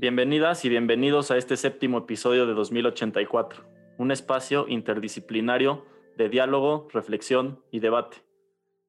Bienvenidas 0.00 0.64
y 0.64 0.68
bienvenidos 0.68 1.32
a 1.32 1.36
este 1.38 1.56
séptimo 1.56 1.98
episodio 1.98 2.46
de 2.46 2.54
2084, 2.54 3.64
un 3.98 4.12
espacio 4.12 4.68
interdisciplinario 4.68 5.86
de 6.16 6.28
diálogo, 6.28 6.86
reflexión 6.92 7.64
y 7.72 7.80
debate. 7.80 8.18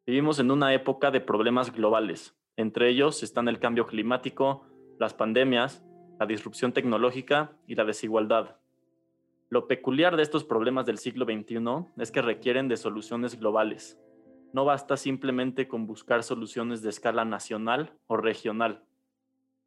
Vivimos 0.06 0.38
en 0.38 0.52
una 0.52 0.72
época 0.72 1.10
de 1.10 1.20
problemas 1.20 1.74
globales. 1.74 2.38
Entre 2.58 2.90
ellos 2.90 3.24
están 3.24 3.48
el 3.48 3.58
cambio 3.58 3.88
climático, 3.88 4.68
las 5.00 5.16
pandemias, 5.16 5.84
la 6.20 6.28
disrupción 6.28 6.74
tecnológica 6.74 7.54
y 7.66 7.74
la 7.74 7.86
desigualdad. 7.86 8.58
Lo 9.50 9.68
peculiar 9.68 10.16
de 10.16 10.22
estos 10.22 10.44
problemas 10.44 10.86
del 10.86 11.00
siglo 11.00 11.26
XXI 11.26 11.88
es 11.98 12.12
que 12.12 12.22
requieren 12.22 12.68
de 12.68 12.78
soluciones 12.78 13.40
globales. 13.40 14.00
No 14.54 14.64
basta 14.64 14.96
simplemente 14.96 15.68
con 15.68 15.88
buscar 15.88 16.22
soluciones 16.22 16.84
de 16.84 16.92
escala 16.92 17.26
nacional 17.26 17.98
o 18.06 18.16
regional. 18.16 18.84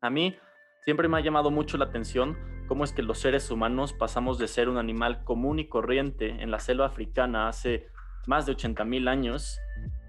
A 0.00 0.08
mí 0.08 0.36
Siempre 0.84 1.06
me 1.06 1.16
ha 1.16 1.20
llamado 1.20 1.52
mucho 1.52 1.78
la 1.78 1.84
atención 1.84 2.36
cómo 2.66 2.82
es 2.82 2.92
que 2.92 3.04
los 3.04 3.18
seres 3.18 3.52
humanos 3.52 3.92
pasamos 3.92 4.36
de 4.38 4.48
ser 4.48 4.68
un 4.68 4.78
animal 4.78 5.22
común 5.22 5.60
y 5.60 5.68
corriente 5.68 6.42
en 6.42 6.50
la 6.50 6.58
selva 6.58 6.86
africana 6.86 7.46
hace 7.46 7.86
más 8.26 8.46
de 8.46 8.56
80.000 8.56 9.08
años 9.08 9.60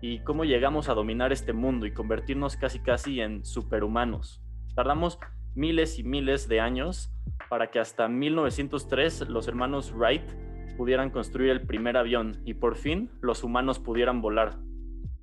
y 0.01 0.23
cómo 0.23 0.45
llegamos 0.45 0.89
a 0.89 0.95
dominar 0.95 1.31
este 1.31 1.53
mundo 1.53 1.85
y 1.85 1.93
convertirnos 1.93 2.57
casi 2.57 2.79
casi 2.79 3.21
en 3.21 3.45
superhumanos. 3.45 4.41
Tardamos 4.73 5.19
miles 5.53 5.99
y 5.99 6.03
miles 6.03 6.47
de 6.47 6.59
años 6.59 7.13
para 7.49 7.69
que 7.69 7.77
hasta 7.77 8.07
1903 8.07 9.29
los 9.29 9.47
hermanos 9.47 9.93
Wright 9.95 10.27
pudieran 10.75 11.11
construir 11.11 11.51
el 11.51 11.67
primer 11.67 11.97
avión 11.97 12.41
y 12.45 12.55
por 12.55 12.77
fin 12.77 13.11
los 13.21 13.43
humanos 13.43 13.77
pudieran 13.77 14.23
volar. 14.23 14.57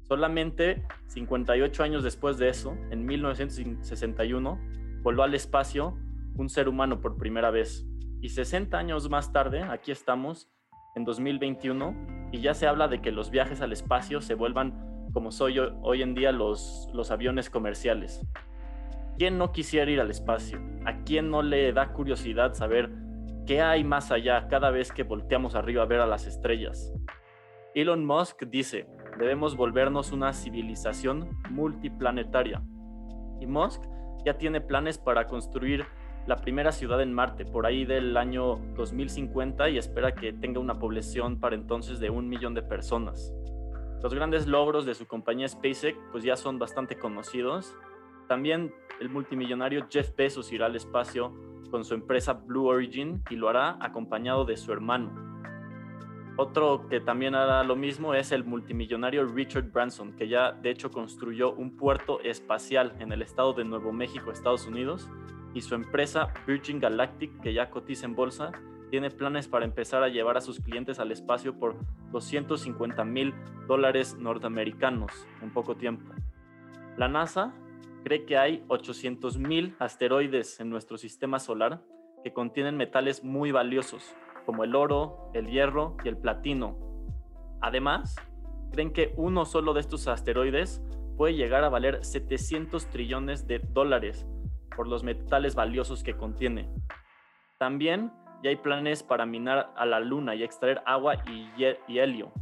Solamente 0.02 0.84
58 1.08 1.82
años 1.82 2.04
después 2.04 2.38
de 2.38 2.50
eso, 2.50 2.76
en 2.92 3.04
1961, 3.04 4.79
voló 5.02 5.22
al 5.22 5.34
espacio 5.34 5.96
un 6.36 6.48
ser 6.48 6.68
humano 6.68 7.00
por 7.00 7.16
primera 7.16 7.50
vez. 7.50 7.86
Y 8.20 8.30
60 8.30 8.76
años 8.76 9.08
más 9.08 9.32
tarde, 9.32 9.62
aquí 9.62 9.90
estamos, 9.90 10.50
en 10.94 11.04
2021, 11.04 12.30
y 12.32 12.40
ya 12.40 12.54
se 12.54 12.66
habla 12.66 12.88
de 12.88 13.00
que 13.00 13.12
los 13.12 13.30
viajes 13.30 13.60
al 13.60 13.72
espacio 13.72 14.20
se 14.20 14.34
vuelvan 14.34 15.08
como 15.12 15.32
soy 15.32 15.58
hoy 15.58 16.02
en 16.02 16.14
día 16.14 16.32
los, 16.32 16.88
los 16.92 17.10
aviones 17.10 17.50
comerciales. 17.50 18.24
¿Quién 19.18 19.38
no 19.38 19.52
quisiera 19.52 19.90
ir 19.90 20.00
al 20.00 20.10
espacio? 20.10 20.58
¿A 20.86 21.02
quién 21.04 21.30
no 21.30 21.42
le 21.42 21.72
da 21.72 21.92
curiosidad 21.92 22.54
saber 22.54 22.90
qué 23.46 23.60
hay 23.60 23.84
más 23.84 24.10
allá 24.12 24.48
cada 24.48 24.70
vez 24.70 24.92
que 24.92 25.02
volteamos 25.02 25.54
arriba 25.54 25.82
a 25.82 25.86
ver 25.86 26.00
a 26.00 26.06
las 26.06 26.26
estrellas? 26.26 26.92
Elon 27.74 28.04
Musk 28.04 28.44
dice, 28.44 28.86
debemos 29.18 29.56
volvernos 29.56 30.12
una 30.12 30.32
civilización 30.32 31.38
multiplanetaria. 31.50 32.62
Y 33.40 33.46
Musk 33.46 33.82
ya 34.24 34.38
tiene 34.38 34.60
planes 34.60 34.98
para 34.98 35.26
construir 35.26 35.86
la 36.26 36.36
primera 36.36 36.72
ciudad 36.72 37.00
en 37.00 37.12
Marte 37.12 37.44
por 37.44 37.66
ahí 37.66 37.84
del 37.84 38.16
año 38.16 38.56
2050 38.76 39.70
y 39.70 39.78
espera 39.78 40.14
que 40.14 40.32
tenga 40.32 40.60
una 40.60 40.78
población 40.78 41.40
para 41.40 41.56
entonces 41.56 41.98
de 41.98 42.10
un 42.10 42.28
millón 42.28 42.54
de 42.54 42.62
personas. 42.62 43.32
Los 44.02 44.14
grandes 44.14 44.46
logros 44.46 44.86
de 44.86 44.94
su 44.94 45.06
compañía 45.06 45.48
SpaceX 45.48 45.98
pues 46.12 46.24
ya 46.24 46.36
son 46.36 46.58
bastante 46.58 46.96
conocidos. 46.96 47.74
También 48.28 48.72
el 49.00 49.10
multimillonario 49.10 49.86
Jeff 49.90 50.14
Bezos 50.16 50.52
irá 50.52 50.66
al 50.66 50.76
espacio 50.76 51.34
con 51.70 51.84
su 51.84 51.94
empresa 51.94 52.34
Blue 52.34 52.66
Origin 52.66 53.22
y 53.30 53.36
lo 53.36 53.48
hará 53.48 53.76
acompañado 53.80 54.44
de 54.44 54.56
su 54.56 54.72
hermano. 54.72 55.29
Otro 56.40 56.88
que 56.88 57.00
también 57.00 57.34
hará 57.34 57.62
lo 57.64 57.76
mismo 57.76 58.14
es 58.14 58.32
el 58.32 58.44
multimillonario 58.44 59.26
Richard 59.26 59.70
Branson, 59.70 60.16
que 60.16 60.26
ya 60.26 60.52
de 60.52 60.70
hecho 60.70 60.90
construyó 60.90 61.52
un 61.52 61.76
puerto 61.76 62.18
espacial 62.22 62.96
en 62.98 63.12
el 63.12 63.20
estado 63.20 63.52
de 63.52 63.62
Nuevo 63.62 63.92
México, 63.92 64.32
Estados 64.32 64.66
Unidos, 64.66 65.06
y 65.52 65.60
su 65.60 65.74
empresa 65.74 66.32
Virgin 66.46 66.80
Galactic, 66.80 67.42
que 67.42 67.52
ya 67.52 67.68
cotiza 67.68 68.06
en 68.06 68.14
bolsa, 68.14 68.52
tiene 68.88 69.10
planes 69.10 69.48
para 69.48 69.66
empezar 69.66 70.02
a 70.02 70.08
llevar 70.08 70.38
a 70.38 70.40
sus 70.40 70.60
clientes 70.60 70.98
al 70.98 71.12
espacio 71.12 71.58
por 71.58 71.76
250 72.10 73.04
mil 73.04 73.34
dólares 73.68 74.16
norteamericanos 74.18 75.12
en 75.42 75.50
poco 75.50 75.76
tiempo. 75.76 76.10
La 76.96 77.08
NASA 77.08 77.52
cree 78.02 78.24
que 78.24 78.38
hay 78.38 78.64
800 78.68 79.36
mil 79.36 79.76
asteroides 79.78 80.58
en 80.58 80.70
nuestro 80.70 80.96
sistema 80.96 81.38
solar 81.38 81.82
que 82.24 82.32
contienen 82.32 82.78
metales 82.78 83.22
muy 83.22 83.52
valiosos, 83.52 84.16
como 84.50 84.64
el 84.64 84.74
oro, 84.74 85.30
el 85.32 85.46
hierro 85.46 85.96
y 86.04 86.08
el 86.08 86.16
platino. 86.16 86.76
Además, 87.60 88.16
creen 88.72 88.92
que 88.92 89.14
uno 89.16 89.44
solo 89.44 89.74
de 89.74 89.80
estos 89.80 90.08
asteroides 90.08 90.82
puede 91.16 91.34
llegar 91.34 91.62
a 91.62 91.68
valer 91.68 92.04
700 92.04 92.86
trillones 92.86 93.46
de 93.46 93.60
dólares 93.60 94.26
por 94.74 94.88
los 94.88 95.04
metales 95.04 95.54
valiosos 95.54 96.02
que 96.02 96.16
contiene. 96.16 96.68
También 97.58 98.12
ya 98.42 98.50
hay 98.50 98.56
planes 98.56 99.04
para 99.04 99.24
minar 99.24 99.72
a 99.76 99.86
la 99.86 100.00
luna 100.00 100.34
y 100.34 100.42
extraer 100.42 100.82
agua 100.84 101.14
y, 101.28 101.48
y 101.86 101.98
helio. 102.00 102.32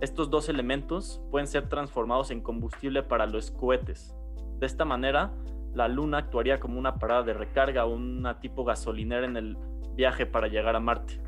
Estos 0.00 0.30
dos 0.30 0.48
elementos 0.48 1.20
pueden 1.30 1.46
ser 1.46 1.68
transformados 1.68 2.30
en 2.30 2.40
combustible 2.40 3.02
para 3.02 3.26
los 3.26 3.50
cohetes. 3.50 4.16
De 4.60 4.64
esta 4.64 4.86
manera, 4.86 5.30
la 5.74 5.88
luna 5.88 6.16
actuaría 6.16 6.58
como 6.58 6.78
una 6.78 6.94
parada 6.94 7.22
de 7.22 7.34
recarga 7.34 7.84
o 7.84 7.94
una 7.94 8.40
tipo 8.40 8.64
gasolinera 8.64 9.26
en 9.26 9.36
el 9.36 9.58
viaje 9.94 10.24
para 10.24 10.48
llegar 10.48 10.74
a 10.74 10.80
Marte. 10.80 11.20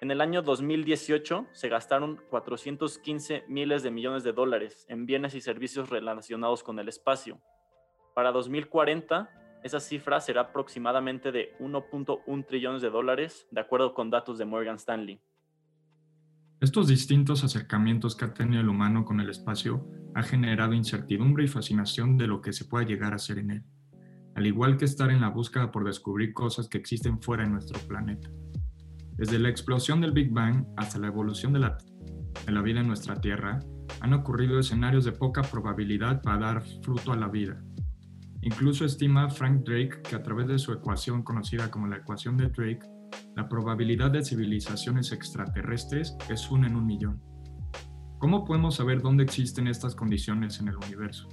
En 0.00 0.12
el 0.12 0.20
año 0.20 0.42
2018 0.42 1.48
se 1.52 1.68
gastaron 1.68 2.20
415 2.30 3.44
miles 3.48 3.82
de 3.82 3.90
millones 3.90 4.22
de 4.22 4.32
dólares 4.32 4.86
en 4.88 5.06
bienes 5.06 5.34
y 5.34 5.40
servicios 5.40 5.90
relacionados 5.90 6.62
con 6.62 6.78
el 6.78 6.88
espacio. 6.88 7.40
Para 8.14 8.30
2040, 8.30 9.28
esa 9.64 9.80
cifra 9.80 10.20
será 10.20 10.42
aproximadamente 10.42 11.32
de 11.32 11.56
1.1 11.58 12.46
trillones 12.46 12.80
de 12.80 12.90
dólares, 12.90 13.48
de 13.50 13.60
acuerdo 13.60 13.92
con 13.92 14.08
datos 14.08 14.38
de 14.38 14.44
Morgan 14.44 14.76
Stanley. 14.76 15.20
Estos 16.60 16.86
distintos 16.86 17.42
acercamientos 17.42 18.14
que 18.14 18.24
ha 18.24 18.34
tenido 18.34 18.62
el 18.62 18.68
humano 18.68 19.04
con 19.04 19.18
el 19.18 19.28
espacio 19.30 19.84
ha 20.14 20.22
generado 20.22 20.74
incertidumbre 20.74 21.42
y 21.42 21.48
fascinación 21.48 22.16
de 22.16 22.28
lo 22.28 22.40
que 22.40 22.52
se 22.52 22.66
pueda 22.66 22.86
llegar 22.86 23.14
a 23.14 23.18
ser 23.18 23.38
en 23.38 23.50
él, 23.50 23.64
al 24.36 24.46
igual 24.46 24.76
que 24.76 24.84
estar 24.84 25.10
en 25.10 25.20
la 25.20 25.30
búsqueda 25.30 25.72
por 25.72 25.84
descubrir 25.84 26.32
cosas 26.32 26.68
que 26.68 26.78
existen 26.78 27.20
fuera 27.20 27.42
de 27.42 27.50
nuestro 27.50 27.80
planeta. 27.88 28.30
Desde 29.18 29.40
la 29.40 29.48
explosión 29.48 30.00
del 30.00 30.12
Big 30.12 30.30
Bang 30.32 30.64
hasta 30.76 30.96
la 31.00 31.08
evolución 31.08 31.52
de 31.52 31.58
la, 31.58 31.76
vida 32.62 32.80
en 32.80 32.86
nuestra 32.86 33.20
Tierra, 33.20 33.58
han 34.00 34.12
ocurrido 34.12 34.60
escenarios 34.60 35.04
de 35.04 35.10
poca 35.10 35.42
probabilidad 35.42 36.22
para 36.22 36.38
dar 36.38 36.62
fruto 36.84 37.10
a 37.10 37.16
la 37.16 37.26
vida. 37.26 37.60
Incluso 38.42 38.84
estima 38.84 39.28
Frank 39.28 39.64
Drake 39.64 40.02
que 40.08 40.14
a 40.14 40.22
través 40.22 40.46
de 40.46 40.60
su 40.60 40.72
ecuación 40.72 41.24
conocida 41.24 41.68
como 41.68 41.88
la 41.88 41.96
ecuación 41.96 42.36
de 42.36 42.46
Drake, 42.46 42.86
la 43.34 43.48
probabilidad 43.48 44.12
de 44.12 44.24
civilizaciones 44.24 45.10
extraterrestres 45.10 46.16
es 46.28 46.48
una 46.52 46.68
en 46.68 46.76
un 46.76 46.86
millón. 46.86 47.20
¿Cómo 48.20 48.44
podemos 48.44 48.76
saber 48.76 49.02
dónde 49.02 49.24
existen 49.24 49.66
estas 49.66 49.96
condiciones 49.96 50.60
en 50.60 50.68
el 50.68 50.76
universo? 50.76 51.28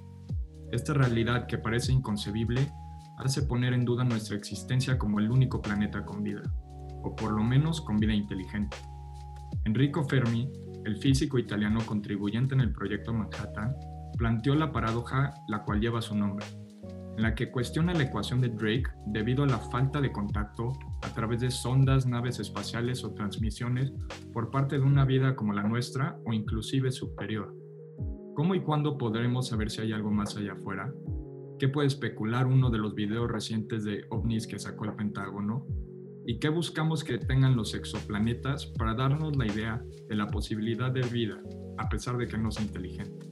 Esta 0.72 0.96
realidad 0.96 1.46
que 1.46 1.59
parece 1.59 1.91
inconcebible 1.91 2.67
hace 3.19 3.44
poner 3.44 3.73
en 3.73 3.85
duda 3.85 4.03
nuestra 4.03 4.35
existencia 4.35 4.97
como 4.97 5.19
el 5.19 5.29
único 5.29 5.62
planeta 5.62 6.03
con 6.03 6.23
vida 6.23 6.41
o 7.06 7.16
por 7.16 7.32
lo 7.32 7.44
menos 7.44 7.80
con 7.82 7.98
vida 7.98 8.14
inteligente. 8.14 8.76
Enrico 9.64 10.04
Fermi, 10.04 10.52
el 10.84 10.98
físico 10.98 11.40
italiano 11.40 11.80
contribuyente 11.86 12.54
en 12.54 12.62
el 12.62 12.74
proyecto 12.74 13.14
Manhattan, 13.14 13.76
planteó 14.18 14.56
la 14.56 14.72
paradoja 14.72 15.34
la 15.48 15.64
cual 15.64 15.80
lleva 15.80 16.02
su 16.02 16.16
nombre, 16.16 16.46
en 17.18 17.24
la 17.24 17.36
que 17.36 17.52
cuestiona 17.52 17.94
la 17.94 18.04
ecuación 18.04 18.42
de 18.42 18.50
Drake 18.50 18.90
debido 19.08 19.44
a 19.44 19.48
la 19.48 19.60
falta 19.60 20.02
de 20.02 20.12
contacto 20.12 20.74
a 21.02 21.14
través 21.14 21.42
de 21.42 21.52
sondas, 21.52 22.06
naves 22.06 22.40
espaciales 22.40 23.04
o 23.04 23.14
transmisiones 23.14 23.94
por 24.34 24.52
parte 24.52 24.78
de 24.78 24.84
una 24.84 25.06
vida 25.06 25.36
como 25.36 25.54
la 25.54 25.64
nuestra 25.64 26.18
o 26.26 26.34
inclusive 26.34 26.92
superior. 26.92 27.56
¿Cómo 28.36 28.54
y 28.54 28.62
cuándo 28.62 28.98
podremos 28.98 29.48
saber 29.48 29.72
si 29.72 29.82
hay 29.82 29.94
algo 29.94 30.12
más 30.12 30.35
allá 30.35 30.53
afuera? 30.53 30.91
¿Qué 31.58 31.70
puede 31.70 31.88
especular 31.88 32.47
uno 32.47 32.70
de 32.70 32.79
los 32.79 32.94
videos 32.94 33.32
recientes 33.32 33.85
de 33.85 34.06
ovnis 34.09 34.46
que 34.46 34.59
sacó 34.59 34.85
el 34.85 34.96
Pentágono? 34.96 35.66
¿Y 36.28 36.40
qué 36.40 36.50
buscamos 36.50 37.04
que 37.04 37.20
tengan 37.20 37.56
los 37.56 37.76
exoplanetas 37.76 38.66
para 38.66 38.96
darnos 38.96 39.38
la 39.38 39.46
idea 39.46 39.80
de 40.10 40.16
la 40.16 40.26
posibilidad 40.26 40.92
de 40.92 41.02
vida, 41.02 41.40
a 41.78 41.88
pesar 41.88 42.18
de 42.18 42.28
que 42.28 42.36
no 42.36 42.50
sea 42.50 42.66
inteligente? 42.66 43.28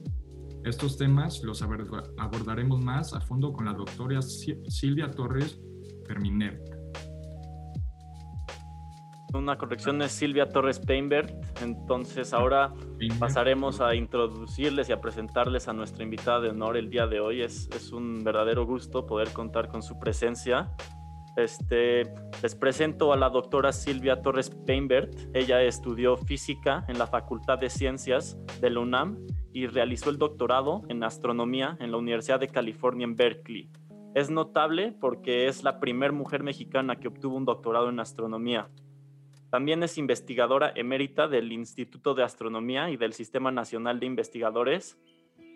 Estos 0.64 0.96
temas 0.96 1.42
los 1.42 1.60
abordaremos 1.62 2.84
más 2.84 3.12
a 3.12 3.20
fondo 3.20 3.52
con 3.52 3.64
la 3.64 3.72
doctora 3.72 4.22
Silvia 4.22 5.10
Torres 5.10 5.60
Ferminer. 6.06 6.62
Una 9.34 9.58
corrección 9.58 10.00
es 10.00 10.12
Silvia 10.12 10.48
Torres 10.48 10.78
Peinbert. 10.78 11.34
Entonces 11.62 12.32
ahora 12.32 12.72
pasaremos 13.18 13.80
a 13.80 13.96
introducirles 13.96 14.88
y 14.88 14.92
a 14.92 15.00
presentarles 15.00 15.66
a 15.66 15.72
nuestra 15.72 16.04
invitada 16.04 16.40
de 16.40 16.50
honor 16.50 16.76
el 16.76 16.88
día 16.88 17.08
de 17.08 17.18
hoy. 17.18 17.42
Es, 17.42 17.68
es 17.74 17.90
un 17.90 18.22
verdadero 18.22 18.64
gusto 18.64 19.04
poder 19.04 19.32
contar 19.32 19.66
con 19.66 19.82
su 19.82 19.98
presencia. 19.98 20.70
Este, 21.36 22.04
les 22.42 22.54
presento 22.54 23.12
a 23.12 23.16
la 23.16 23.28
doctora 23.28 23.72
Silvia 23.72 24.22
Torres 24.22 24.50
Peinbert. 24.50 25.12
Ella 25.34 25.62
estudió 25.62 26.16
física 26.16 26.84
en 26.88 26.98
la 26.98 27.08
Facultad 27.08 27.58
de 27.58 27.70
Ciencias 27.70 28.38
de 28.60 28.70
la 28.70 28.80
UNAM 28.80 29.26
y 29.52 29.66
realizó 29.66 30.10
el 30.10 30.18
doctorado 30.18 30.82
en 30.88 31.02
astronomía 31.02 31.76
en 31.80 31.90
la 31.90 31.96
Universidad 31.96 32.38
de 32.38 32.48
California 32.48 33.04
en 33.04 33.16
Berkeley. 33.16 33.68
Es 34.14 34.30
notable 34.30 34.92
porque 35.00 35.48
es 35.48 35.64
la 35.64 35.80
primera 35.80 36.12
mujer 36.12 36.44
mexicana 36.44 36.96
que 36.96 37.08
obtuvo 37.08 37.36
un 37.36 37.44
doctorado 37.44 37.88
en 37.88 37.98
astronomía. 37.98 38.68
También 39.50 39.82
es 39.82 39.98
investigadora 39.98 40.72
emérita 40.74 41.26
del 41.26 41.52
Instituto 41.52 42.14
de 42.14 42.22
Astronomía 42.22 42.90
y 42.90 42.96
del 42.96 43.12
Sistema 43.12 43.50
Nacional 43.50 43.98
de 43.98 44.06
Investigadores 44.06 44.98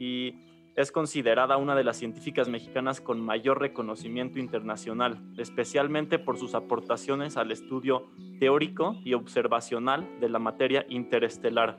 y 0.00 0.34
es 0.78 0.92
considerada 0.92 1.56
una 1.56 1.74
de 1.74 1.82
las 1.82 1.96
científicas 1.96 2.48
mexicanas 2.48 3.00
con 3.00 3.20
mayor 3.20 3.60
reconocimiento 3.60 4.38
internacional, 4.38 5.20
especialmente 5.36 6.20
por 6.20 6.38
sus 6.38 6.54
aportaciones 6.54 7.36
al 7.36 7.50
estudio 7.50 8.06
teórico 8.38 8.94
y 9.04 9.14
observacional 9.14 10.08
de 10.20 10.28
la 10.28 10.38
materia 10.38 10.86
interestelar. 10.88 11.78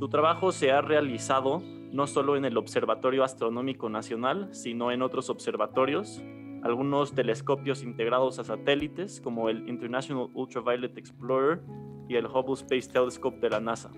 Su 0.00 0.08
trabajo 0.08 0.50
se 0.50 0.72
ha 0.72 0.80
realizado 0.80 1.62
no 1.92 2.08
solo 2.08 2.34
en 2.36 2.44
el 2.44 2.56
Observatorio 2.56 3.22
Astronómico 3.22 3.88
Nacional, 3.88 4.48
sino 4.52 4.90
en 4.90 5.02
otros 5.02 5.30
observatorios, 5.30 6.20
algunos 6.64 7.14
telescopios 7.14 7.84
integrados 7.84 8.40
a 8.40 8.44
satélites 8.44 9.20
como 9.20 9.48
el 9.48 9.68
International 9.68 10.28
Ultraviolet 10.34 10.98
Explorer 10.98 11.60
y 12.08 12.16
el 12.16 12.26
Hubble 12.26 12.54
Space 12.54 12.90
Telescope 12.90 13.38
de 13.38 13.50
la 13.50 13.60
NASA. 13.60 13.92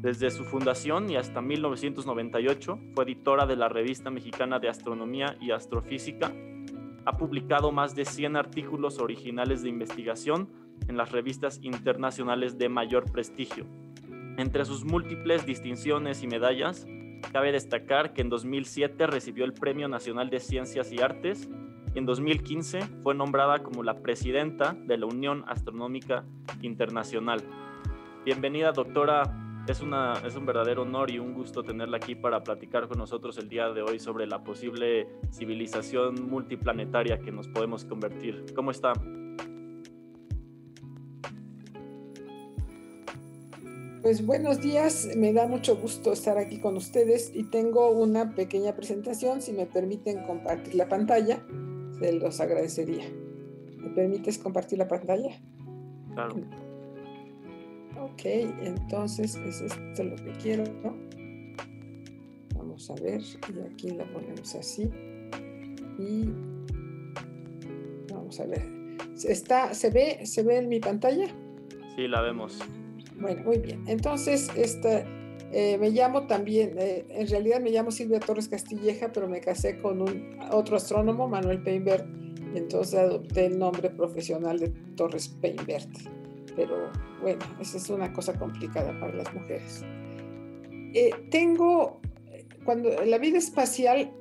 Desde 0.00 0.30
su 0.30 0.44
fundación 0.44 1.10
y 1.10 1.16
hasta 1.16 1.42
1998 1.42 2.78
fue 2.94 3.04
editora 3.04 3.44
de 3.44 3.54
la 3.54 3.68
Revista 3.68 4.10
Mexicana 4.10 4.58
de 4.58 4.70
Astronomía 4.70 5.36
y 5.42 5.50
Astrofísica. 5.50 6.32
Ha 7.04 7.18
publicado 7.18 7.70
más 7.70 7.94
de 7.94 8.06
100 8.06 8.36
artículos 8.36 8.98
originales 8.98 9.62
de 9.62 9.68
investigación 9.68 10.48
en 10.88 10.96
las 10.96 11.12
revistas 11.12 11.60
internacionales 11.62 12.56
de 12.56 12.70
mayor 12.70 13.12
prestigio. 13.12 13.66
Entre 14.38 14.64
sus 14.64 14.86
múltiples 14.86 15.44
distinciones 15.44 16.22
y 16.22 16.26
medallas, 16.26 16.86
cabe 17.30 17.52
destacar 17.52 18.14
que 18.14 18.22
en 18.22 18.30
2007 18.30 19.06
recibió 19.06 19.44
el 19.44 19.52
Premio 19.52 19.86
Nacional 19.86 20.30
de 20.30 20.40
Ciencias 20.40 20.90
y 20.92 21.02
Artes 21.02 21.46
y 21.94 21.98
en 21.98 22.06
2015 22.06 22.80
fue 23.02 23.14
nombrada 23.14 23.58
como 23.58 23.82
la 23.82 23.98
presidenta 23.98 24.72
de 24.72 24.96
la 24.96 25.04
Unión 25.04 25.44
Astronómica 25.46 26.24
Internacional. 26.62 27.42
Bienvenida, 28.24 28.72
doctora 28.72 29.49
es, 29.68 29.80
una, 29.80 30.14
es 30.26 30.36
un 30.36 30.46
verdadero 30.46 30.82
honor 30.82 31.10
y 31.10 31.18
un 31.18 31.34
gusto 31.34 31.62
tenerla 31.62 31.98
aquí 31.98 32.14
para 32.14 32.42
platicar 32.42 32.88
con 32.88 32.98
nosotros 32.98 33.38
el 33.38 33.48
día 33.48 33.70
de 33.70 33.82
hoy 33.82 33.98
sobre 33.98 34.26
la 34.26 34.42
posible 34.42 35.08
civilización 35.32 36.28
multiplanetaria 36.28 37.18
que 37.20 37.30
nos 37.30 37.48
podemos 37.48 37.84
convertir. 37.84 38.46
¿Cómo 38.54 38.70
está? 38.70 38.92
Pues 44.02 44.24
buenos 44.24 44.62
días, 44.62 45.10
me 45.14 45.34
da 45.34 45.46
mucho 45.46 45.76
gusto 45.76 46.12
estar 46.14 46.38
aquí 46.38 46.58
con 46.58 46.76
ustedes 46.76 47.32
y 47.34 47.44
tengo 47.44 47.90
una 47.90 48.34
pequeña 48.34 48.74
presentación, 48.74 49.42
si 49.42 49.52
me 49.52 49.66
permiten 49.66 50.24
compartir 50.24 50.74
la 50.74 50.88
pantalla, 50.88 51.42
se 51.98 52.12
los 52.14 52.40
agradecería. 52.40 53.04
¿Me 53.76 53.90
permites 53.90 54.38
compartir 54.38 54.78
la 54.78 54.88
pantalla? 54.88 55.38
Claro. 56.14 56.34
Ok, 58.00 58.24
entonces 58.24 59.36
es 59.36 59.60
esto 59.60 60.04
lo 60.04 60.16
que 60.16 60.32
quiero. 60.42 60.64
Vamos 62.54 62.90
a 62.90 62.94
ver, 62.94 63.20
y 63.20 63.72
aquí 63.72 63.90
la 63.90 64.10
ponemos 64.10 64.54
así. 64.54 64.90
Y 65.98 66.24
vamos 68.10 68.40
a 68.40 68.46
ver. 68.46 68.62
¿Está, 69.22 69.74
se, 69.74 69.90
ve, 69.90 70.24
¿Se 70.24 70.42
ve 70.42 70.56
en 70.56 70.70
mi 70.70 70.80
pantalla? 70.80 71.26
Sí, 71.94 72.08
la 72.08 72.22
vemos. 72.22 72.58
Bueno, 73.18 73.42
muy 73.44 73.58
bien. 73.58 73.84
Entonces, 73.86 74.48
esta, 74.56 75.04
eh, 75.52 75.76
me 75.78 75.90
llamo 75.90 76.26
también, 76.26 76.76
eh, 76.78 77.04
en 77.10 77.28
realidad 77.28 77.60
me 77.60 77.70
llamo 77.70 77.90
Silvia 77.90 78.18
Torres 78.18 78.48
Castilleja, 78.48 79.12
pero 79.12 79.28
me 79.28 79.42
casé 79.42 79.76
con 79.76 80.00
un, 80.00 80.38
otro 80.52 80.76
astrónomo, 80.76 81.28
Manuel 81.28 81.62
Peinbert, 81.62 82.06
y 82.54 82.56
entonces 82.56 82.98
adopté 82.98 83.44
el 83.44 83.58
nombre 83.58 83.90
profesional 83.90 84.58
de 84.58 84.70
Torres 84.96 85.28
Peinbert 85.28 85.90
pero 86.54 86.90
bueno, 87.20 87.44
esa 87.60 87.76
es 87.76 87.90
una 87.90 88.12
cosa 88.12 88.38
complicada 88.38 88.98
para 88.98 89.14
las 89.14 89.32
mujeres. 89.34 89.82
Eh, 90.92 91.10
tengo, 91.30 92.00
cuando 92.64 92.90
la 93.04 93.18
vida 93.18 93.38
espacial, 93.38 94.12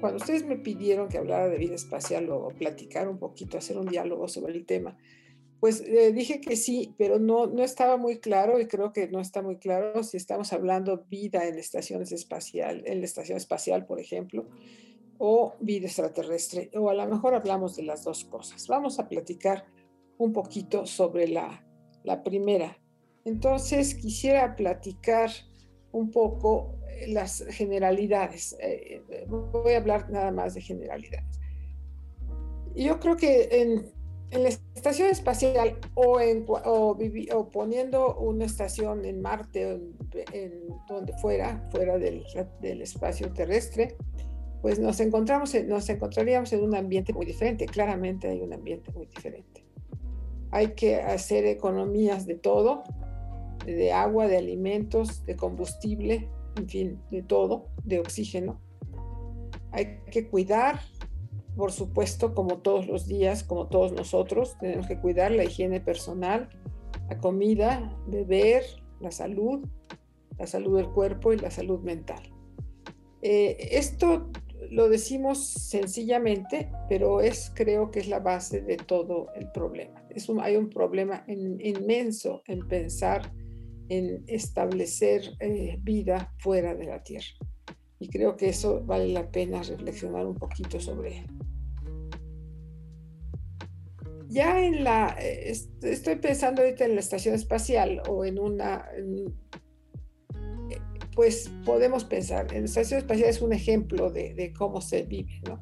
cuando 0.00 0.18
ustedes 0.18 0.44
me 0.44 0.56
pidieron 0.56 1.08
que 1.08 1.18
hablara 1.18 1.48
de 1.48 1.58
vida 1.58 1.74
espacial 1.74 2.28
o 2.30 2.48
platicar 2.48 3.08
un 3.08 3.18
poquito, 3.18 3.58
hacer 3.58 3.78
un 3.78 3.86
diálogo 3.86 4.28
sobre 4.28 4.54
el 4.54 4.66
tema, 4.66 4.96
pues 5.60 5.80
eh, 5.80 6.12
dije 6.12 6.40
que 6.40 6.54
sí, 6.54 6.94
pero 6.98 7.18
no, 7.18 7.46
no 7.46 7.64
estaba 7.64 7.96
muy 7.96 8.18
claro 8.18 8.60
y 8.60 8.66
creo 8.66 8.92
que 8.92 9.08
no 9.08 9.20
está 9.20 9.42
muy 9.42 9.56
claro 9.56 10.04
si 10.04 10.16
estamos 10.16 10.52
hablando 10.52 11.04
vida 11.08 11.48
en 11.48 11.58
estaciones 11.58 12.12
espacial, 12.12 12.82
en 12.86 13.00
la 13.00 13.06
estación 13.06 13.38
espacial, 13.38 13.84
por 13.84 13.98
ejemplo, 13.98 14.46
o 15.18 15.54
vida 15.58 15.86
extraterrestre, 15.86 16.70
o 16.74 16.90
a 16.90 16.94
lo 16.94 17.06
mejor 17.08 17.34
hablamos 17.34 17.74
de 17.74 17.82
las 17.82 18.04
dos 18.04 18.24
cosas. 18.24 18.68
Vamos 18.68 19.00
a 19.00 19.08
platicar 19.08 19.66
un 20.16 20.32
poquito 20.32 20.86
sobre 20.86 21.26
la 21.26 21.64
la 22.08 22.24
primera. 22.24 22.78
Entonces 23.24 23.94
quisiera 23.94 24.56
platicar 24.56 25.30
un 25.92 26.10
poco 26.10 26.78
eh, 26.88 27.08
las 27.08 27.44
generalidades. 27.50 28.56
Eh, 28.60 29.02
voy 29.28 29.74
a 29.74 29.76
hablar 29.76 30.10
nada 30.10 30.32
más 30.32 30.54
de 30.54 30.62
generalidades. 30.62 31.38
Yo 32.74 32.98
creo 32.98 33.16
que 33.16 33.48
en, 33.50 33.92
la 34.42 34.48
estación 34.48 35.08
espacial 35.08 35.78
o, 35.94 36.20
en, 36.20 36.44
o, 36.48 37.48
poniendo 37.50 38.16
una 38.16 38.44
estación 38.44 39.04
en 39.04 39.20
Marte, 39.20 39.80
en, 40.32 40.68
donde 40.88 41.12
fuera, 41.14 41.66
fuera 41.70 41.98
del, 41.98 42.24
del, 42.60 42.82
espacio 42.82 43.32
terrestre, 43.32 43.96
pues 44.62 44.78
nos, 44.78 45.00
encontramos, 45.00 45.54
nos 45.66 45.88
encontraríamos 45.88 46.52
en 46.52 46.62
un 46.62 46.74
ambiente 46.74 47.12
muy 47.12 47.26
diferente. 47.26 47.66
Claramente 47.66 48.28
hay 48.28 48.40
un 48.40 48.52
ambiente 48.52 48.92
muy 48.92 49.06
diferente 49.06 49.67
hay 50.50 50.74
que 50.74 50.96
hacer 50.96 51.46
economías 51.46 52.26
de 52.26 52.34
todo, 52.34 52.82
de 53.66 53.92
agua, 53.92 54.26
de 54.26 54.38
alimentos, 54.38 55.24
de 55.26 55.36
combustible, 55.36 56.28
en 56.56 56.68
fin, 56.68 57.00
de 57.10 57.22
todo, 57.22 57.66
de 57.84 58.00
oxígeno. 58.00 58.60
Hay 59.72 60.00
que 60.10 60.28
cuidar, 60.28 60.80
por 61.56 61.72
supuesto, 61.72 62.34
como 62.34 62.58
todos 62.58 62.86
los 62.86 63.06
días, 63.06 63.44
como 63.44 63.66
todos 63.66 63.92
nosotros, 63.92 64.56
tenemos 64.58 64.86
que 64.86 64.98
cuidar 64.98 65.32
la 65.32 65.44
higiene 65.44 65.80
personal, 65.80 66.48
la 67.08 67.18
comida, 67.18 67.96
beber, 68.06 68.64
la 69.00 69.10
salud, 69.10 69.66
la 70.38 70.46
salud 70.46 70.76
del 70.76 70.88
cuerpo 70.88 71.32
y 71.32 71.38
la 71.38 71.50
salud 71.50 71.80
mental. 71.80 72.22
Eh, 73.22 73.56
esto 73.72 74.30
lo 74.70 74.88
decimos 74.88 75.44
sencillamente, 75.44 76.70
pero 76.88 77.20
es 77.20 77.50
creo 77.54 77.90
que 77.90 78.00
es 78.00 78.08
la 78.08 78.20
base 78.20 78.60
de 78.60 78.76
todo 78.76 79.28
el 79.34 79.50
problema. 79.52 80.04
Es 80.10 80.28
hay 80.40 80.56
un 80.56 80.68
problema 80.68 81.24
inmenso 81.26 82.42
en 82.46 82.66
pensar 82.68 83.32
en 83.88 84.24
establecer 84.26 85.22
eh, 85.40 85.78
vida 85.80 86.34
fuera 86.38 86.74
de 86.74 86.86
la 86.86 87.02
Tierra. 87.02 87.28
Y 87.98 88.08
creo 88.08 88.36
que 88.36 88.50
eso 88.50 88.82
vale 88.84 89.08
la 89.08 89.30
pena 89.30 89.62
reflexionar 89.62 90.26
un 90.26 90.36
poquito 90.36 90.78
sobre 90.78 91.18
él. 91.18 91.26
Ya 94.28 94.62
en 94.62 94.84
la, 94.84 95.16
eh, 95.18 95.50
estoy 95.82 96.16
pensando 96.16 96.62
ahorita 96.62 96.84
en 96.84 96.94
la 96.94 97.00
estación 97.00 97.34
espacial 97.34 98.02
o 98.08 98.24
en 98.24 98.38
una, 98.38 98.86
pues 101.18 101.50
podemos 101.64 102.04
pensar, 102.04 102.46
en 102.54 102.60
la 102.60 102.66
estación 102.66 103.00
espacial 103.00 103.28
es 103.28 103.42
un 103.42 103.52
ejemplo 103.52 104.08
de, 104.08 104.54
cómo 104.56 104.80
se 104.80 105.02
vive, 105.02 105.40
¿no? 105.48 105.60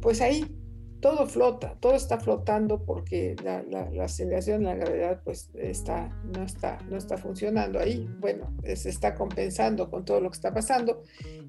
Pues 0.00 0.20
ahí 0.20 0.44
todo 0.98 1.28
flota, 1.28 1.76
todo 1.78 1.94
está 1.94 2.18
flotando 2.18 2.84
porque 2.84 3.36
la, 3.44 3.62
aceleración 4.02 4.64
de 4.64 4.64
la 4.64 4.74
gravedad 4.74 5.22
pues 5.22 5.50
está, 5.54 6.08
no, 6.36 6.42
está, 6.42 6.78
no 6.90 6.96
está 6.96 7.16
funcionando 7.16 7.78
ahí. 7.78 8.10
Bueno, 8.18 8.56
se 8.64 8.88
está 8.88 9.14
compensando 9.14 9.88
con 9.88 10.04
todo 10.04 10.20
lo 10.20 10.30
que 10.30 10.34
está 10.34 10.52
pasando. 10.52 11.04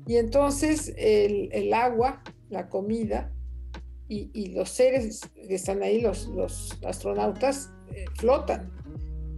Y 0.05 0.17
entonces 0.17 0.93
el, 0.95 1.73
agua, 1.73 2.21
la 2.49 2.69
comida 2.69 3.33
y, 4.07 4.49
los 4.49 4.69
seres 4.69 5.21
que 5.33 5.55
están 5.55 5.81
ahí, 5.81 6.01
los, 6.01 6.27
los 6.27 6.77
astronautas, 6.85 7.71
eh, 7.95 8.05
flotan. 8.13 8.71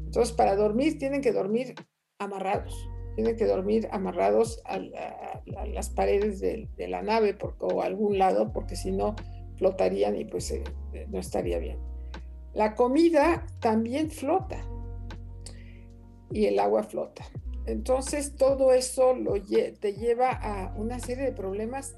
Entonces 0.03 0.35
para 0.35 0.57
dormir 0.57 0.99
tienen 0.99 1.21
que 1.21 1.31
dormir 1.31 1.75
amarrados 2.17 2.89
tienen 3.19 3.35
que 3.35 3.47
dormir 3.47 3.89
amarrados 3.91 4.61
a, 4.63 4.79
las 5.67 5.89
paredes 5.89 6.39
de, 6.39 6.69
la 6.87 7.01
nave 7.01 7.37
o 7.59 7.81
a 7.81 7.85
algún 7.85 8.17
lado, 8.17 8.53
porque 8.53 8.77
si 8.77 8.93
no 8.93 9.13
flotarían 9.57 10.15
y 10.15 10.23
pues 10.23 10.49
eh, 10.51 10.63
eh, 10.93 11.05
no 11.09 11.19
estaría 11.19 11.59
bien. 11.59 11.77
La 12.53 12.75
comida 12.75 13.45
también 13.59 14.09
flota 14.09 14.63
y 16.31 16.45
el 16.45 16.59
agua 16.59 16.83
flota. 16.83 17.25
Entonces 17.65 18.37
todo 18.37 18.71
eso 18.71 19.13
te 19.81 19.93
lleva 19.95 20.29
a 20.31 20.73
una 20.77 20.97
serie 20.99 21.25
de 21.25 21.33
problemas 21.33 21.97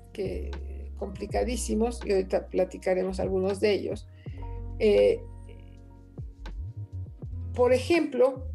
complicadísimos 0.97 2.03
y 2.03 2.13
ahorita 2.13 2.47
platicaremos 2.47 3.19
algunos 3.19 3.59
de 3.59 3.73
ellos. 3.73 4.07
Eh, 4.79 5.21
por 7.53 7.73
ejemplo, 7.73 8.50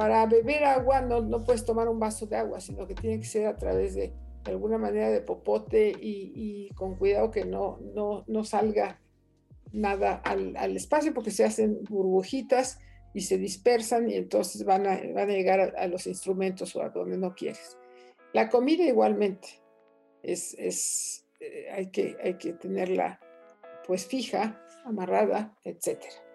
para 0.00 0.24
beber 0.24 0.64
agua 0.64 1.02
no, 1.02 1.20
no 1.20 1.44
puedes 1.44 1.62
tomar 1.66 1.86
un 1.86 2.00
vaso 2.00 2.24
de 2.24 2.34
agua, 2.34 2.58
sino 2.58 2.86
que 2.86 2.94
tiene 2.94 3.20
que 3.20 3.26
ser 3.26 3.46
a 3.46 3.54
través 3.58 3.94
de 3.94 4.14
alguna 4.46 4.78
manera 4.78 5.10
de 5.10 5.20
popote 5.20 5.92
y, 5.94 6.70
con 6.74 6.96
cuidado 6.96 7.30
que 7.30 7.44
no, 7.44 7.78
no, 7.94 8.24
no 8.26 8.42
salga 8.42 8.98
nada 9.72 10.14
al, 10.24 10.56
al, 10.56 10.74
espacio 10.74 11.12
porque 11.12 11.30
se 11.30 11.44
hacen 11.44 11.84
burbujitas 11.84 12.78
y 13.12 13.20
se 13.20 13.36
dispersan 13.36 14.08
y 14.08 14.14
entonces 14.14 14.64
van 14.64 14.86
a, 14.86 14.98
van 15.12 15.28
a 15.28 15.34
llegar 15.34 15.74
a, 15.76 15.86
los 15.86 16.06
instrumentos 16.06 16.74
o 16.76 16.82
a 16.82 16.88
donde 16.88 17.18
no 17.18 17.34
quieres. 17.34 17.76
La 18.32 18.48
comida 18.48 18.84
igualmente 18.84 19.48
es, 20.22 20.54
es 20.58 21.26
eh, 21.40 21.68
hay, 21.72 21.90
que, 21.90 22.16
hay 22.24 22.38
que 22.38 22.54
tenerla 22.54 23.20
pues 23.86 24.06
fija, 24.06 24.64
amarrada, 24.86 25.58
etcétera. 25.62 26.29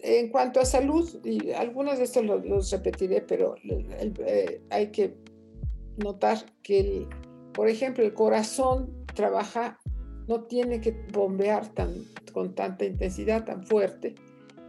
En 0.00 0.28
cuanto 0.28 0.60
a 0.60 0.64
salud, 0.64 1.08
y 1.24 1.50
algunos 1.50 1.98
de 1.98 2.04
estos 2.04 2.24
los, 2.24 2.70
repetiré, 2.70 3.20
pero 3.22 3.56
eh, 3.64 4.62
hay 4.70 4.88
que 4.88 5.16
notar 5.96 6.38
que, 6.62 7.06
por 7.52 7.68
ejemplo, 7.68 8.04
el 8.04 8.14
corazón 8.14 9.04
trabaja, 9.14 9.78
no 10.28 10.44
tiene 10.44 10.80
que 10.80 10.92
bombear 11.12 11.66
tan, 11.74 11.92
con 12.32 12.54
tanta 12.54 12.84
intensidad, 12.84 13.44
tan 13.44 13.64
fuerte, 13.64 14.14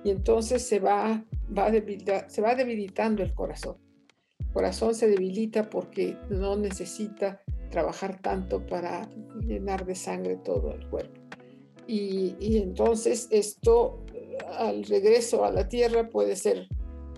y 0.04 0.10
entonces 0.10 0.64
se 0.64 0.80
va, 0.80 1.24
se 2.28 2.42
va 2.42 2.56
debilitando 2.56 3.22
el 3.22 3.34
corazón. 3.36 3.78
El 4.40 4.52
corazón 4.52 4.96
se 4.96 5.08
debilita 5.08 5.70
porque 5.70 6.18
no 6.30 6.58
necesita 6.58 7.44
trabajar 7.70 8.20
tanto 8.20 8.66
para 8.66 9.08
llenar 9.42 9.86
de 9.86 9.94
sangre 9.94 10.38
todo 10.38 10.74
el 10.74 10.88
cuerpo. 10.90 11.22
Y 11.86 12.58
entonces 12.58 13.28
esto 13.32 14.06
al 14.58 14.84
regreso 14.86 15.46
a 15.46 15.52
la 15.52 15.68
tierra 15.68 16.10
puede 16.10 16.36
ser 16.36 16.68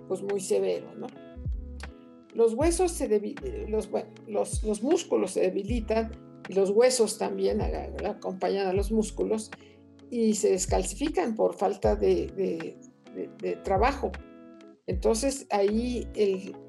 pues 0.08 0.22
muy 0.22 0.40
severo. 0.40 0.88
Los 2.34 2.54
huesos 2.54 2.92
se 2.92 3.08
los, 3.68 3.90
los, 4.28 4.64
los, 4.64 4.84
músculos 4.84 5.32
se 5.32 5.42
debilitan 5.42 6.12
y 6.50 6.54
los 6.54 6.70
huesos 6.70 7.18
también 7.18 7.62
acompañan 7.62 8.68
a 8.68 8.74
los 8.74 8.92
músculos 8.92 9.52
y 10.10 10.36
se 10.36 10.52
descalcifican 10.52 11.36
por 11.36 11.56
falta 11.56 11.96
de, 11.96 12.78
trabajo. 13.64 14.12
Entonces 14.88 15.48
ahí 15.50 16.08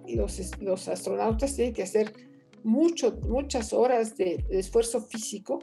los, 0.09 0.61
los, 0.61 0.89
astronautas 0.89 1.57
tienen 1.57 1.75
que 1.75 1.83
hacer 1.83 2.13
mucho, 2.63 3.19
muchas 3.29 3.73
horas 3.73 4.17
de, 4.17 4.45
esfuerzo 4.51 5.01
físico, 5.01 5.59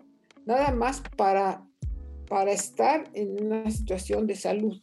nada 0.45 0.71
más 0.71 1.01
para, 1.15 1.65
para 2.29 2.51
estar 2.51 3.09
en 3.13 3.43
una 3.43 3.69
situación 3.71 4.27
de 4.27 4.35
salud. 4.35 4.81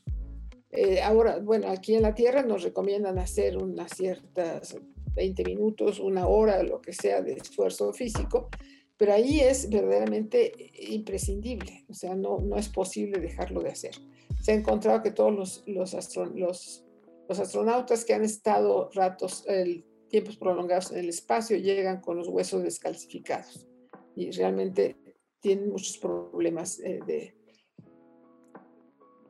Eh, 0.71 1.01
ahora, 1.01 1.39
bueno, 1.39 1.69
aquí 1.69 1.95
en 1.95 2.03
la 2.03 2.15
Tierra 2.15 2.43
nos 2.43 2.63
recomiendan 2.63 3.19
hacer 3.19 3.57
unas 3.57 3.93
ciertas 3.93 4.77
20 5.15 5.45
minutos, 5.45 6.01
una 6.01 6.27
hora, 6.27 6.63
lo 6.63 6.81
que 6.81 6.93
sea 6.93 7.23
de 7.23 7.35
esfuerzo 7.35 7.93
físico, 7.93 8.51
pero 8.99 9.13
ahí 9.13 9.41
es 9.41 9.71
verdaderamente 9.71 10.53
imprescindible, 10.91 11.85
o 11.89 11.95
sea, 11.95 12.15
no, 12.15 12.39
no 12.41 12.57
es 12.57 12.69
posible 12.69 13.21
dejarlo 13.21 13.63
de 13.63 13.71
hacer. 13.71 13.95
Se 14.43 14.53
ha 14.53 14.55
encontrado 14.55 15.03
que 15.03 15.11
todos 15.11 15.35
los, 15.35 15.65
los, 15.67 15.95
los, 16.35 16.85
los 17.29 17.39
astronautas 17.39 18.05
que 18.05 18.15
han 18.15 18.25
estado 18.25 18.91
ratos, 18.93 19.45
el, 19.47 19.85
tiempos 20.09 20.37
prolongados 20.37 20.93
en 20.93 20.99
el 20.99 21.09
espacio, 21.09 21.57
llegan 21.57 22.01
con 22.01 22.17
los 22.17 22.29
huesos 22.29 22.63
descalcificados 22.63 23.67
y 24.15 24.31
realmente 24.31 24.97
tienen 25.41 25.71
muchos 25.71 25.99
problemas 25.99 26.81
eh, 26.81 27.01
de, 27.07 27.36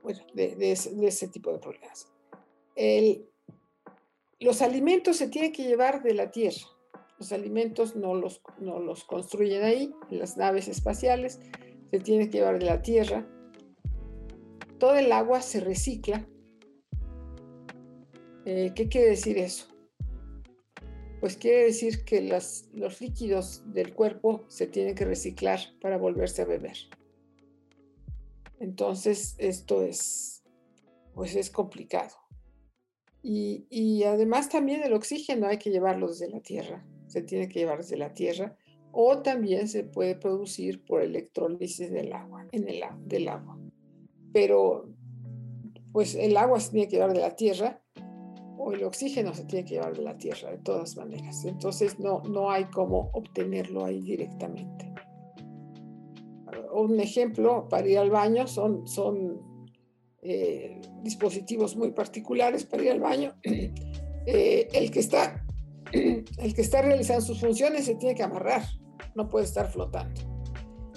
bueno, 0.07 0.21
de, 0.35 0.71
ese, 0.71 1.27
tipo 1.27 1.53
de 1.53 1.59
problemas. 1.59 2.07
El, 2.77 3.29
los 4.39 4.63
alimentos 4.63 5.17
se 5.17 5.27
tienen 5.27 5.51
que 5.53 5.65
llevar 5.65 6.05
de 6.05 6.15
la 6.15 6.31
Tierra. 6.31 6.65
Los 7.19 7.33
alimentos 7.33 7.97
no 7.97 8.15
los, 8.15 8.41
no 8.61 8.79
los 8.79 9.03
construyen 9.03 9.65
ahí, 9.65 9.93
en 10.13 10.21
las 10.21 10.37
naves 10.37 10.69
espaciales, 10.69 11.41
se 11.91 11.99
tienen 11.99 12.31
que 12.31 12.39
llevar 12.39 12.61
de 12.61 12.67
la 12.67 12.83
Tierra. 12.83 13.27
Todo 14.79 14.95
el 14.95 15.11
agua 15.11 15.43
se 15.43 15.59
recicla. 15.59 16.25
Eh, 18.45 18.71
¿Qué 18.77 18.89
quiere 18.89 19.09
decir 19.09 19.39
eso? 19.39 19.67
Pues 21.19 21.37
quiere 21.37 21.65
decir 21.65 22.05
que 22.05 22.21
los 22.21 23.01
líquidos 23.01 23.65
del 23.73 23.93
cuerpo 23.93 24.45
se 24.47 24.69
tienen 24.69 24.95
que 24.95 25.05
reciclar 25.05 25.59
para 25.81 25.97
volverse 25.97 26.43
a 26.43 26.45
beber. 26.45 26.77
Entonces, 28.59 29.35
esto 29.39 29.83
es, 29.83 30.45
pues 31.15 31.37
es 31.37 31.51
complicado. 31.51 32.15
Y, 33.23 34.05
además 34.05 34.49
también 34.49 34.85
el 34.85 34.93
oxígeno 34.93 35.49
hay 35.49 35.59
que 35.59 35.71
llevarlo 35.71 36.07
desde 36.07 36.31
la 36.31 36.41
tierra, 36.41 36.87
se 37.09 37.23
tiene 37.23 37.49
que 37.49 37.59
llevar 37.59 37.79
desde 37.79 37.97
la 37.97 38.15
tierra, 38.15 38.57
o 38.93 39.19
también 39.19 39.67
se 39.67 39.83
puede 39.83 40.15
producir 40.15 40.85
por 40.85 41.03
electrólisis 41.03 41.91
del 41.91 42.13
agua, 42.13 42.47
en 42.53 42.69
el, 42.69 42.83
del 43.05 43.29
agua. 43.29 43.59
Pero, 44.33 44.89
pues 45.93 46.15
el 46.15 46.37
agua 46.37 46.61
se 46.61 46.71
tiene 46.71 46.87
que 46.87 46.97
llevar 46.97 47.15
de 47.15 47.21
la 47.21 47.35
tierra, 47.35 47.83
o 48.59 48.73
el 48.73 48.85
oxígeno 48.85 49.35
se 49.35 49.45
tiene 49.45 49.65
que 49.65 49.75
llevar 49.75 49.97
de 49.97 50.03
la 50.03 50.17
tierra, 50.17 50.53
de 50.53 50.59
todas 50.59 50.97
maneras. 50.97 51.45
Entonces, 51.45 51.99
no, 51.99 52.23
no 52.23 52.51
hay 52.53 52.67
cómo 52.67 53.11
obtenerlo 53.13 53.85
ahí 53.85 54.03
directamente 54.03 54.86
un 56.83 57.01
ejemplo 57.01 57.69
para 57.69 57.89
ir 57.89 57.99
al 57.99 58.11
baño 58.11 58.47
son, 58.47 58.87
son 58.87 59.41
eh, 60.23 60.81
dispositivos 61.03 61.77
muy 61.77 61.93
particulares 61.93 62.65
para 62.65 62.83
ir 62.85 62.91
al 62.93 63.01
baño. 63.01 63.35
Eh, 64.29 64.67
el, 64.73 64.91
que 64.91 64.99
está, 64.99 65.47
el 65.93 66.53
que 66.53 66.61
está 66.61 66.83
realizando 66.83 67.25
sus 67.25 67.39
funciones 67.39 67.85
se 67.85 67.95
tiene 67.95 68.17
que 68.17 68.25
amarrar, 68.25 68.65
no 69.15 69.29
puede 69.29 69.45
estar 69.45 69.71
flotando. 69.71 70.21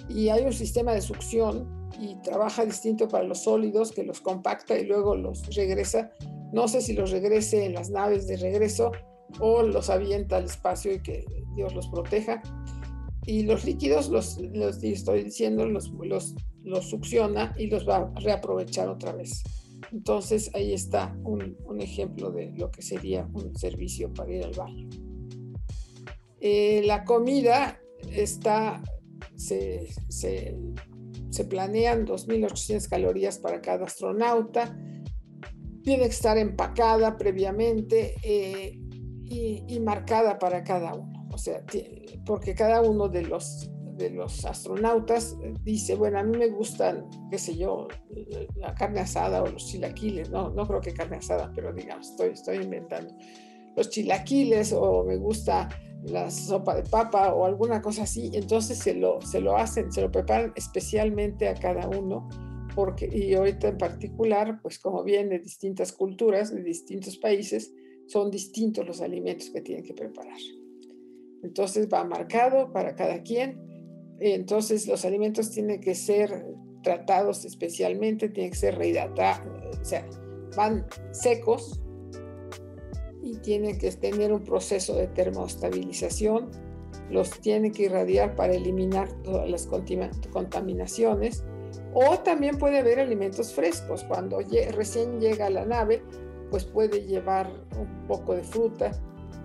Y 0.10 0.30
hay 0.30 0.46
un 0.46 0.52
sistema 0.52 0.94
de 0.94 1.02
succión 1.04 1.92
y 2.02 2.16
trabaja 2.24 2.66
distinto 2.66 3.08
para 3.08 3.26
los 3.26 3.44
sólidos 3.44 3.92
que 3.92 4.04
los 4.04 4.20
compacta 4.20 4.80
y 4.80 4.86
luego 4.86 5.16
los 5.16 5.56
regresa. 5.56 6.12
No 6.52 6.68
sé 6.68 6.82
si 6.82 6.94
los 6.94 7.12
regrese 7.12 7.66
en 7.66 7.76
las 7.76 7.92
naves 7.92 8.26
de 8.26 8.38
regreso 8.38 8.92
o 9.40 9.62
los 9.62 9.92
avienta 9.92 10.38
al 10.38 10.46
espacio 10.46 10.92
y 10.92 11.04
que 11.04 11.24
Dios 11.56 11.76
los 11.76 11.88
proteja 11.90 12.42
y 13.30 13.44
los 13.44 13.64
líquidos, 13.64 14.10
los, 14.10 14.40
los 14.40 14.84
estoy 14.84 15.24
diciendo, 15.24 15.64
los, 15.68 15.94
los, 16.64 16.90
succiona 16.90 17.54
y 17.60 17.68
los 17.68 17.88
va 17.88 17.98
a 17.98 18.20
reaprovechar 18.20 18.90
otra 18.90 19.12
vez. 19.12 19.44
Entonces 19.92 20.50
ahí 20.56 20.74
está 20.74 21.16
un, 21.24 21.56
un 21.64 21.80
ejemplo 21.80 22.32
de 22.32 22.52
lo 22.58 22.72
que 22.72 22.82
sería 22.82 23.30
un 23.32 23.56
servicio 23.56 24.12
para 24.12 24.34
ir 24.34 24.46
al 24.46 24.54
baño. 24.54 24.90
Eh, 26.42 26.82
la 26.86 27.04
comida 27.04 27.80
está, 28.12 28.82
se, 29.36 29.88
se, 30.08 30.58
se 31.30 31.46
planean 31.46 32.08
2.800 32.08 32.90
calorías 32.90 33.38
para 33.38 33.62
cada 33.62 33.86
astronauta, 33.86 34.76
tiene 35.84 36.06
que 36.06 36.10
estar 36.10 36.40
empacada 36.40 37.16
previamente 37.16 38.16
eh, 38.24 38.80
y 39.32 39.80
marcada 39.82 40.40
para 40.40 40.64
cada 40.64 40.96
uno. 40.96 41.19
Sea, 41.40 41.64
porque 42.26 42.54
cada 42.54 42.82
uno 42.82 43.08
de 43.08 43.22
los, 43.22 43.72
de 43.96 44.10
los 44.10 44.46
astronautas 44.46 45.38
dice, 45.64 45.96
bueno, 45.96 46.20
a 46.20 46.24
mí 46.24 46.38
me 46.38 46.50
gustan, 46.50 47.10
qué 47.32 47.38
sé 47.38 47.56
yo, 47.56 47.88
la 48.58 48.76
carne 48.76 49.00
asada 49.00 49.42
o 49.42 49.48
los 49.48 49.66
chilaquiles, 49.68 50.30
no, 50.30 50.50
no 50.50 50.68
creo 50.68 50.82
que 50.82 50.94
carne 50.94 51.18
asada, 51.18 51.52
pero 51.56 51.72
digamos, 51.72 52.10
estoy, 52.10 52.30
estoy 52.32 52.58
inventando. 52.58 53.14
Los 53.78 53.90
chilaquiles 53.90 54.74
o 54.74 55.06
me 55.06 55.16
gusta 55.16 55.70
la 56.04 56.30
sopa 56.30 56.76
de 56.76 56.84
papa 56.84 57.34
o 57.34 57.46
alguna 57.46 57.82
cosa 57.82 58.04
así, 58.04 58.32
entonces 58.34 58.78
se 58.78 58.94
lo, 58.94 59.22
se 59.22 59.40
lo 59.40 59.56
hacen, 59.56 59.92
se 59.92 60.02
lo 60.02 60.12
preparan 60.12 60.52
especialmente 60.56 61.48
a 61.48 61.56
cada 61.56 61.88
uno, 61.88 62.28
porque, 62.76 63.10
y 63.12 63.34
ahorita 63.34 63.70
en 63.70 63.78
particular, 63.78 64.60
pues 64.62 64.80
como 64.80 65.04
vienen 65.04 65.30
de 65.30 65.40
distintas 65.40 65.94
culturas, 65.94 66.54
de 66.54 66.64
distintos 66.64 67.18
países, 67.18 67.74
son 68.08 68.32
distintos 68.32 68.86
los 68.88 69.02
alimentos 69.02 69.50
que 69.50 69.62
tienen 69.62 69.84
que 69.84 69.94
preparar. 69.94 70.38
Entonces 71.44 71.88
va 71.92 72.04
marcado 72.04 72.72
para 72.72 72.96
cada 72.96 73.24
quien. 73.24 73.60
Entonces 74.20 74.88
los 74.88 75.06
alimentos 75.06 75.52
tienen 75.52 75.80
que 75.80 75.96
ser 75.96 76.46
tratados 76.84 77.46
especialmente, 77.46 78.30
tienen 78.30 78.52
que 78.52 78.58
ser 78.58 78.78
rehidratados, 78.78 79.78
o 79.80 79.86
sea, 79.86 80.06
van 80.56 80.86
secos 81.12 81.80
y 83.22 83.38
tienen 83.38 83.78
que 83.78 83.92
tener 83.92 84.34
un 84.34 84.44
proceso 84.44 84.96
de 84.96 85.08
termostabilización. 85.08 86.50
Los 87.10 87.32
tienen 87.42 87.72
que 87.72 87.84
irradiar 87.84 88.36
para 88.36 88.54
eliminar 88.54 89.12
todas 89.24 89.50
las 89.50 89.68
contaminaciones. 90.32 91.44
O 91.94 92.20
también 92.20 92.58
puede 92.58 92.80
haber 92.80 93.00
alimentos 93.00 93.54
frescos. 93.54 94.04
Cuando 94.04 94.40
recién 94.72 95.20
llega 95.20 95.50
la 95.50 95.66
nave, 95.66 96.04
pues 96.52 96.66
puede 96.66 97.06
llevar 97.06 97.52
un 97.78 98.08
poco 98.08 98.36
de 98.36 98.44
fruta, 98.44 98.92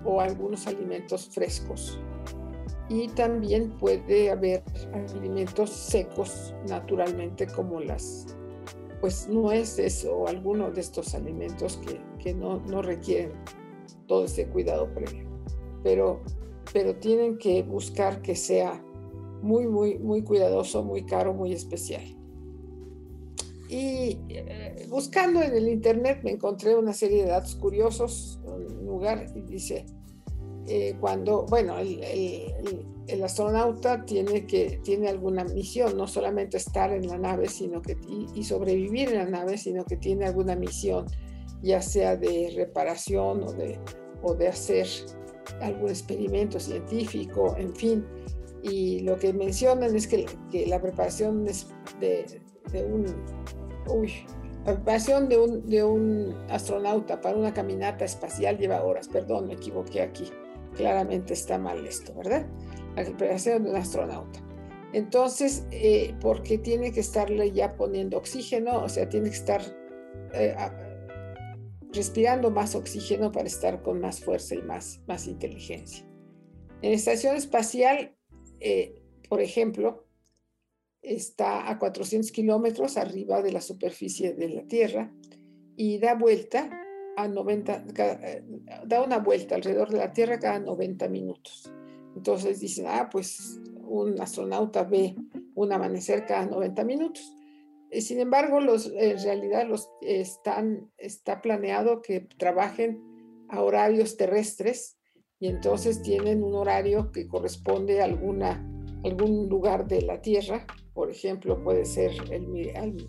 o 0.05 0.21
algunos 0.21 0.67
alimentos 0.67 1.29
frescos. 1.29 1.99
Y 2.89 3.09
también 3.09 3.71
puede 3.79 4.31
haber 4.31 4.63
alimentos 4.93 5.71
secos 5.71 6.55
naturalmente 6.69 7.47
como 7.47 7.81
las 7.81 8.27
pues 9.01 9.29
nueces 9.29 10.07
o 10.11 10.29
algunos 10.29 10.75
de 10.75 10.81
estos 10.81 11.15
alimentos 11.15 11.79
que, 11.79 12.01
que 12.23 12.35
no, 12.35 12.61
no 12.61 12.83
requieren 12.83 13.33
todo 14.07 14.25
ese 14.25 14.47
cuidado 14.49 14.93
previo. 14.95 15.25
Pero 15.83 16.23
pero 16.75 16.97
tienen 16.97 17.39
que 17.39 17.63
buscar 17.63 18.21
que 18.21 18.35
sea 18.35 18.83
muy, 19.43 19.67
muy, 19.67 19.99
muy 19.99 20.23
cuidadoso, 20.23 20.83
muy 20.83 21.05
caro, 21.05 21.33
muy 21.33 21.53
especial. 21.53 22.03
Y 23.69 24.19
eh, 24.29 24.87
buscando 24.89 25.41
en 25.41 25.55
el 25.55 25.69
internet 25.69 26.21
me 26.25 26.33
encontré 26.33 26.75
una 26.75 26.93
serie 26.93 27.23
de 27.23 27.31
datos 27.31 27.55
curiosos, 27.55 28.41
un 28.45 28.87
lugar 28.87 29.27
y 29.37 29.43
dice, 29.43 29.87
eh, 30.67 30.97
cuando, 30.99 31.45
bueno, 31.45 31.79
el, 31.79 32.03
el, 33.07 33.23
astronauta 33.23 34.05
tiene, 34.05 34.47
que, 34.47 34.81
tiene 34.83 35.09
alguna 35.09 35.45
misión, 35.45 35.97
no 35.97 36.07
solamente 36.07 36.57
estar 36.57 36.91
en 36.91 37.07
la 37.07 37.19
nave 37.19 37.49
sino 37.49 37.83
que, 37.83 37.99
y, 38.35 38.43
sobrevivir 38.45 39.11
en 39.11 39.19
la 39.19 39.27
nave, 39.27 39.59
sino 39.59 39.85
que 39.85 39.97
tiene 39.97 40.25
alguna 40.25 40.57
misión, 40.57 41.05
ya 41.63 41.83
sea 41.83 42.17
de 42.17 42.53
reparación 42.57 43.43
o 43.43 43.53
de, 43.53 43.79
o 44.23 44.35
de 44.35 44.49
hacer 44.49 44.87
algún 45.61 45.91
experimento 45.91 46.59
científico, 46.59 47.55
en 47.59 47.75
fin. 47.75 48.07
Y 48.63 49.01
lo 49.01 49.19
que 49.19 49.35
mencionan 49.35 49.95
es 49.95 50.07
que, 50.07 50.25
que 50.51 50.67
la 50.67 50.81
preparación 50.81 51.45
de, 51.45 52.25
de 52.73 52.85
un... 52.85 53.05
Uy, 53.87 54.11
la 54.65 54.73
preparación 54.77 55.29
de 55.29 55.37
un, 55.37 55.69
de 55.69 55.85
un 55.85 56.35
astronauta 56.49 57.21
para 57.21 57.37
una 57.37 57.53
caminata 57.53 58.07
espacial 58.07 58.57
lleva 58.57 58.83
horas. 58.83 59.09
Perdón, 59.09 59.49
me 59.49 59.55
equivoqué 59.55 60.01
aquí 60.01 60.33
claramente 60.75 61.33
está 61.33 61.59
mal 61.59 61.87
esto, 61.87 62.15
¿verdad? 62.15 62.47
La 62.97 63.05
preparación 63.05 63.65
de 63.65 63.71
un 63.71 63.77
astronauta. 63.77 64.41
Entonces, 64.93 65.67
eh, 65.73 66.15
porque 66.21 66.59
tiene 66.59 66.93
que 66.93 67.01
estarle 67.01 67.51
ya 67.51 67.77
poniendo 67.77 68.17
oxígeno, 68.17 68.83
o 68.83 68.89
sea, 68.89 69.09
tiene 69.09 69.29
que 69.29 69.37
estar 69.37 69.61
eh, 70.33 70.55
respirando 71.93 72.51
más 72.51 72.75
oxígeno 72.75 73.33
para 73.33 73.47
estar 73.47 73.83
con 73.83 74.01
más 74.01 74.21
fuerza 74.21 74.55
y 74.55 74.63
más, 74.63 75.01
más 75.09 75.27
inteligencia. 75.27 76.07
En 76.83 76.91
la 76.91 76.97
estación 76.97 77.35
espacial, 77.35 78.15
eh, 78.61 79.03
por 79.29 79.41
ejemplo, 79.41 80.07
está 81.03 81.69
a 81.71 81.79
400 81.79 82.31
kilómetros 82.31 82.97
arriba 82.97 83.43
de 83.43 83.53
la 83.53 83.61
superficie 83.61 84.35
de 84.35 84.49
la 84.49 84.63
Tierra 84.67 85.13
y 85.77 85.99
da 85.99 86.15
vuelta 86.15 86.71
a 87.17 87.29
90, 87.29 87.85
eh, 87.97 88.43
da 88.87 89.03
una 89.03 89.19
vuelta 89.19 89.55
alrededor 89.55 89.91
de 89.91 89.99
la 89.99 90.13
Tierra 90.13 90.39
cada 90.39 90.59
90 90.59 91.09
minutos. 91.09 91.73
Entonces 92.17 92.61
dicen, 92.61 92.87
ah, 92.89 93.09
pues 93.11 93.61
un 93.87 94.21
astronauta 94.21 94.85
ve 94.85 95.15
un 95.55 95.73
amanecer 95.73 96.27
cada 96.27 96.47
90 96.47 96.85
minutos. 96.85 97.33
Sin 97.91 98.19
embargo, 98.19 98.61
los, 98.61 98.93
en 98.97 99.23
realidad 99.23 99.67
los 99.69 99.89
están, 100.01 100.91
está 100.99 101.41
planeado 101.41 102.03
que 102.03 102.21
trabajen 102.21 103.01
a 103.49 103.63
horarios 103.63 104.17
terrestres 104.17 104.97
y 105.39 105.49
entonces 105.49 106.03
tienen 106.03 106.43
un 106.43 106.55
horario 106.55 107.13
que 107.13 107.29
corresponde 107.29 108.01
a 108.01 108.05
alguna, 108.05 108.67
algún 109.05 109.49
lugar 109.49 109.87
de 109.87 110.03
la 110.03 110.21
Tierra. 110.21 110.67
Por 110.93 111.11
ejemplo, 111.11 111.63
puede 111.63 111.85
ser 111.85 112.13
el, 112.31 112.69
el 112.75 113.09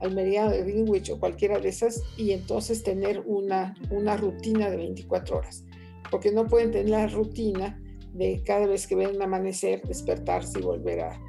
al 0.00 0.14
meridiano 0.14 0.50
de 0.50 0.62
Greenwich 0.62 1.10
o 1.10 1.20
cualquiera 1.20 1.58
de 1.58 1.68
esas 1.68 2.02
y 2.16 2.32
entonces 2.32 2.82
tener 2.82 3.22
una, 3.26 3.74
una 3.90 4.16
rutina 4.16 4.70
de 4.70 4.76
24 4.76 5.38
horas, 5.38 5.64
porque 6.10 6.32
no 6.32 6.46
pueden 6.46 6.70
tener 6.70 6.90
la 6.90 7.06
rutina 7.06 7.80
de 8.12 8.42
cada 8.44 8.66
vez 8.66 8.86
que 8.86 8.96
ven 8.96 9.20
amanecer, 9.22 9.82
despertarse 9.82 10.58
y 10.58 10.62
volver 10.62 11.00
a, 11.00 11.20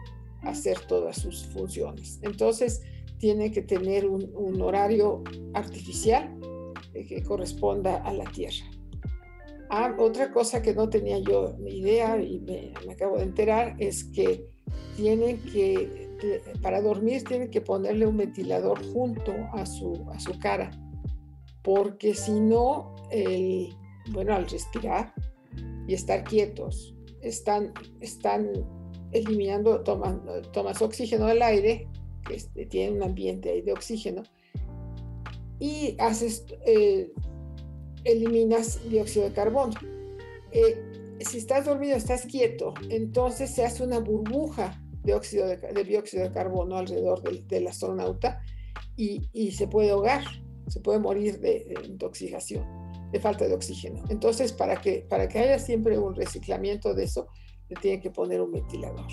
hacer 0.44 0.80
todas 0.88 1.18
sus 1.18 1.46
funciones. 1.46 2.20
Entonces, 2.24 2.82
tiene 3.20 3.52
que 3.52 3.62
tener 3.62 4.08
un, 4.08 4.60
horario 4.60 5.24
artificial 5.54 6.36
que 6.94 7.22
corresponda 7.22 7.98
a 7.98 8.12
la 8.12 8.24
Tierra. 8.24 8.66
Ah, 9.70 9.96
otra 10.00 10.32
cosa 10.32 10.62
que 10.64 10.74
no 10.74 10.90
tenía 10.90 11.20
yo 11.20 11.56
ni 11.60 11.78
idea 11.78 12.20
y 12.20 12.40
me, 12.40 12.74
me 12.88 12.94
acabo 12.94 13.18
de 13.18 13.24
enterar 13.24 13.76
es 13.78 14.04
que 14.06 14.50
tienen 14.98 15.38
que 15.44 16.11
para 16.62 16.82
dormir 16.82 17.24
tiene 17.24 17.50
que 17.50 17.62
ponerle 17.62 18.06
un 18.06 18.18
ventilador 18.18 18.84
junto 18.94 19.34
a 19.54 19.66
su, 19.66 20.06
a 20.12 20.20
su 20.20 20.38
cara, 20.40 20.72
porque 21.64 22.14
si 22.14 22.40
no, 22.40 22.96
bueno, 24.12 24.36
al 24.36 24.48
respirar 24.48 25.14
y 25.88 25.94
estar 25.94 26.24
quietos, 26.24 26.96
están, 27.22 27.74
están 28.00 28.52
eliminando, 29.12 29.82
toman, 29.82 30.22
tomas 30.52 30.82
oxígeno 30.82 31.26
del 31.28 31.42
aire, 31.42 31.88
que 32.54 32.66
tiene 32.66 32.98
un 32.98 33.04
ambiente 33.04 33.50
ahí 33.50 33.62
de 33.62 33.74
oxígeno, 33.74 34.24
y 35.60 35.96
haces, 36.00 36.46
eh, 36.66 37.12
eliminas 38.04 38.80
dióxido 38.90 39.26
de 39.26 39.34
carbono. 39.34 39.74
Eh, 40.52 41.18
si 41.20 41.38
estás 41.38 41.66
dormido, 41.66 41.96
estás 41.96 42.26
quieto, 42.26 42.74
entonces 42.90 43.52
se 43.52 43.64
hace 43.64 43.84
una 43.84 44.00
burbuja 44.00 44.82
dióxido 45.04 45.48
de, 45.48 45.84
dióxido 45.84 46.24
de 46.24 46.32
carbono 46.32 46.78
alrededor 46.78 47.22
del, 47.22 47.68
astronauta 47.68 48.42
y, 48.96 49.52
se 49.52 49.68
puede 49.68 49.92
ahogar, 49.92 50.24
se 50.68 50.80
puede 50.80 51.00
morir 51.00 51.40
de, 51.40 51.74
intoxicación, 51.86 52.66
de 53.12 53.20
falta 53.20 53.48
de 53.48 53.54
oxígeno. 53.54 54.04
Entonces, 54.10 54.54
para 54.54 54.76
que, 54.76 55.06
para 55.10 55.28
que 55.28 55.40
haya 55.40 55.60
siempre 55.60 55.98
un 55.98 56.16
reciclamiento 56.16 56.94
de 56.94 57.06
eso, 57.06 57.28
le 57.70 57.76
tiene 57.78 58.00
que 58.02 58.12
poner 58.12 58.42
un 58.42 58.52
ventilador. 58.52 59.08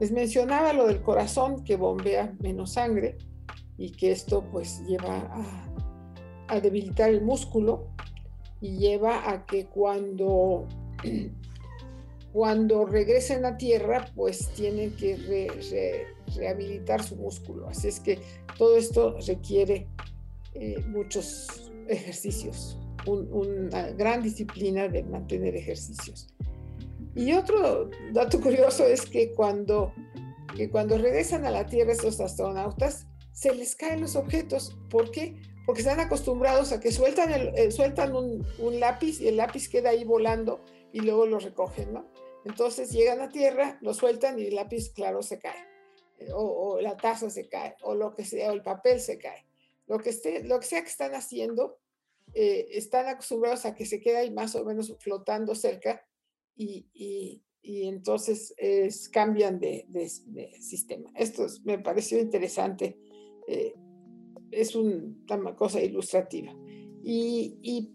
Les 0.00 0.10
mencionaba 0.10 0.72
lo 0.72 0.86
del 0.86 1.02
corazón 1.02 1.62
que 1.62 1.76
bombea 1.76 2.34
menos 2.40 2.72
sangre 2.72 3.16
y 3.78 3.92
que 3.92 4.10
esto 4.10 4.44
pues 4.50 4.82
lleva 4.86 5.18
a, 5.18 5.74
a 6.48 6.60
debilitar 6.60 7.10
el 7.10 7.22
músculo 7.22 7.88
y 8.60 8.78
lleva 8.78 9.30
a 9.30 9.46
que 9.46 9.66
cuando 9.66 10.66
cuando 12.34 12.84
regresen 12.84 13.44
a 13.44 13.56
tierra, 13.56 14.10
pues 14.16 14.48
tienen 14.56 14.90
que 14.96 15.16
rehabilitar 16.34 17.00
su 17.00 17.14
músculo. 17.14 17.68
Así 17.68 17.86
es 17.86 18.00
que 18.00 18.18
todo 18.58 18.76
esto 18.76 19.16
requiere 19.24 19.86
eh, 20.54 20.82
muchos 20.88 21.70
ejercicios, 21.86 22.76
una 23.06 23.90
gran 23.90 24.20
disciplina 24.20 24.88
de 24.88 25.04
mantener 25.04 25.54
ejercicios. 25.54 26.26
Y 27.14 27.32
otro 27.34 27.88
dato 28.12 28.40
curioso 28.40 28.84
es 28.84 29.02
que 29.02 29.30
cuando, 29.30 29.92
cuando 30.72 30.98
regresan 30.98 31.44
a 31.44 31.52
la 31.52 31.66
Tierra 31.66 31.92
estos 31.92 32.20
astronautas, 32.20 33.06
se 33.30 33.54
les 33.54 33.76
caen 33.76 34.00
los 34.00 34.16
objetos. 34.16 34.76
¿Por 34.90 35.12
qué? 35.12 35.40
Porque 35.66 35.82
están 35.82 36.00
acostumbrados 36.00 36.72
a 36.72 36.80
que 36.80 36.90
sueltan, 36.90 37.30
eh, 37.30 37.70
sueltan 37.70 38.12
un, 38.12 38.44
un 38.58 38.80
lápiz 38.80 39.20
y 39.20 39.28
el 39.28 39.36
lápiz 39.36 39.68
queda 39.68 39.90
ahí 39.90 40.02
volando 40.02 40.64
y 40.92 40.98
luego 40.98 41.26
lo 41.26 41.38
recogen, 41.38 41.92
¿no? 41.92 42.23
Entonces 42.44 42.90
llegan 42.92 43.20
a 43.20 43.30
tierra, 43.30 43.78
lo 43.80 43.94
sueltan 43.94 44.38
y 44.38 44.46
el 44.46 44.54
lápiz, 44.54 44.90
claro, 44.90 45.22
se 45.22 45.38
cae. 45.38 45.64
Eh, 46.18 46.28
o, 46.32 46.80
la 46.80 46.96
taza 46.96 47.30
se 47.30 47.48
cae, 47.48 47.76
o 47.82 47.94
lo 47.94 48.14
que 48.14 48.24
sea, 48.24 48.50
o 48.50 48.52
el 48.52 48.62
papel 48.62 49.00
se 49.00 49.18
cae. 49.18 49.46
Lo 49.86 49.98
que, 49.98 50.10
esté, 50.10 50.44
lo 50.44 50.60
que 50.60 50.66
sea 50.66 50.82
que 50.82 50.88
están 50.88 51.14
haciendo, 51.14 51.78
eh, 52.32 52.68
están 52.72 53.06
acostumbrados 53.06 53.64
a 53.66 53.74
que 53.74 53.86
se 53.86 54.00
quede 54.00 54.18
ahí 54.18 54.30
más 54.30 54.54
o 54.54 54.64
menos 54.64 54.94
flotando 54.98 55.54
cerca 55.54 56.06
y, 56.56 56.86
y, 56.92 57.40
entonces 57.62 58.54
cambian 59.10 59.58
de, 59.58 59.86
sistema. 60.60 61.10
Esto 61.14 61.46
me 61.64 61.78
pareció 61.78 62.18
interesante. 62.18 62.98
Eh, 63.48 63.74
es 64.50 64.74
una 64.74 65.56
cosa 65.56 65.80
ilustrativa. 65.80 66.54
Y, 67.02 67.58
y 67.62 67.90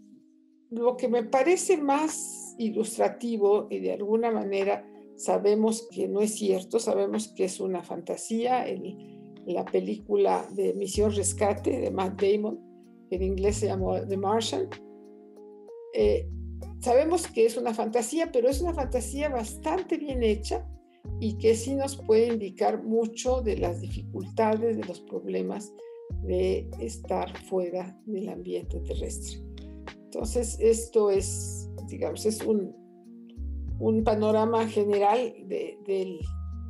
lo 0.71 0.97
que 0.97 1.07
me 1.07 1.23
parece 1.23 1.77
más 1.77 2.38
ilustrativo 2.59 3.67
y 3.69 3.79
de 3.79 3.93
alguna 3.93 4.31
manera 4.31 4.85
sabemos 5.15 5.87
que 5.91 6.07
no 6.07 6.21
es 6.21 6.35
cierto, 6.35 6.79
sabemos 6.79 7.29
que 7.29 7.45
es 7.45 7.59
una 7.59 7.83
fantasía, 7.83 8.65
la 9.45 9.65
película 9.65 10.47
de 10.53 10.73
Misión 10.73 11.13
Rescate 11.15 11.79
de 11.79 11.89
Matt 11.89 12.21
Damon, 12.21 12.59
en 13.09 13.23
inglés 13.23 13.57
se 13.57 13.67
llamó 13.67 13.99
The 13.99 14.17
Martian, 14.17 14.69
eh, 15.93 16.29
sabemos 16.79 17.27
que 17.27 17.45
es 17.45 17.57
una 17.57 17.73
fantasía, 17.73 18.31
pero 18.31 18.49
es 18.49 18.61
una 18.61 18.73
fantasía 18.73 19.29
bastante 19.29 19.97
bien 19.97 20.21
hecha 20.21 20.67
y 21.19 21.37
que 21.37 21.55
sí 21.55 21.75
nos 21.75 21.95
puede 21.95 22.27
indicar 22.27 22.83
mucho 22.83 23.41
de 23.41 23.57
las 23.57 23.81
dificultades, 23.81 24.77
de 24.77 24.83
los 24.83 25.01
problemas 25.01 25.73
de 26.23 26.69
estar 26.79 27.35
fuera 27.45 27.97
del 28.05 28.29
ambiente 28.29 28.79
terrestre. 28.81 29.48
Entonces, 30.11 30.57
esto 30.59 31.11
es, 31.11 31.69
digamos, 31.85 32.25
es 32.25 32.43
un, 32.43 32.75
un 33.77 34.03
panorama 34.03 34.67
general 34.67 35.35
de, 35.45 35.77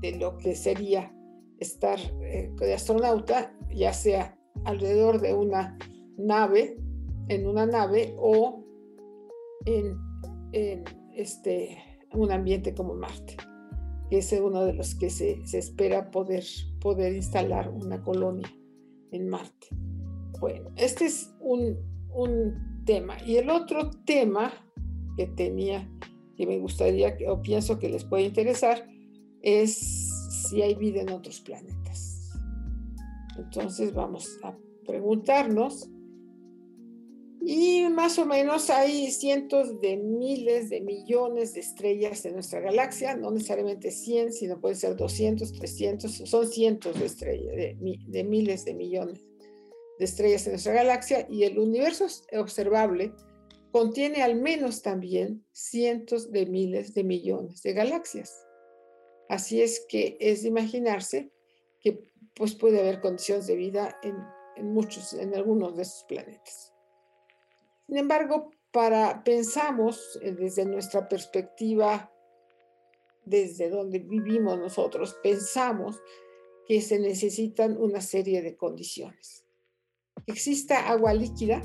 de, 0.01 0.17
lo 0.17 0.37
que 0.37 0.55
sería 0.55 1.15
estar 1.57 1.97
eh, 2.21 2.51
de 2.59 2.73
astronauta, 2.73 3.57
ya 3.73 3.93
sea 3.93 4.37
alrededor 4.65 5.21
de 5.21 5.33
una 5.33 5.77
nave, 6.17 6.77
en 7.29 7.47
una 7.47 7.65
nave 7.65 8.13
o 8.17 8.65
en, 9.65 9.97
en 10.51 10.83
este, 11.15 11.77
un 12.13 12.33
ambiente 12.33 12.73
como 12.75 12.93
Marte, 12.93 13.37
que 14.09 14.17
es 14.17 14.33
uno 14.33 14.65
de 14.65 14.73
los 14.73 14.95
que 14.95 15.09
se, 15.09 15.47
se 15.47 15.59
espera 15.59 16.11
poder, 16.11 16.43
poder 16.81 17.15
instalar 17.15 17.69
una 17.69 18.03
colonia 18.03 18.53
en 19.11 19.29
Marte. 19.29 19.67
Bueno, 20.41 20.71
este 20.75 21.05
es 21.05 21.33
un, 21.39 21.77
un 22.13 22.68
Y 23.25 23.37
el 23.37 23.51
otro 23.51 23.91
tema 24.05 24.51
que 25.15 25.27
tenía 25.27 25.87
que 26.35 26.47
me 26.47 26.57
gustaría 26.57 27.15
o 27.27 27.41
pienso 27.41 27.77
que 27.77 27.89
les 27.89 28.03
puede 28.03 28.23
interesar 28.23 28.87
es 29.41 29.77
si 30.49 30.61
hay 30.63 30.73
vida 30.73 31.01
en 31.01 31.09
otros 31.09 31.39
planetas. 31.41 32.31
Entonces 33.37 33.93
vamos 33.93 34.39
a 34.43 34.57
preguntarnos. 34.87 35.87
Y 37.41 37.83
más 37.89 38.17
o 38.17 38.25
menos 38.25 38.69
hay 38.69 39.11
cientos 39.11 39.79
de 39.81 39.97
miles 39.97 40.69
de 40.69 40.81
millones 40.81 41.53
de 41.53 41.59
estrellas 41.59 42.25
en 42.25 42.33
nuestra 42.33 42.59
galaxia, 42.59 43.15
no 43.15 43.31
necesariamente 43.31 43.91
100, 43.91 44.33
sino 44.33 44.59
puede 44.59 44.75
ser 44.75 44.95
200, 44.95 45.53
300, 45.53 46.11
son 46.11 46.47
cientos 46.47 46.99
de 46.99 47.05
estrellas, 47.05 47.55
de, 47.55 48.23
miles 48.23 48.65
de 48.65 48.73
millones 48.73 49.28
de 49.99 50.05
estrellas 50.05 50.47
en 50.47 50.53
nuestra 50.53 50.73
galaxia 50.73 51.27
y 51.29 51.43
el 51.43 51.59
universo 51.59 52.07
observable 52.37 53.13
contiene 53.71 54.23
al 54.23 54.35
menos 54.35 54.81
también 54.81 55.45
cientos 55.51 56.31
de 56.31 56.45
miles 56.45 56.93
de 56.93 57.03
millones 57.03 57.61
de 57.61 57.73
galaxias. 57.73 58.47
Así 59.27 59.61
es 59.61 59.85
que 59.87 60.17
es 60.19 60.41
de 60.41 60.47
imaginarse 60.47 61.31
que 61.81 62.09
pues 62.33 62.55
puede 62.55 62.79
haber 62.79 63.01
condiciones 63.01 63.45
de 63.45 63.55
vida 63.55 63.99
en, 64.01 64.15
en 64.55 64.73
muchos, 64.73 65.13
en 65.13 65.35
algunos 65.35 65.75
de 65.75 65.83
estos 65.83 66.05
planetas. 66.05 66.73
Sin 67.85 67.97
embargo, 67.97 68.51
para 68.71 69.23
pensamos 69.23 70.19
eh, 70.21 70.31
desde 70.31 70.65
nuestra 70.65 71.07
perspectiva, 71.07 72.11
desde 73.25 73.69
donde 73.69 73.99
vivimos 73.99 74.57
nosotros, 74.57 75.15
pensamos 75.21 76.01
que 76.65 76.81
se 76.81 76.99
necesitan 76.99 77.77
una 77.77 78.01
serie 78.01 78.41
de 78.41 78.55
condiciones. 78.55 79.48
Exista 80.27 80.89
agua 80.89 81.13
líquida, 81.13 81.61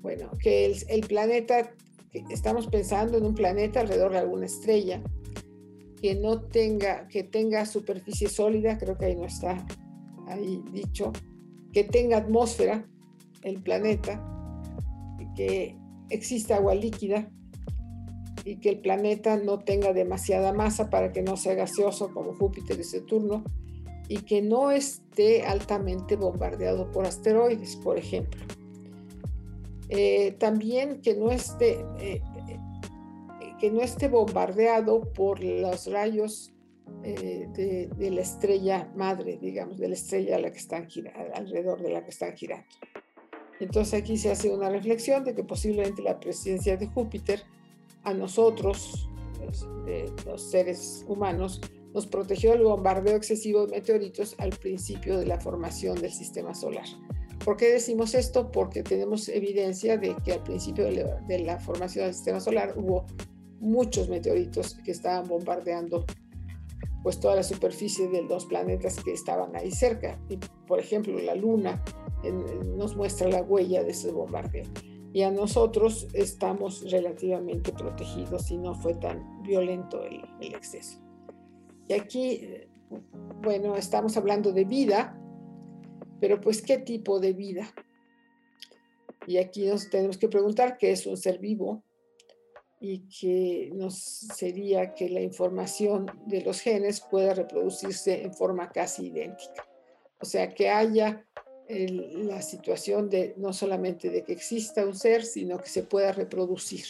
bueno, 0.00 0.30
que 0.40 0.66
el, 0.88 1.00
planeta, 1.06 1.74
estamos 2.30 2.66
pensando 2.68 3.18
en 3.18 3.26
un 3.26 3.34
planeta 3.34 3.80
alrededor 3.80 4.12
de 4.12 4.18
alguna 4.18 4.46
estrella, 4.46 5.02
que 6.00 6.14
no 6.14 6.42
tenga, 6.42 7.08
que 7.08 7.24
tenga 7.24 7.66
superficie 7.66 8.28
sólida, 8.28 8.78
creo 8.78 8.96
que 8.96 9.06
ahí 9.06 9.16
no 9.16 9.26
está 9.26 9.66
ahí 10.28 10.62
dicho, 10.72 11.12
que 11.72 11.84
tenga 11.84 12.18
atmósfera, 12.18 12.86
el 13.42 13.62
planeta, 13.62 14.24
que 15.34 15.76
exista 16.10 16.56
agua 16.56 16.74
líquida 16.74 17.30
y 18.44 18.56
que 18.56 18.70
el 18.70 18.80
planeta 18.80 19.36
no 19.36 19.58
tenga 19.58 19.92
demasiada 19.92 20.52
masa 20.52 20.90
para 20.90 21.12
que 21.12 21.22
no 21.22 21.36
sea 21.36 21.54
gaseoso 21.54 22.12
como 22.12 22.34
Júpiter 22.34 22.78
y 22.78 22.84
Saturno 22.84 23.44
y 24.08 24.18
que 24.18 24.42
no 24.42 24.70
esté 24.70 25.44
altamente 25.44 26.16
bombardeado 26.16 26.90
por 26.90 27.06
asteroides, 27.06 27.76
por 27.76 27.98
ejemplo. 27.98 28.40
Eh, 29.90 30.32
también 30.38 31.00
que 31.00 31.14
no 31.14 31.30
esté 31.30 31.84
eh, 31.98 32.20
que 33.58 33.70
no 33.70 33.80
esté 33.80 34.08
bombardeado 34.08 35.00
por 35.12 35.42
los 35.42 35.90
rayos 35.90 36.52
eh, 37.02 37.48
de, 37.54 38.10
la 38.10 38.22
estrella 38.22 38.90
madre, 38.94 39.38
digamos, 39.40 39.78
de 39.78 39.88
la 39.88 39.94
estrella 39.94 40.36
a 40.36 40.38
la 40.38 40.50
que 40.50 40.58
están 40.58 40.88
alrededor 41.34 41.82
de 41.82 41.90
la 41.90 42.04
que 42.04 42.10
están 42.10 42.36
girando. 42.36 42.66
Entonces 43.60 44.00
aquí 44.00 44.16
se 44.16 44.30
hace 44.30 44.50
una 44.50 44.70
reflexión 44.70 45.24
de 45.24 45.34
que 45.34 45.42
posiblemente 45.42 46.02
la 46.02 46.18
presencia 46.18 46.76
de 46.76 46.86
Júpiter 46.86 47.42
a 48.04 48.14
nosotros, 48.14 49.08
los, 50.24 50.42
seres 50.42 51.04
humanos, 51.08 51.60
nos 51.94 52.06
protegió 52.06 52.52
del 52.52 52.62
bombardeo 52.62 53.16
excesivo 53.16 53.66
de 53.66 53.72
meteoritos 53.72 54.34
al 54.38 54.50
principio 54.50 55.18
de 55.18 55.26
la 55.26 55.40
formación 55.40 56.00
del 56.00 56.12
sistema 56.12 56.54
solar. 56.54 56.86
¿Por 57.44 57.56
qué 57.56 57.72
decimos 57.72 58.14
esto? 58.14 58.50
Porque 58.50 58.82
tenemos 58.82 59.28
evidencia 59.28 59.96
de 59.96 60.14
que 60.24 60.32
al 60.32 60.42
principio 60.42 60.84
de 60.84 61.38
la 61.44 61.58
formación 61.58 62.06
del 62.06 62.14
sistema 62.14 62.40
solar 62.40 62.74
hubo 62.76 63.06
muchos 63.60 64.08
meteoritos 64.08 64.74
que 64.84 64.90
estaban 64.90 65.26
bombardeando 65.26 66.04
pues 67.02 67.20
toda 67.20 67.36
la 67.36 67.42
superficie 67.42 68.08
de 68.08 68.22
los 68.22 68.46
planetas 68.46 69.02
que 69.02 69.12
estaban 69.12 69.54
ahí 69.56 69.70
cerca. 69.70 70.18
Y, 70.28 70.36
por 70.66 70.80
ejemplo, 70.80 71.18
la 71.20 71.34
Luna 71.34 71.82
nos 72.76 72.96
muestra 72.96 73.28
la 73.28 73.42
huella 73.42 73.82
de 73.82 73.90
ese 73.92 74.10
bombardeo. 74.10 74.64
Y 75.12 75.22
a 75.22 75.30
nosotros 75.30 76.08
estamos 76.12 76.90
relativamente 76.90 77.72
protegidos 77.72 78.50
y 78.50 78.58
no 78.58 78.74
fue 78.74 78.94
tan 78.94 79.42
violento 79.42 80.02
el, 80.02 80.22
el 80.40 80.54
exceso. 80.54 80.98
Y 81.88 81.94
aquí, 81.94 82.48
bueno, 83.42 83.76
estamos 83.76 84.16
hablando 84.16 84.52
de 84.52 84.64
vida, 84.64 85.18
pero 86.20 86.40
pues, 86.40 86.60
¿qué 86.62 86.78
tipo 86.78 87.18
de 87.18 87.32
vida? 87.32 87.72
Y 89.26 89.38
aquí 89.38 89.66
nos 89.66 89.90
tenemos 89.90 90.18
que 90.18 90.28
preguntar 90.28 90.76
qué 90.78 90.92
es 90.92 91.06
un 91.06 91.16
ser 91.16 91.38
vivo 91.38 91.82
y 92.80 93.08
que 93.08 93.70
nos 93.74 93.98
sería 93.98 94.94
que 94.94 95.08
la 95.08 95.20
información 95.20 96.06
de 96.26 96.42
los 96.42 96.60
genes 96.60 97.00
pueda 97.00 97.34
reproducirse 97.34 98.22
en 98.22 98.32
forma 98.32 98.70
casi 98.70 99.06
idéntica. 99.06 99.66
O 100.20 100.24
sea, 100.24 100.48
que 100.54 100.68
haya 100.68 101.24
la 101.68 102.40
situación 102.40 103.10
de 103.10 103.34
no 103.36 103.52
solamente 103.52 104.10
de 104.10 104.22
que 104.24 104.32
exista 104.32 104.86
un 104.86 104.94
ser, 104.94 105.24
sino 105.24 105.58
que 105.58 105.68
se 105.68 105.82
pueda 105.82 106.12
reproducir. 106.12 106.84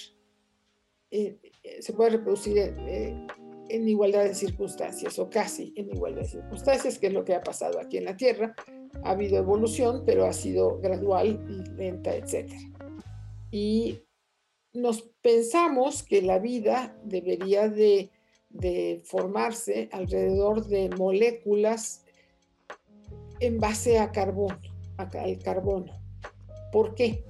Eh, 1.10 1.38
eh, 1.62 1.82
se 1.82 1.92
puede 1.92 2.10
reproducir 2.10 2.58
eh, 2.58 3.26
en 3.68 3.88
igualdad 3.88 4.24
de 4.24 4.34
circunstancias 4.34 5.18
o 5.18 5.28
casi 5.28 5.72
en 5.76 5.90
igualdad 5.90 6.22
de 6.22 6.28
circunstancias, 6.28 6.98
que 6.98 7.08
es 7.08 7.12
lo 7.12 7.24
que 7.24 7.34
ha 7.34 7.42
pasado 7.42 7.80
aquí 7.80 7.98
en 7.98 8.04
la 8.04 8.16
Tierra. 8.16 8.54
Ha 9.02 9.10
habido 9.10 9.38
evolución, 9.38 10.02
pero 10.04 10.24
ha 10.26 10.32
sido 10.32 10.78
gradual 10.80 11.44
y 11.48 11.76
lenta, 11.76 12.14
etc. 12.14 12.52
Y 13.50 14.00
nos 14.72 15.02
pensamos 15.22 16.02
que 16.02 16.22
la 16.22 16.38
vida 16.38 16.96
debería 17.04 17.68
de, 17.68 18.10
formarse 19.04 19.90
alrededor 19.92 20.66
de 20.66 20.88
moléculas 20.90 22.04
en 23.40 23.60
base 23.60 23.98
a 23.98 24.10
carbono, 24.10 24.58
al 24.96 25.38
carbono. 25.38 26.00
¿Por 26.72 26.94
qué? 26.94 27.27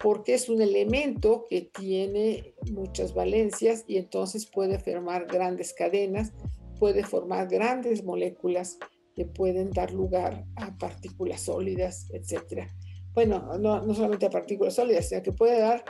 Porque 0.00 0.34
es 0.34 0.48
un 0.48 0.62
elemento 0.62 1.46
que 1.48 1.62
tiene 1.62 2.54
muchas 2.70 3.14
valencias 3.14 3.84
y 3.86 3.96
entonces 3.96 4.46
puede 4.46 4.78
formar 4.78 5.26
grandes 5.26 5.72
cadenas, 5.72 6.32
puede 6.78 7.04
formar 7.04 7.48
grandes 7.48 8.04
moléculas 8.04 8.78
que 9.14 9.24
pueden 9.24 9.70
dar 9.70 9.92
lugar 9.92 10.44
a 10.56 10.76
partículas 10.78 11.42
sólidas, 11.42 12.08
etc. 12.12 12.68
Bueno, 13.14 13.58
no, 13.58 13.84
no 13.84 13.94
solamente 13.94 14.26
a 14.26 14.30
partículas 14.30 14.74
sólidas, 14.74 15.08
sino 15.08 15.22
que 15.22 15.32
puede 15.32 15.58
dar 15.58 15.84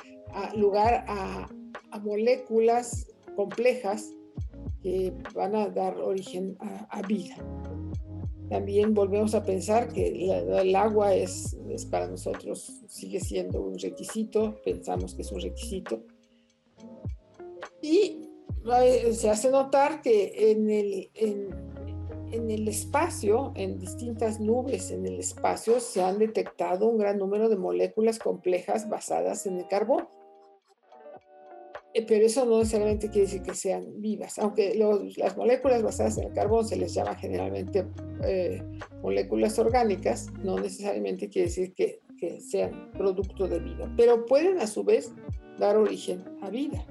lugar 0.55 1.05
a, 1.09 1.49
moléculas 2.03 3.07
complejas 3.35 4.11
que 4.83 5.13
van 5.35 5.55
a 5.57 5.69
dar 5.69 5.97
origen 5.99 6.57
a, 6.61 7.03
vida. 7.03 7.37
También 8.49 8.95
volvemos 8.95 9.35
a 9.35 9.45
pensar 9.45 9.93
que 9.93 10.31
el 10.31 10.77
agua 10.77 11.15
es, 11.15 11.57
es, 11.69 11.85
para 11.85 12.09
nosotros, 12.09 12.81
sigue 12.89 13.21
siendo 13.21 13.61
un 13.61 13.79
requisito, 13.79 14.57
pensamos 14.65 15.15
que 15.15 15.23
es 15.23 15.33
un 15.33 15.41
requisito. 15.41 16.03
Y 17.83 18.29
se 19.13 19.29
hace 19.31 19.51
notar 19.51 20.01
que 20.01 20.51
en 20.51 20.71
el, 20.71 21.11
en, 21.15 21.49
en 22.33 22.51
el 22.51 22.69
espacio, 22.69 23.53
en 23.55 23.79
distintas 23.79 24.41
nubes 24.41 24.91
en 24.91 25.07
el 25.07 25.19
espacio, 25.19 25.81
se 25.81 26.03
han 26.03 26.19
detectado 26.19 26.89
un 26.89 26.99
gran 26.99 27.19
número 27.19 27.49
de 27.49 27.57
moléculas 27.57 28.19
complejas 28.19 28.89
basadas 28.89 29.47
en 29.47 29.59
el 29.59 29.69
carbón. 29.69 30.09
Eh, 31.99 32.05
pero 32.07 32.27
eso 32.27 32.45
no 32.45 32.59
necesariamente 32.59 33.09
quiere 33.09 33.27
decir 33.27 33.43
que 33.43 33.55
sean 33.55 34.01
vivas, 34.01 34.39
aunque 34.39 34.73
las 35.17 35.37
moléculas 35.37 35.83
basadas 35.83 36.17
en 36.19 36.29
el 36.29 36.33
carbón 36.33 36.65
se 36.65 36.77
les 36.77 36.95
llama 36.95 37.17
generalmente 37.17 37.89
eh, 38.23 38.63
moléculas 39.03 39.59
orgánicas, 39.59 40.29
no 40.45 40.61
necesariamente 40.61 41.29
quiere 41.29 41.49
decir 41.49 41.75
que, 41.75 42.01
que 42.17 42.41
sean 42.41 42.93
producto 42.93 43.49
de 43.49 43.59
vida, 43.59 43.93
pero 43.97 44.27
pueden 44.27 44.61
a 44.61 44.69
su 44.69 44.85
vez 44.85 45.13
dar 45.59 45.77
origen 45.77 46.23
a 46.41 46.51
vida. 46.51 46.87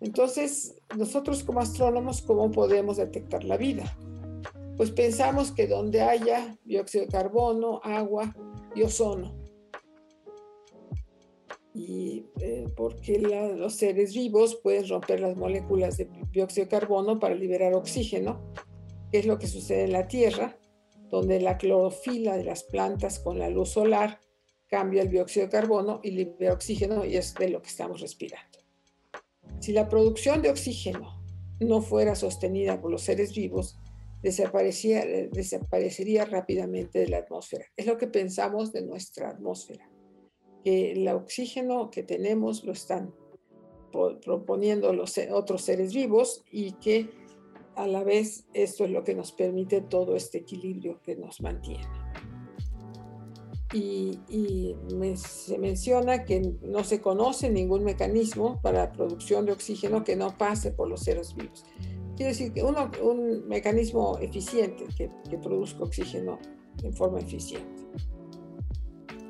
Entonces, 0.00 0.76
nosotros 0.96 1.42
como 1.42 1.58
astrónomos, 1.58 2.22
¿cómo 2.22 2.52
podemos 2.52 2.98
detectar 2.98 3.42
la 3.42 3.56
vida? 3.56 3.96
Pues 4.76 4.92
pensamos 4.92 5.50
que 5.50 5.66
donde 5.66 6.02
haya 6.02 6.56
dióxido 6.64 7.04
de 7.04 7.10
carbono, 7.10 7.80
agua 7.82 8.32
y 8.76 8.82
ozono, 8.82 9.34
y 11.72 12.26
eh, 12.40 12.66
porque 12.76 13.18
los 13.18 13.74
seres 13.74 14.14
vivos 14.14 14.56
pueden 14.56 14.88
romper 14.88 15.20
las 15.20 15.36
moléculas 15.36 15.96
de 15.96 16.08
dióxido 16.30 16.64
de 16.64 16.70
carbono 16.70 17.20
para 17.20 17.34
liberar 17.34 17.74
oxígeno, 17.74 18.52
que 19.10 19.20
es 19.20 19.26
lo 19.26 19.38
que 19.38 19.46
sucede 19.46 19.84
en 19.84 19.92
la 19.92 20.08
Tierra, 20.08 20.58
donde 21.10 21.40
la 21.40 21.58
clorofila 21.58 22.36
de 22.36 22.44
las 22.44 22.64
plantas 22.64 23.18
con 23.18 23.38
la 23.38 23.50
luz 23.50 23.70
solar 23.70 24.20
cambia 24.68 25.02
el 25.02 25.10
dióxido 25.10 25.46
de 25.46 25.52
carbono 25.52 26.00
y 26.02 26.12
libera 26.12 26.52
oxígeno 26.52 27.04
y 27.04 27.16
es 27.16 27.34
de 27.34 27.50
lo 27.50 27.60
que 27.60 27.68
estamos 27.68 28.00
respirando. 28.00 28.58
Si 29.58 29.72
la 29.72 29.88
producción 29.88 30.42
de 30.42 30.50
oxígeno 30.50 31.20
no 31.58 31.82
fuera 31.82 32.14
sostenida 32.14 32.80
por 32.80 32.90
los 32.90 33.02
seres 33.02 33.34
vivos, 33.34 33.78
desaparecería 34.22 36.24
rápidamente 36.24 37.00
de 37.00 37.08
la 37.08 37.18
atmósfera. 37.18 37.66
Es 37.76 37.86
lo 37.86 37.98
que 37.98 38.06
pensamos 38.06 38.72
de 38.72 38.82
nuestra 38.82 39.30
atmósfera 39.30 39.89
que 40.62 40.92
el 40.92 41.08
oxígeno 41.08 41.90
que 41.90 42.02
tenemos 42.02 42.64
lo 42.64 42.72
están 42.72 43.14
proponiendo 44.24 44.92
los 44.92 45.18
otros 45.32 45.62
seres 45.62 45.92
vivos 45.92 46.44
y 46.50 46.72
que 46.72 47.10
a 47.74 47.86
la 47.86 48.04
vez 48.04 48.44
esto 48.52 48.84
es 48.84 48.90
lo 48.90 49.04
que 49.04 49.14
nos 49.14 49.32
permite 49.32 49.80
todo 49.80 50.16
este 50.16 50.38
equilibrio 50.38 51.00
que 51.02 51.16
nos 51.16 51.40
mantiene. 51.40 51.88
Y, 53.72 54.18
se 55.16 55.58
menciona 55.58 56.24
que 56.24 56.40
no 56.62 56.82
se 56.82 57.00
conoce 57.00 57.50
ningún 57.50 57.84
mecanismo 57.84 58.60
para 58.62 58.86
la 58.86 58.92
producción 58.92 59.46
de 59.46 59.52
oxígeno 59.52 60.02
que 60.02 60.16
no 60.16 60.36
pase 60.36 60.72
por 60.72 60.88
los 60.88 61.02
seres 61.02 61.34
vivos. 61.34 61.64
Quiere 62.16 62.32
decir 62.32 62.52
que 62.52 62.62
un 62.62 63.48
mecanismo 63.48 64.18
eficiente 64.18 64.84
que, 64.96 65.10
que 65.28 65.38
produzca 65.38 65.84
oxígeno 65.84 66.38
en 66.82 66.92
forma 66.92 67.20
eficiente. 67.20 67.82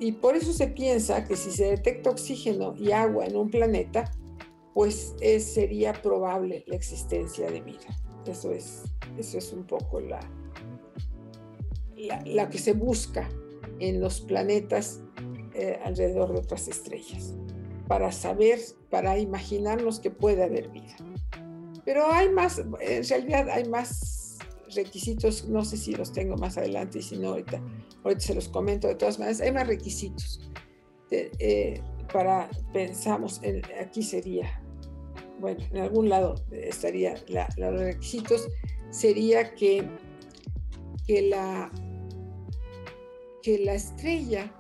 Y 0.01 0.13
por 0.13 0.35
eso 0.35 0.55
se 0.55 0.67
piensa 0.67 1.25
que 1.25 1.37
si 1.37 1.51
se 1.51 1.67
detecta 1.67 2.09
oxígeno 2.09 2.75
y 2.75 2.91
agua 2.91 3.27
en 3.27 3.37
un 3.37 3.51
planeta, 3.51 4.11
pues 4.73 5.15
sería 5.41 5.93
probable 5.93 6.65
la 6.67 6.75
existencia 6.75 7.51
de 7.51 7.61
vida. 7.61 7.87
Eso 8.27 8.51
es, 8.51 8.85
eso 9.19 9.37
es 9.37 9.53
un 9.53 9.65
poco 9.65 10.01
la, 10.01 10.21
la, 12.25 12.49
que 12.49 12.57
se 12.57 12.73
busca 12.73 13.29
en 13.79 14.01
los 14.01 14.23
planetas 14.23 15.03
eh, 15.53 15.79
alrededor 15.85 16.33
de 16.33 16.39
otras 16.39 16.67
estrellas, 16.69 17.35
para 17.87 18.11
saber, 18.11 18.59
para 18.89 19.19
imaginarnos 19.19 20.01
que 20.01 20.11
puede 20.11 20.45
haber 20.45 20.69
vida. 20.69 20.97
Pero 21.85 22.11
hay 22.11 22.31
más, 22.31 22.59
en 22.81 23.05
realidad 23.07 23.51
hay 23.51 23.69
más 23.69 24.20
requisitos, 24.75 25.49
no 25.49 25.65
sé 25.65 25.77
si 25.77 25.93
los 25.93 26.13
tengo 26.13 26.37
más 26.37 26.59
adelante 26.59 26.99
y 26.99 27.03
si 27.03 27.19
no 27.19 27.31
ahorita 27.31 27.63
ahorita 28.05 28.21
se 28.21 28.35
los 28.35 28.49
comento. 28.49 28.89
De 28.89 28.95
todas 28.95 29.19
maneras, 29.19 29.41
hay 29.41 29.53
más 29.53 29.67
requisitos. 29.67 30.51
Eh, 31.11 31.81
para, 32.13 32.49
pensamos, 32.73 33.41
en, 33.43 33.63
aquí 33.81 34.03
sería, 34.03 34.63
bueno, 35.41 35.65
en 35.73 35.79
algún 35.79 36.09
lado 36.09 36.35
estaría, 36.51 37.15
los 37.57 37.81
requisitos. 37.81 38.49
Sería 38.91 39.55
que, 39.55 39.89
que, 41.07 41.23
la, 41.23 41.71
que 43.43 43.59
la 43.59 43.75
estrella 43.75 44.53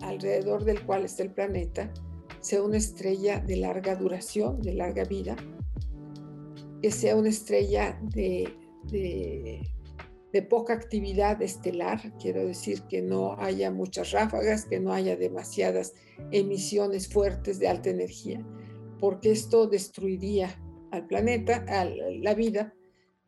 alrededor 0.00 0.64
del 0.64 0.84
cual 0.84 1.04
está 1.04 1.22
el 1.22 1.30
planeta 1.30 1.92
sea 2.40 2.62
una 2.62 2.76
estrella 2.76 3.38
de 3.38 3.56
larga 3.56 3.94
duración, 3.94 4.60
de 4.60 4.74
larga 4.74 5.04
vida, 5.04 5.36
que 6.82 6.90
sea 6.90 7.16
una 7.16 7.28
estrella 7.28 7.98
de 8.02 8.52
de 8.90 10.42
poca 10.42 10.72
actividad 10.72 11.42
estelar, 11.42 12.16
quiero 12.18 12.46
decir 12.46 12.82
que 12.88 13.02
no 13.02 13.36
haya 13.38 13.70
muchas 13.70 14.12
ráfagas, 14.12 14.64
que 14.64 14.80
no 14.80 14.92
haya 14.92 15.16
demasiadas 15.16 15.94
emisiones 16.30 17.08
fuertes 17.08 17.58
de 17.58 17.68
alta 17.68 17.90
energía, 17.90 18.44
porque 18.98 19.30
esto 19.30 19.66
destruiría 19.66 20.58
al 20.90 21.06
planeta, 21.06 21.64
a 21.68 21.84
la 21.84 22.34
vida, 22.34 22.74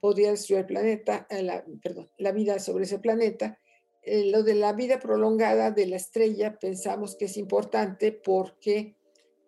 podría 0.00 0.30
destruir 0.30 0.60
el 0.60 0.66
planeta, 0.66 1.26
la, 1.30 1.64
perdón, 1.82 2.10
la 2.18 2.32
vida 2.32 2.58
sobre 2.58 2.84
ese 2.84 2.98
planeta. 2.98 3.58
Eh, 4.02 4.30
lo 4.30 4.42
de 4.42 4.54
la 4.54 4.72
vida 4.72 4.98
prolongada 4.98 5.70
de 5.70 5.86
la 5.86 5.96
estrella 5.96 6.58
pensamos 6.58 7.16
que 7.16 7.24
es 7.24 7.36
importante 7.38 8.12
porque 8.12 8.96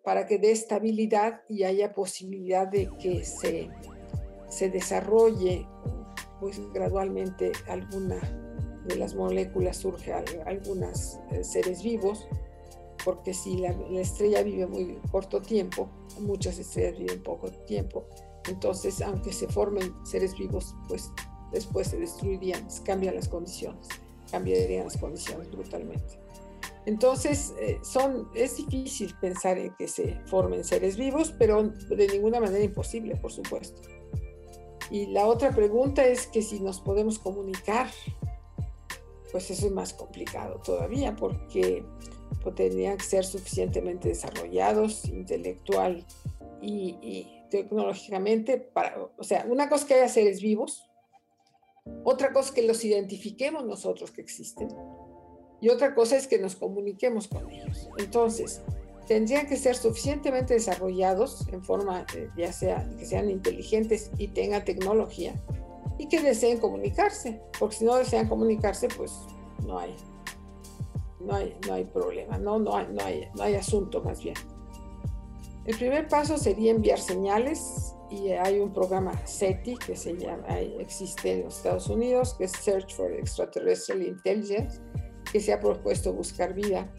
para 0.03 0.25
que 0.25 0.39
dé 0.39 0.51
estabilidad 0.51 1.41
y 1.47 1.63
haya 1.63 1.93
posibilidad 1.93 2.67
de 2.67 2.89
que 2.99 3.23
se, 3.23 3.69
se 4.49 4.69
desarrolle 4.69 5.67
pues 6.39 6.61
gradualmente 6.73 7.51
alguna 7.67 8.19
de 8.85 8.95
las 8.95 9.15
moléculas 9.15 9.77
surge 9.77 10.13
algunos 10.45 11.19
eh, 11.31 11.43
seres 11.43 11.83
vivos, 11.83 12.27
porque 13.03 13.33
si 13.33 13.57
la, 13.57 13.69
estrella 13.99 14.43
vive 14.43 14.65
muy 14.67 14.99
corto 15.11 15.41
tiempo, 15.41 15.89
muchas 16.19 16.59
estrellas 16.59 16.97
viven 16.97 17.21
poco 17.21 17.51
tiempo, 17.65 18.05
entonces 18.49 19.01
aunque 19.01 19.33
se 19.33 19.47
formen 19.47 19.93
seres 20.05 20.37
vivos, 20.37 20.75
pues 20.87 21.11
después 21.51 21.87
se 21.87 21.97
destruirían, 21.97 22.67
cambian 22.85 23.15
las 23.15 23.27
condiciones, 23.27 23.87
cambiarían 24.31 24.85
las 24.85 24.97
condiciones 24.97 25.49
brutalmente. 25.51 26.19
Entonces, 26.85 27.53
eh, 27.59 27.79
son, 27.83 28.29
es 28.33 28.55
difícil 28.55 29.13
pensar 29.19 29.57
en 29.57 29.75
que 29.75 29.89
se 29.89 30.21
formen 30.27 30.63
seres 30.63 30.95
vivos, 30.95 31.33
pero 31.37 31.61
de 31.63 32.07
ninguna 32.07 32.39
manera 32.39 32.63
imposible, 32.63 33.17
por 33.17 33.29
supuesto. 33.29 33.81
Y 34.89 35.07
la 35.07 35.27
otra 35.27 35.51
pregunta 35.51 36.05
es 36.05 36.27
que 36.27 36.41
si 36.41 36.59
nos 36.59 36.79
podemos 36.79 37.19
comunicar, 37.19 37.89
pues 39.31 39.51
eso 39.51 39.67
es 39.67 39.71
más 39.71 39.93
complicado 39.93 40.61
todavía 40.63 41.15
porque 41.15 41.83
pues, 42.41 42.55
tendrían 42.55 42.97
que 42.97 43.03
ser 43.03 43.25
suficientemente 43.25 44.09
desarrollados 44.09 45.05
intelectual 45.05 46.05
y, 46.61 47.33
tecnológicamente 47.49 48.57
para, 48.57 49.09
o 49.17 49.23
sea, 49.23 49.45
una 49.49 49.69
cosa 49.69 49.87
que 49.87 49.93
haya 49.93 50.09
seres 50.09 50.41
vivos, 50.41 50.89
otra 52.03 52.33
cosa 52.33 52.53
que 52.53 52.61
los 52.61 52.83
identifiquemos 52.83 53.65
nosotros 53.65 54.11
que 54.11 54.19
existen 54.19 54.67
y 55.61 55.69
otra 55.69 55.95
cosa 55.95 56.17
es 56.17 56.27
que 56.27 56.39
nos 56.39 56.57
comuniquemos 56.57 57.29
con 57.29 57.49
ellos. 57.49 57.89
Entonces, 57.97 58.61
tendrían 59.07 59.47
que 59.47 59.55
ser 59.55 59.75
suficientemente 59.75 60.53
desarrollados 60.53 61.47
en 61.51 61.63
forma, 61.63 62.05
ya 62.37 62.51
sea 62.51 62.87
que 62.99 63.05
sean 63.05 63.29
inteligentes 63.29 64.11
y 64.17 64.27
tengan 64.27 64.65
tecnología 64.65 65.33
y 65.97 66.07
que 66.07 66.21
deseen 66.21 66.59
comunicarse, 66.59 67.41
porque 67.57 67.77
si 67.77 67.85
no 67.85 67.95
desean 67.95 68.27
comunicarse, 68.27 68.87
pues 68.89 69.13
no 69.65 69.79
hay, 69.79 69.95
no 71.19 71.33
hay, 71.33 71.57
no 71.65 71.73
hay 71.73 71.85
problema, 71.85 72.37
no, 72.37 72.59
no, 72.59 72.75
hay, 72.75 72.87
no, 72.91 73.03
hay, 73.03 73.27
no 73.35 73.43
hay 73.43 73.55
asunto 73.55 74.03
más 74.03 74.21
bien. 74.21 74.35
El 75.65 75.77
primer 75.77 76.07
paso 76.07 76.37
sería 76.37 76.71
enviar 76.71 76.99
señales 76.99 77.93
y 78.09 78.29
hay 78.29 78.59
un 78.59 78.73
programa 78.73 79.25
SETI 79.25 79.77
que 79.77 79.95
se 79.95 80.15
llama, 80.15 80.47
existe 80.79 81.33
en 81.33 81.43
los 81.45 81.57
Estados 81.57 81.87
Unidos, 81.89 82.35
que 82.37 82.45
es 82.45 82.51
Search 82.51 82.95
for 82.95 83.11
Extraterrestrial 83.11 84.01
Intelligence, 84.01 84.79
que 85.31 85.39
se 85.41 85.51
ha 85.51 85.59
propuesto 85.59 86.13
buscar 86.13 86.53
vida 86.53 86.89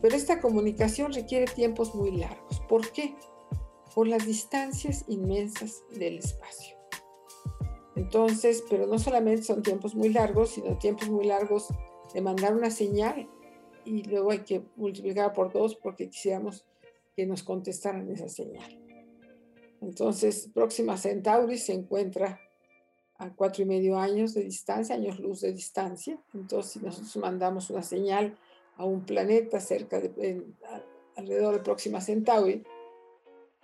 pero 0.00 0.16
esta 0.16 0.40
comunicación 0.40 1.12
requiere 1.12 1.46
tiempos 1.46 1.94
muy 1.94 2.12
largos. 2.12 2.60
¿Por 2.68 2.90
qué? 2.92 3.14
Por 3.94 4.06
las 4.08 4.26
distancias 4.26 5.04
inmensas 5.08 5.82
del 5.90 6.18
espacio. 6.18 6.76
Entonces, 7.96 8.62
pero 8.70 8.86
no 8.86 8.98
solamente 8.98 9.42
son 9.42 9.62
tiempos 9.62 9.94
muy 9.94 10.10
largos, 10.10 10.50
sino 10.50 10.78
tiempos 10.78 11.08
muy 11.08 11.26
largos 11.26 11.66
de 12.14 12.20
mandar 12.20 12.54
una 12.54 12.70
señal 12.70 13.28
y 13.84 14.04
luego 14.04 14.30
hay 14.30 14.40
que 14.40 14.62
multiplicar 14.76 15.32
por 15.32 15.52
dos 15.52 15.74
porque 15.74 16.08
quisiéramos 16.08 16.64
que 17.16 17.26
nos 17.26 17.42
contestaran 17.42 18.08
esa 18.10 18.28
señal. 18.28 18.78
Entonces, 19.80 20.48
Próxima 20.54 20.96
Centauri 20.96 21.58
se 21.58 21.72
encuentra 21.72 22.40
a 23.16 23.34
cuatro 23.34 23.64
y 23.64 23.66
medio 23.66 23.98
años 23.98 24.32
de 24.34 24.44
distancia, 24.44 24.94
años 24.94 25.18
luz 25.18 25.40
de 25.40 25.52
distancia. 25.52 26.20
Entonces, 26.34 26.72
si 26.72 26.78
nosotros 26.78 27.16
mandamos 27.16 27.68
una 27.70 27.82
señal 27.82 28.38
a 28.78 28.84
un 28.84 29.04
planeta 29.04 29.60
cerca 29.60 30.00
de, 30.00 30.46
alrededor 31.16 31.54
de 31.54 31.60
Próxima 31.60 32.00
Centauri, 32.00 32.62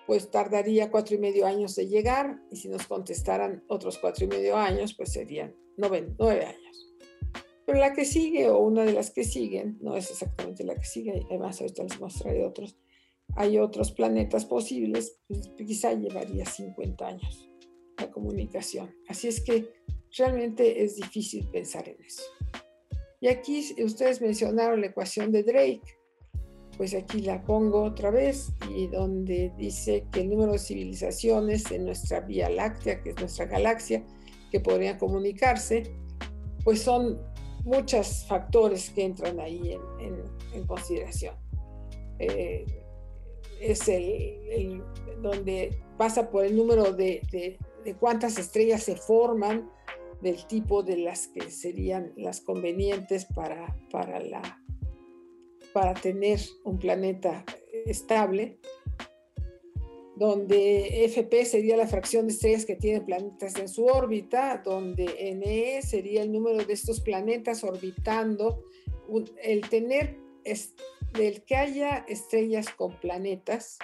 pues 0.06 0.30
tardaría 0.30 0.90
cuatro 0.90 1.14
y 1.14 1.18
medio 1.18 1.46
años 1.46 1.74
de 1.76 1.88
llegar 1.88 2.42
y 2.50 2.56
si 2.56 2.68
nos 2.68 2.86
contestaran 2.86 3.64
otros 3.68 3.98
cuatro 3.98 4.26
y 4.26 4.28
medio 4.28 4.56
años, 4.56 4.92
pues 4.94 5.12
serían 5.12 5.54
nueve, 5.76 6.14
nueve 6.18 6.44
años. 6.44 6.94
Pero 7.64 7.78
la 7.78 7.94
que 7.94 8.04
sigue 8.04 8.50
o 8.50 8.58
una 8.58 8.84
de 8.84 8.92
las 8.92 9.10
que 9.10 9.24
siguen, 9.24 9.78
no 9.80 9.96
es 9.96 10.10
exactamente 10.10 10.64
la 10.64 10.74
que 10.74 10.84
sigue, 10.84 11.22
además 11.30 11.60
ahorita 11.60 11.84
les 11.84 11.98
mostraré 11.98 12.44
otros, 12.44 12.76
hay 13.36 13.58
otros 13.58 13.92
planetas 13.92 14.44
posibles, 14.44 15.18
pues 15.28 15.50
quizá 15.56 15.94
llevaría 15.94 16.44
50 16.44 17.06
años 17.06 17.48
la 17.98 18.10
comunicación. 18.10 18.94
Así 19.08 19.28
es 19.28 19.40
que 19.40 19.70
realmente 20.16 20.84
es 20.84 20.96
difícil 20.96 21.48
pensar 21.48 21.88
en 21.88 22.02
eso. 22.02 22.24
Y 23.24 23.28
aquí 23.28 23.74
ustedes 23.82 24.20
mencionaron 24.20 24.82
la 24.82 24.88
ecuación 24.88 25.32
de 25.32 25.42
Drake, 25.42 25.80
pues 26.76 26.94
aquí 26.94 27.22
la 27.22 27.42
pongo 27.42 27.84
otra 27.84 28.10
vez 28.10 28.52
y 28.76 28.86
donde 28.88 29.50
dice 29.56 30.04
que 30.12 30.20
el 30.20 30.28
número 30.28 30.52
de 30.52 30.58
civilizaciones 30.58 31.70
en 31.70 31.86
nuestra 31.86 32.20
Vía 32.20 32.50
Láctea, 32.50 33.02
que 33.02 33.12
es 33.12 33.16
nuestra 33.18 33.46
galaxia, 33.46 34.04
que 34.50 34.60
podrían 34.60 34.98
comunicarse, 34.98 35.84
pues 36.64 36.82
son 36.82 37.18
muchos 37.64 38.26
factores 38.28 38.90
que 38.90 39.04
entran 39.04 39.40
ahí 39.40 39.74
en, 40.52 40.66
consideración. 40.66 41.34
Eh, 42.18 42.66
es 43.58 43.88
el, 43.88 44.82
donde 45.22 45.80
pasa 45.96 46.28
por 46.28 46.44
el 46.44 46.54
número 46.54 46.92
de, 46.92 47.22
de 47.86 47.94
cuántas 47.94 48.36
estrellas 48.36 48.82
se 48.82 48.96
forman, 48.96 49.70
del 50.24 50.46
tipo 50.46 50.82
de 50.82 50.96
las 50.96 51.28
que 51.28 51.50
serían 51.50 52.14
las 52.16 52.40
convenientes 52.40 53.26
para, 53.26 53.76
para, 53.90 54.20
la, 54.20 54.58
para 55.74 55.92
tener 55.92 56.40
un 56.64 56.78
planeta 56.78 57.44
estable, 57.84 58.58
donde 60.16 61.04
FP 61.04 61.44
sería 61.44 61.76
la 61.76 61.86
fracción 61.86 62.26
de 62.26 62.32
estrellas 62.32 62.64
que 62.64 62.74
tienen 62.74 63.04
planetas 63.04 63.56
en 63.56 63.68
su 63.68 63.84
órbita, 63.84 64.62
donde 64.64 65.04
NE 65.34 65.82
sería 65.82 66.22
el 66.22 66.32
número 66.32 66.64
de 66.64 66.72
estos 66.72 67.00
planetas 67.00 67.62
orbitando, 67.62 68.64
el 69.42 69.68
tener, 69.68 70.16
el 71.20 71.44
que 71.44 71.56
haya 71.56 72.06
estrellas 72.08 72.68
con 72.70 72.98
planetas, 72.98 73.78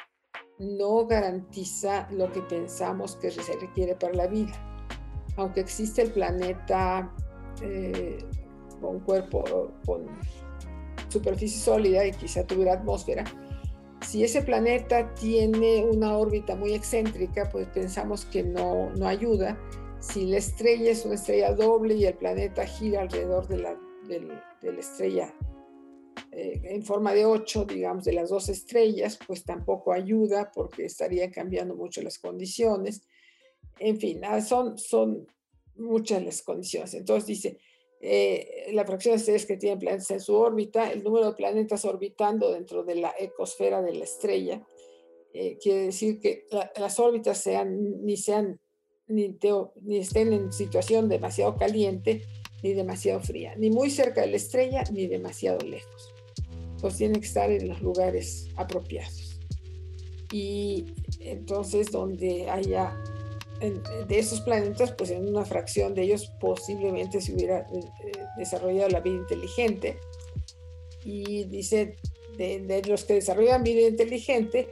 no 0.58 1.06
garantiza 1.06 2.08
lo 2.12 2.32
que 2.32 2.40
pensamos 2.40 3.16
que 3.16 3.30
se 3.30 3.56
requiere 3.58 3.94
para 3.94 4.14
la 4.14 4.26
vida. 4.26 4.69
Aunque 5.36 5.60
existe 5.60 6.02
el 6.02 6.12
planeta 6.12 7.12
eh, 7.62 8.18
con 8.80 9.00
cuerpo, 9.00 9.72
con 9.84 10.06
superficie 11.08 11.58
sólida 11.58 12.06
y 12.06 12.12
quizá 12.12 12.46
tuviera 12.46 12.74
atmósfera, 12.74 13.24
si 14.06 14.24
ese 14.24 14.42
planeta 14.42 15.14
tiene 15.14 15.84
una 15.84 16.16
órbita 16.16 16.56
muy 16.56 16.72
excéntrica, 16.72 17.48
pues 17.50 17.68
pensamos 17.68 18.24
que 18.24 18.42
no, 18.42 18.90
no 18.90 19.06
ayuda. 19.06 19.58
Si 20.00 20.26
la 20.26 20.38
estrella 20.38 20.90
es 20.90 21.04
una 21.04 21.16
estrella 21.16 21.52
doble 21.54 21.94
y 21.94 22.06
el 22.06 22.14
planeta 22.14 22.64
gira 22.66 23.02
alrededor 23.02 23.46
de 23.48 23.58
la, 23.58 23.76
de 24.08 24.72
la 24.72 24.80
estrella 24.80 25.34
eh, 26.32 26.60
en 26.64 26.82
forma 26.82 27.12
de 27.12 27.24
8, 27.24 27.64
digamos, 27.64 28.04
de 28.04 28.12
las 28.12 28.30
dos 28.30 28.48
estrellas, 28.48 29.18
pues 29.26 29.44
tampoco 29.44 29.92
ayuda 29.92 30.52
porque 30.54 30.84
estarían 30.84 31.30
cambiando 31.30 31.74
mucho 31.74 32.02
las 32.02 32.18
condiciones. 32.18 33.02
En 33.80 33.98
fin, 33.98 34.20
ah, 34.24 34.40
son, 34.40 34.78
son 34.78 35.26
muchas 35.74 36.24
las 36.24 36.42
condiciones. 36.42 36.94
Entonces 36.94 37.26
dice, 37.26 37.58
eh, 38.00 38.68
la 38.72 38.84
fracción 38.84 39.14
de 39.14 39.18
estrellas 39.18 39.46
que 39.46 39.56
tienen 39.56 39.78
planetas 39.78 40.10
en 40.10 40.20
su 40.20 40.34
órbita, 40.34 40.92
el 40.92 41.02
número 41.02 41.26
de 41.26 41.36
planetas 41.36 41.84
orbitando 41.84 42.52
dentro 42.52 42.84
de 42.84 42.94
la 42.94 43.14
ecosfera 43.18 43.82
de 43.82 43.94
la 43.94 44.04
estrella, 44.04 44.64
eh, 45.32 45.58
quiere 45.60 45.86
decir 45.86 46.20
que 46.20 46.46
las 46.76 47.00
órbitas 47.00 47.38
sean, 47.38 48.04
ni 48.04 48.16
sean 48.16 48.60
ni, 49.06 49.36
ni 49.82 49.98
estén 49.98 50.32
en 50.32 50.52
situación 50.52 51.08
demasiado 51.08 51.56
caliente 51.56 52.22
ni 52.62 52.74
demasiado 52.74 53.20
fría, 53.20 53.54
ni 53.56 53.70
muy 53.70 53.90
cerca 53.90 54.20
de 54.20 54.28
la 54.28 54.36
estrella 54.36 54.84
ni 54.92 55.06
demasiado 55.06 55.58
lejos 55.66 56.12
pues 56.80 56.96
tiene 56.96 57.20
que 57.20 57.26
estar 57.26 57.50
en 57.50 57.68
los 57.68 57.80
lugares 57.82 58.48
apropiados. 58.56 59.38
Y 60.32 60.86
entonces 61.20 61.90
donde 61.90 62.48
haya 62.48 62.96
de 63.60 64.18
esos 64.18 64.40
planetas, 64.40 64.92
pues 64.92 65.10
en 65.10 65.28
una 65.28 65.44
fracción 65.44 65.94
de 65.94 66.02
ellos 66.02 66.32
posiblemente 66.40 67.20
se 67.20 67.34
hubiera 67.34 67.60
eh, 67.60 67.80
eh, 68.04 68.12
desarrollado 68.38 68.88
la 68.88 69.00
vida 69.00 69.16
inteligente. 69.16 69.98
Y 71.04 71.44
dice, 71.44 71.96
de, 72.36 72.82
los 72.86 73.04
que 73.04 73.14
desarrollan 73.14 73.62
vida 73.62 73.86
inteligente, 73.88 74.68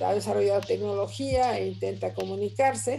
ha 0.00 0.14
desarrollado 0.14 0.60
tecnología 0.60 1.58
e 1.58 1.68
intenta 1.68 2.14
comunicarse. 2.14 2.98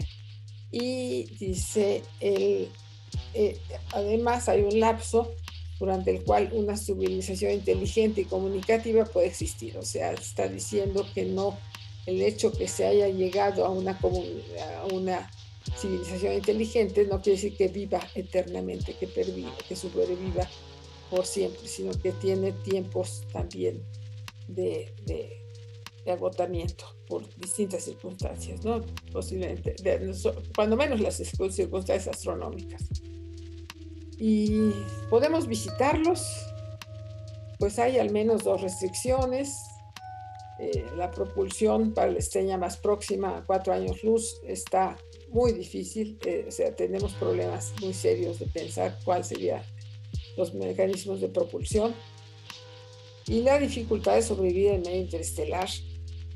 Y 0.72 1.26
dice, 1.40 2.04
el, 2.20 2.70
eh, 3.34 3.58
además 3.94 4.50
hay 4.50 4.62
un 4.62 4.80
lapso 4.80 5.34
durante 5.80 6.12
el 6.12 6.24
cual 6.24 6.50
una 6.54 6.76
civilización 6.76 7.54
inteligente 7.54 8.22
y 8.22 8.26
comunicativa 8.26 9.06
puede 9.06 9.28
existir. 9.28 9.78
O 9.78 9.84
sea, 9.84 10.12
está 10.12 10.48
diciendo 10.48 11.06
que 11.14 11.26
no, 11.26 11.58
el 12.10 12.22
hecho 12.22 12.52
que 12.52 12.68
se 12.68 12.86
haya 12.86 13.08
llegado 13.08 13.66
a 13.66 13.70
una, 13.70 14.00
a 14.00 14.86
una 14.94 15.32
civilización 15.78 16.34
inteligente 16.34 17.06
no 17.06 17.22
quiere 17.22 17.38
decir 17.38 17.58
que 17.58 17.68
viva 17.68 18.02
eternamente, 18.16 18.96
que, 18.96 19.08
perviva, 19.08 19.56
que 19.68 19.76
sobreviva 19.76 20.50
por 21.10 21.26
siempre, 21.26 21.68
sino 21.68 21.92
que 21.92 22.12
tiene 22.14 22.52
tiempos 22.52 23.24
también 23.32 23.84
de, 24.48 24.94
de, 25.06 25.36
agotamiento 26.10 26.86
por 27.08 27.24
distintas 27.36 27.84
circunstancias, 27.84 28.66
¿no? 28.66 28.84
Posiblemente, 29.12 29.76
cuando 30.56 30.76
menos 30.76 31.00
las 31.00 31.18
circunstancias 31.18 32.08
astronómicas 32.08 32.82
y 34.20 34.72
podemos 35.10 35.48
visitarlos, 35.48 36.26
pues 37.58 37.80
hay 37.80 38.00
al 38.00 38.12
menos 38.12 38.44
dos 38.44 38.62
restricciones. 38.62 39.56
Eh, 40.60 40.86
la 40.98 41.10
propulsión 41.10 41.94
para 41.94 42.12
la 42.12 42.20
estrella 42.20 42.58
más 42.58 42.76
próxima 42.76 43.38
a 43.38 43.44
cuatro 43.46 43.72
años 43.72 44.04
luz 44.04 44.42
está 44.46 44.98
muy 45.30 45.54
difícil, 45.54 46.20
eh, 46.26 46.46
o 46.48 46.52
sea, 46.52 46.76
tenemos 46.76 47.14
problemas 47.14 47.74
muy 47.82 47.94
serios 47.94 48.40
de 48.40 48.46
pensar 48.48 49.00
cuáles 49.06 49.28
serían 49.28 49.64
los 50.36 50.54
mecanismos 50.54 51.22
de 51.22 51.30
propulsión 51.30 51.96
y 53.26 53.42
la 53.42 53.58
dificultad 53.58 54.16
de 54.16 54.22
sobrevivir 54.22 54.72
en 54.72 54.82
medio 54.82 55.02
interestelar, 55.02 55.70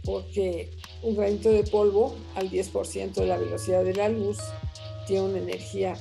porque 0.06 0.72
un 1.02 1.18
granito 1.18 1.50
de 1.50 1.64
polvo 1.64 2.16
al 2.36 2.50
10% 2.50 3.14
de 3.14 3.28
la 3.28 3.38
velocidad 3.38 3.84
de 3.84 3.94
la 3.94 4.08
luz 4.08 4.38
tiene 5.06 5.24
una 5.24 5.40
energía, 5.40 5.96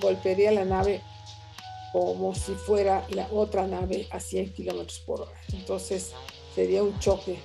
golpearía 0.00 0.50
la 0.50 0.64
nave 0.64 1.00
como 1.92 2.34
si 2.34 2.54
fuera 2.54 3.06
la 3.10 3.28
otra 3.30 3.68
nave 3.68 4.08
a 4.10 4.18
100 4.18 4.52
kilómetros 4.54 4.98
por 5.00 5.20
hora. 5.20 5.40
Entonces 5.52 6.12
sería 6.54 6.82
un 6.82 6.98
choque 6.98 7.36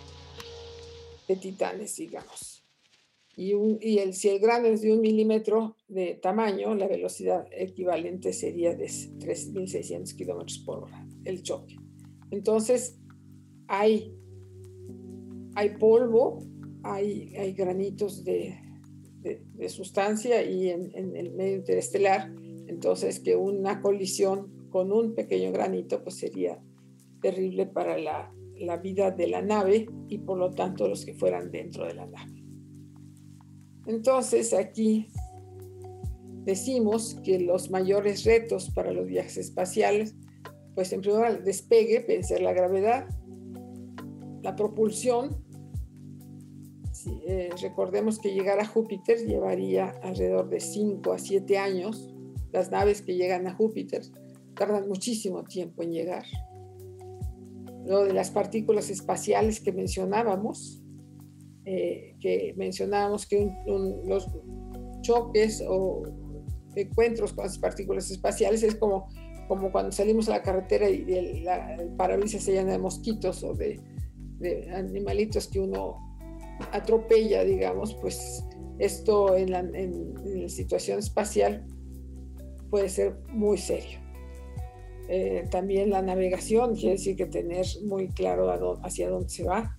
de 1.27 1.35
titanes, 1.35 1.95
digamos. 1.95 2.63
Y, 3.35 3.53
y 3.81 3.99
el, 3.99 4.13
si 4.13 4.29
el 4.29 4.39
grano 4.39 4.67
es 4.67 4.81
de 4.81 4.91
un 4.91 5.01
milímetro 5.01 5.77
de 5.87 6.15
tamaño, 6.15 6.75
la 6.75 6.87
velocidad 6.87 7.47
equivalente 7.51 8.33
sería 8.33 8.75
de 8.75 8.85
3.600 8.85 10.15
kilómetros 10.15 10.59
por 10.59 10.83
hora, 10.83 11.07
el 11.23 11.41
choque. 11.41 11.77
Entonces, 12.31 12.99
hay, 13.67 14.13
hay 15.55 15.69
polvo, 15.77 16.43
hay, 16.83 17.53
granitos 17.53 18.23
de, 18.23 18.57
sustancia 19.67 20.43
y 20.43 20.69
en, 20.69 21.15
el 21.15 21.31
medio 21.31 21.57
interestelar, 21.57 22.31
entonces 22.67 23.19
que 23.19 23.35
una 23.35 23.81
colisión 23.81 24.67
con 24.69 24.91
un 24.91 25.15
pequeño 25.15 25.51
granito 25.51 26.03
pues 26.03 26.15
sería 26.15 26.61
terrible 27.21 27.65
para 27.65 27.97
la, 27.97 28.33
la 28.59 28.77
vida 28.77 29.11
de 29.11 29.27
la 29.27 29.41
nave 29.41 29.87
y 30.07 30.19
por 30.19 30.37
lo 30.37 30.51
tanto 30.51 30.87
los 30.87 31.05
que 31.05 31.13
fueran 31.13 31.51
dentro 31.51 31.85
de 31.85 31.93
la 31.93 32.05
nave. 32.05 32.43
Entonces 33.87 34.53
aquí 34.53 35.07
decimos 36.43 37.19
que 37.23 37.39
los 37.39 37.69
mayores 37.69 38.23
retos 38.23 38.69
para 38.71 38.91
los 38.91 39.07
viajes 39.07 39.37
espaciales, 39.37 40.15
pues 40.75 40.93
en 40.93 41.01
primer 41.01 41.17
lugar 41.19 41.35
el 41.37 41.43
despegue, 41.43 42.05
vencer 42.07 42.41
la 42.41 42.53
gravedad, 42.53 43.07
la 44.41 44.55
propulsión, 44.55 45.43
eh, 47.25 47.49
recordemos 47.61 48.19
que 48.19 48.33
llegar 48.33 48.59
a 48.59 48.65
Júpiter 48.65 49.25
llevaría 49.25 49.89
alrededor 50.03 50.49
de 50.49 50.59
5 50.59 51.13
a 51.13 51.19
7 51.19 51.57
años. 51.57 52.09
Las 52.51 52.71
naves 52.71 53.01
que 53.01 53.15
llegan 53.15 53.47
a 53.47 53.53
Júpiter 53.53 54.01
tardan 54.55 54.87
muchísimo 54.87 55.43
tiempo 55.43 55.83
en 55.83 55.91
llegar. 55.91 56.25
Lo 57.85 58.03
de 58.03 58.13
las 58.13 58.31
partículas 58.31 58.89
espaciales 58.89 59.59
que 59.61 59.71
mencionábamos, 59.71 60.83
eh, 61.65 62.15
que 62.19 62.53
mencionábamos 62.57 63.25
que 63.25 63.51
los 64.05 64.27
choques 65.01 65.63
o 65.67 66.03
encuentros 66.75 67.33
con 67.33 67.45
las 67.45 67.57
partículas 67.57 68.11
espaciales 68.11 68.63
es 68.63 68.75
como, 68.75 69.07
como 69.47 69.71
cuando 69.71 69.91
salimos 69.91 70.27
a 70.29 70.31
la 70.31 70.41
carretera 70.41 70.89
y 70.89 71.03
el, 71.11 71.95
parabrisas 71.97 72.43
se 72.43 72.53
llena 72.53 72.73
de 72.73 72.79
mosquitos 72.79 73.43
o 73.43 73.53
de 73.53 73.79
animalitos 74.73 75.47
que 75.47 75.59
uno 75.59 75.97
atropella, 76.71 77.43
digamos, 77.43 77.95
pues 77.95 78.43
esto 78.79 79.35
en 79.35 79.51
la, 79.51 79.63
situación 80.49 80.99
espacial 80.99 81.65
puede 82.69 82.89
ser 82.89 83.17
muy 83.29 83.57
serio. 83.57 83.99
Eh, 85.09 85.45
también 85.49 85.89
la 85.89 86.01
navegación, 86.01 86.75
quiere 86.75 86.91
decir 86.91 87.15
que 87.15 87.25
tener 87.25 87.65
muy 87.85 88.09
claro 88.09 88.79
hacia 88.83 89.09
dónde 89.09 89.29
se 89.29 89.43
va. 89.43 89.75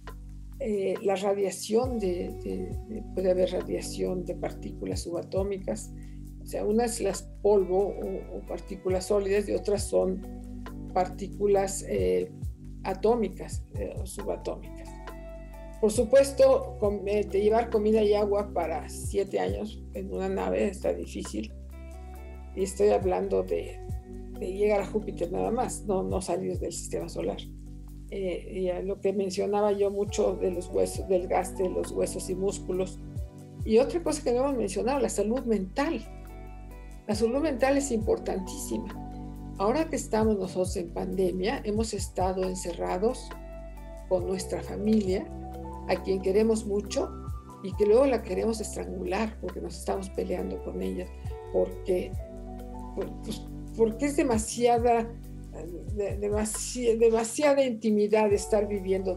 Eh, 0.59 0.95
la 1.03 1.15
radiación, 1.17 1.99
de, 1.99 2.69
puede 3.15 3.31
haber 3.31 3.51
radiación 3.51 4.25
de 4.25 4.35
partículas 4.35 5.03
subatómicas, 5.03 5.93
o 6.43 6.47
sea, 6.47 6.67
unas 6.67 7.01
las 7.01 7.23
polvo 7.43 7.95
o, 8.35 8.47
partículas 8.47 9.07
sólidas 9.07 9.49
y 9.49 9.53
otras 9.53 9.85
son 9.85 10.21
partículas 10.93 11.85
eh, 11.89 12.31
atómicas 12.83 13.63
o 13.97 14.05
subatómicas. 14.05 14.91
Por 15.81 15.91
supuesto, 15.91 16.77
de 17.05 17.21
eh, 17.21 17.43
llevar 17.43 17.71
comida 17.71 18.03
y 18.03 18.13
agua 18.13 18.53
para 18.53 18.87
siete 18.91 19.41
años 19.41 19.83
en 19.95 20.13
una 20.13 20.29
nave 20.29 20.69
está 20.69 20.93
difícil. 20.93 21.55
Y 22.55 22.65
estoy 22.65 22.91
hablando 22.91 23.43
de, 23.43 23.81
llegar 24.47 24.81
a 24.81 24.87
Júpiter 24.87 25.31
nada 25.31 25.51
más, 25.51 25.85
no, 25.87 26.03
no 26.03 26.21
salir 26.21 26.59
del 26.59 26.73
sistema 26.73 27.09
solar. 27.09 27.39
Eh, 28.11 28.81
y 28.81 28.87
lo 28.87 29.01
que 29.01 29.13
mencionaba 29.13 29.73
yo 29.73 29.91
mucho 29.91 30.37
de 30.37 30.51
los 30.51 30.69
huesos, 30.69 31.07
del 31.09 31.29
gasto 31.29 31.63
de 31.63 31.71
los 31.71 31.93
huesos 31.93 32.29
y 32.29 32.35
músculos. 32.35 32.99
Y 33.65 33.79
otra 33.79 34.03
cosa 34.03 34.23
que 34.23 34.33
no 34.33 34.41
hemos 34.41 34.57
mencionado, 34.57 34.99
la 34.99 35.09
salud 35.09 35.43
mental. 35.45 36.01
La 37.07 37.15
salud 37.15 37.41
mental 37.41 37.77
es 37.77 37.93
importantísima. 37.93 38.97
Ahora 39.59 39.89
que 39.89 39.97
estamos 39.97 40.39
nosotros 40.39 40.77
en 40.77 40.93
pandemia, 40.93 41.61
hemos 41.65 41.93
estado 41.93 42.45
encerrados 42.45 43.29
con 44.09 44.27
nuestra 44.27 44.63
familia 44.63 45.27
a 45.89 46.03
quien 46.03 46.23
queremos 46.23 46.65
mucho 46.67 47.11
y 47.63 47.73
que 47.75 47.87
luego 47.87 48.07
la 48.07 48.23
queremos 48.23 48.61
estrangular 48.61 49.37
porque 49.41 49.61
nos 49.61 49.77
estamos 49.77 50.09
peleando 50.11 50.63
con 50.65 50.81
ella, 50.83 51.07
porque, 51.53 52.11
pues, 52.95 53.43
porque 53.81 54.05
es 54.05 54.17
demasiada, 54.17 55.11
demasiada, 56.21 56.99
demasiada 56.99 57.65
intimidad 57.65 58.31
estar 58.31 58.69
viviendo 58.69 59.17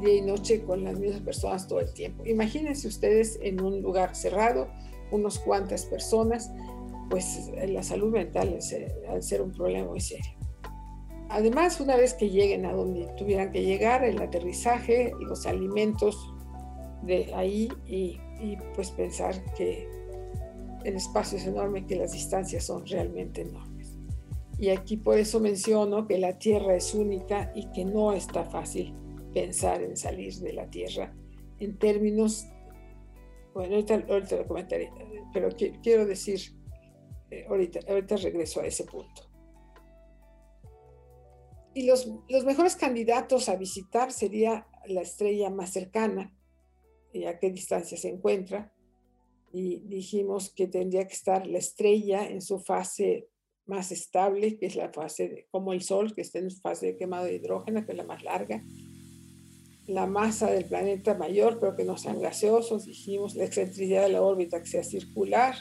día 0.00 0.14
y 0.14 0.20
noche 0.20 0.64
con 0.64 0.82
las 0.82 0.98
mismas 0.98 1.20
personas 1.20 1.68
todo 1.68 1.78
el 1.78 1.92
tiempo. 1.92 2.26
Imagínense 2.26 2.88
ustedes 2.88 3.38
en 3.40 3.62
un 3.62 3.80
lugar 3.80 4.16
cerrado, 4.16 4.66
unos 5.12 5.38
cuantas 5.38 5.84
personas, 5.84 6.50
pues 7.08 7.52
la 7.68 7.84
salud 7.84 8.10
mental 8.10 8.52
es, 8.54 8.74
al 9.08 9.22
ser 9.22 9.42
un 9.42 9.52
problema 9.52 9.90
muy 9.90 10.00
serio. 10.00 10.32
Además, 11.28 11.80
una 11.80 11.94
vez 11.94 12.14
que 12.14 12.30
lleguen 12.30 12.66
a 12.66 12.72
donde 12.72 13.06
tuvieran 13.16 13.52
que 13.52 13.62
llegar, 13.62 14.02
el 14.02 14.20
aterrizaje, 14.20 15.12
los 15.20 15.46
alimentos 15.46 16.34
de 17.02 17.32
ahí 17.32 17.68
y, 17.86 18.18
y 18.40 18.58
pues 18.74 18.90
pensar 18.90 19.36
que 19.54 19.86
el 20.82 20.96
espacio 20.96 21.38
es 21.38 21.46
enorme, 21.46 21.86
que 21.86 21.94
las 21.94 22.10
distancias 22.10 22.64
son 22.64 22.84
realmente 22.84 23.42
enormes. 23.42 23.67
Y 24.58 24.70
aquí 24.70 24.96
por 24.96 25.18
eso 25.18 25.38
menciono 25.40 26.06
que 26.06 26.18
la 26.18 26.38
Tierra 26.38 26.74
es 26.74 26.94
única 26.94 27.52
y 27.54 27.70
que 27.70 27.84
no 27.84 28.12
está 28.12 28.44
fácil 28.44 28.94
pensar 29.32 29.82
en 29.82 29.96
salir 29.96 30.34
de 30.34 30.52
la 30.52 30.68
Tierra 30.68 31.14
en 31.58 31.78
términos, 31.78 32.46
bueno, 33.54 33.74
ahorita, 33.74 34.36
lo 34.36 34.46
comentaré, 34.46 34.92
pero 35.32 35.48
quiero 35.82 36.06
decir, 36.06 36.40
eh, 37.30 37.44
ahorita, 37.48 37.80
ahorita 37.88 38.16
regreso 38.16 38.60
a 38.60 38.66
ese 38.66 38.84
punto. 38.84 39.22
Y 41.74 41.86
los, 41.86 42.10
los 42.28 42.44
mejores 42.44 42.76
candidatos 42.76 43.48
a 43.48 43.56
visitar 43.56 44.12
sería 44.12 44.66
la 44.86 45.02
estrella 45.02 45.50
más 45.50 45.70
cercana, 45.70 46.34
y 47.12 47.24
a 47.24 47.38
qué 47.38 47.50
distancia 47.50 47.96
se 47.96 48.08
encuentra, 48.08 48.72
y 49.52 49.80
dijimos 49.80 50.50
que 50.50 50.68
tendría 50.68 51.06
que 51.06 51.14
estar 51.14 51.46
la 51.46 51.58
estrella 51.58 52.28
en 52.28 52.42
su 52.42 52.58
fase 52.58 53.28
más 53.68 53.92
estable, 53.92 54.58
que 54.58 54.66
es 54.66 54.76
la 54.76 54.90
fase 54.90 55.46
como 55.50 55.72
el 55.72 55.82
Sol, 55.82 56.14
que 56.14 56.22
está 56.22 56.38
en 56.38 56.50
fase 56.50 56.86
de 56.86 56.96
quemado 56.96 57.26
de 57.26 57.34
hidrógeno, 57.34 57.84
que 57.84 57.92
es 57.92 57.98
la 57.98 58.04
más 58.04 58.22
larga, 58.22 58.62
la 59.86 60.06
masa 60.06 60.50
del 60.50 60.66
planeta 60.66 61.14
mayor, 61.14 61.58
pero 61.58 61.74
que 61.74 61.84
no 61.84 61.96
sean 61.96 62.20
gaseosos, 62.20 62.84
dijimos, 62.84 63.34
la 63.34 63.44
excentricidad 63.44 64.02
de 64.02 64.10
la 64.10 64.22
órbita 64.22 64.60
que 64.60 64.68
sea 64.68 64.84
circular, 64.84 65.54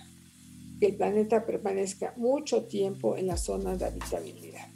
que 0.80 0.88
el 0.88 0.96
planeta 0.96 1.46
permanezca 1.46 2.14
mucho 2.18 2.66
tiempo 2.66 3.16
en 3.16 3.28
la 3.28 3.38
zona 3.38 3.78
de 3.78 3.86
habitabilidad. 3.86 4.68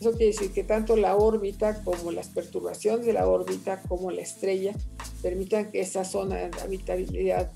Eso 0.00 0.12
quiere 0.12 0.32
decir 0.32 0.52
que 0.52 0.64
tanto 0.64 0.96
la 0.96 1.16
órbita 1.16 1.82
como 1.84 2.10
las 2.10 2.28
perturbaciones 2.28 3.04
de 3.04 3.12
la 3.12 3.28
órbita 3.28 3.82
como 3.82 4.10
la 4.10 4.22
estrella 4.22 4.74
permitan 5.20 5.70
que 5.70 5.80
esa 5.80 6.04
zona 6.04 6.36
de 6.36 6.60
habitabilidad 6.60 7.52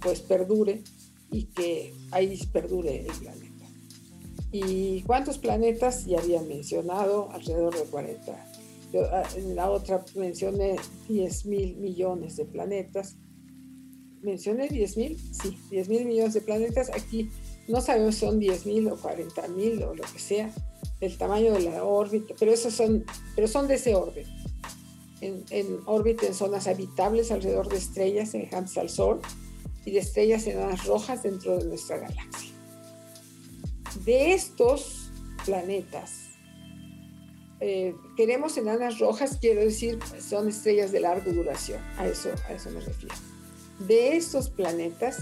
pues 0.00 0.20
perdure 0.20 0.82
y 1.30 1.44
que 1.44 1.94
ahí 2.10 2.36
perdure 2.52 3.00
el 3.00 3.12
planeta. 3.12 3.53
¿Y 4.56 5.02
cuántos 5.02 5.38
planetas? 5.38 6.06
Ya 6.06 6.20
había 6.20 6.40
mencionado, 6.40 7.28
alrededor 7.32 7.76
de 7.76 7.82
40 7.86 8.54
Ah, 9.10 9.24
en 9.34 9.56
la 9.56 9.68
otra 9.68 10.04
mencioné 10.14 10.76
10 11.08 11.46
mil 11.46 11.76
millones 11.78 12.36
de 12.36 12.44
planetas. 12.44 13.16
¿Mencioné 14.22 14.68
10 14.68 14.96
mil? 14.96 15.18
Sí, 15.18 15.58
10 15.70 15.88
mil 15.88 16.06
millones 16.06 16.34
de 16.34 16.40
planetas. 16.40 16.90
Aquí 16.94 17.30
no 17.66 17.80
sabemos 17.80 18.14
si 18.14 18.20
son 18.20 18.38
10 18.38 18.66
mil 18.66 18.86
o 18.86 18.96
40 18.96 19.48
mil 19.48 19.82
o 19.82 19.94
lo 19.96 20.04
que 20.04 20.20
sea, 20.20 20.54
el 21.00 21.18
tamaño 21.18 21.52
de 21.54 21.62
la 21.62 21.82
órbita, 21.82 22.34
pero, 22.38 22.52
esos 22.52 22.74
son, 22.74 23.04
pero 23.34 23.48
son 23.48 23.66
de 23.66 23.74
ese 23.74 23.96
orden. 23.96 24.26
En, 25.20 25.44
en 25.50 25.80
órbita 25.86 26.26
en 26.26 26.34
zonas 26.34 26.68
habitables 26.68 27.32
alrededor 27.32 27.68
de 27.68 27.78
estrellas 27.78 28.30
semejantes 28.30 28.78
al 28.78 28.90
Sol 28.90 29.20
y 29.84 29.90
de 29.90 29.98
estrellas 29.98 30.46
enanas 30.46 30.86
rojas 30.86 31.24
dentro 31.24 31.58
de 31.58 31.64
nuestra 31.64 31.98
galaxia. 31.98 32.53
De 34.04 34.34
estos 34.34 35.10
planetas, 35.44 36.34
eh, 37.60 37.94
queremos 38.16 38.56
enanas 38.56 38.98
rojas, 38.98 39.38
quiero 39.40 39.60
decir, 39.60 39.98
son 40.20 40.48
estrellas 40.48 40.92
de 40.92 41.00
larga 41.00 41.32
duración, 41.32 41.80
a 41.98 42.06
eso, 42.06 42.30
a 42.48 42.52
eso 42.52 42.70
me 42.70 42.80
refiero. 42.80 43.14
De 43.78 44.16
estos 44.16 44.50
planetas, 44.50 45.18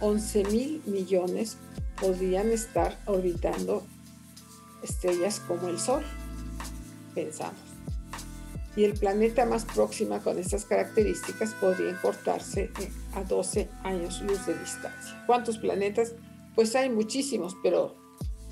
11 0.00 0.44
mil 0.44 0.82
millones 0.86 1.56
podrían 2.00 2.50
estar 2.50 2.98
orbitando 3.06 3.84
estrellas 4.82 5.40
como 5.46 5.68
el 5.68 5.78
Sol, 5.78 6.02
pensamos. 7.14 7.60
Y 8.74 8.84
el 8.84 8.94
planeta 8.94 9.44
más 9.44 9.64
próximo 9.64 10.18
con 10.22 10.38
estas 10.38 10.64
características 10.64 11.52
podría 11.54 12.00
cortarse 12.00 12.70
a 13.14 13.22
12 13.22 13.68
años 13.84 14.22
luz 14.22 14.46
de 14.46 14.58
distancia. 14.58 15.22
¿Cuántos 15.26 15.58
planetas? 15.58 16.14
Pues 16.54 16.74
hay 16.74 16.88
muchísimos, 16.88 17.54
pero, 17.62 18.01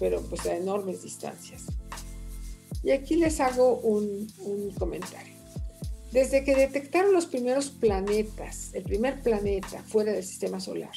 pero 0.01 0.20
pues 0.22 0.44
a 0.46 0.57
enormes 0.57 1.03
distancias. 1.03 1.66
Y 2.82 2.90
aquí 2.92 3.16
les 3.16 3.40
hago 3.40 3.78
un, 3.80 4.26
comentario. 4.78 5.34
Desde 6.11 6.42
que 6.42 6.57
detectaron 6.57 7.12
los 7.12 7.26
primeros 7.26 7.68
planetas, 7.68 8.70
el 8.72 8.82
primer 8.82 9.22
planeta 9.22 9.82
fuera 9.84 10.12
del 10.12 10.24
sistema 10.24 10.59
solar, 10.59 10.94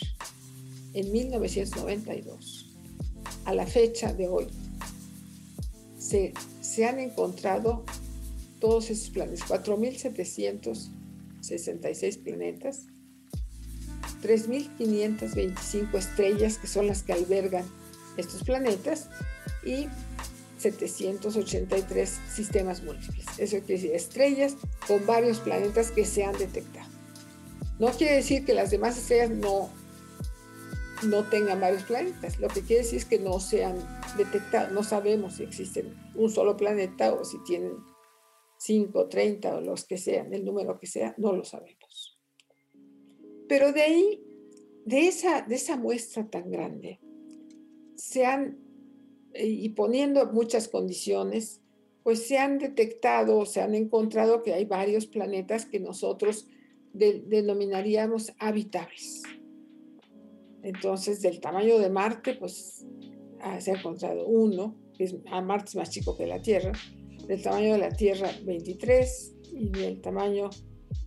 en 0.94 1.12
1992, 1.12 2.70
a 3.46 3.54
la 3.54 3.68
fecha 3.68 4.14
de 4.14 4.30
hoy, 4.30 4.48
se, 6.00 6.34
se 6.62 6.86
han 6.86 7.00
encontrado 7.00 7.84
todos 8.60 8.90
esos 8.90 9.10
planetas, 9.10 9.50
4.766 9.50 12.24
planetas, 12.24 12.86
3.525 14.24 15.96
estrellas 15.96 16.58
que 16.58 16.68
son 16.68 16.88
las 16.88 17.04
que 17.04 17.12
albergan 17.12 17.66
estos 18.18 18.44
planetas 18.44 19.10
y 19.66 19.88
783 20.58 22.20
sistemas 22.34 22.84
múltiples. 22.84 23.26
Eso 23.38 23.58
quiere 23.60 23.82
decir 23.82 23.96
estrellas 23.96 24.56
con 24.88 25.06
varios 25.06 25.40
planetas 25.40 25.92
que 25.92 26.06
se 26.06 26.24
han 26.24 26.38
detectado. 26.38 26.90
No 27.80 27.92
quiere 27.92 28.16
decir 28.16 28.46
que 28.46 28.54
las 28.54 28.72
demás 28.72 28.98
estrellas 28.98 29.32
no, 29.32 29.70
no 31.04 31.24
tengan 31.30 31.60
varios 31.60 31.84
planetas. 31.84 32.40
Lo 32.40 32.48
que 32.48 32.62
quiere 32.62 32.84
decir 32.84 33.00
es 33.00 33.06
que 33.06 33.20
no 33.20 33.40
se 33.40 33.66
han 33.66 33.78
detectado. 34.18 34.74
No 34.74 34.84
sabemos 34.84 35.36
si 35.36 35.44
existen 35.44 35.94
un 36.16 36.30
solo 36.30 36.56
planeta 36.56 37.14
o 37.14 37.26
si 37.26 37.38
tienen 37.44 37.74
5, 38.60 39.10
30 39.10 39.58
o 39.58 39.62
los 39.62 39.86
que 39.86 39.98
sean, 39.98 40.34
el 40.34 40.46
número 40.46 40.80
que 40.80 40.88
sea, 40.88 41.14
no 41.18 41.34
lo 41.34 41.44
sabemos. 41.44 42.18
Pero 43.50 43.74
de 43.74 43.82
ahí, 43.82 44.24
de 44.86 45.08
esa, 45.08 45.42
de 45.42 45.56
esa 45.56 45.76
muestra 45.76 46.30
tan 46.30 46.50
grande, 46.50 47.02
se 48.04 48.26
han 48.26 48.58
y 49.34 49.70
poniendo 49.70 50.26
muchas 50.32 50.68
condiciones, 50.68 51.62
pues 52.04 52.28
se 52.28 52.38
han 52.38 52.60
detectado, 52.60 53.46
se 53.46 53.62
han 53.62 53.74
encontrado 53.76 54.44
que 54.44 54.54
hay 54.54 54.66
varios 54.66 55.08
planetas 55.08 55.66
que 55.66 55.80
nosotros 55.80 56.48
denominaríamos 56.94 58.34
habitables. 58.40 59.24
Entonces, 60.62 61.22
del 61.22 61.40
tamaño 61.40 61.80
de 61.80 61.90
Marte, 61.90 62.36
pues 62.36 62.86
ah, 63.40 63.60
se 63.62 63.72
ha 63.72 63.80
encontrado 63.80 64.28
uno, 64.28 64.76
que 64.98 65.06
es, 65.06 65.16
ah, 65.32 65.42
Marte 65.42 65.70
es 65.70 65.76
más 65.76 65.90
chico 65.90 66.16
que 66.18 66.28
la 66.28 66.42
Tierra, 66.42 66.74
del 67.26 67.42
tamaño 67.42 67.72
de 67.72 67.80
la 67.80 67.90
Tierra 67.90 68.30
23 68.44 69.36
y 69.54 69.70
del 69.70 70.02
tamaño 70.02 70.50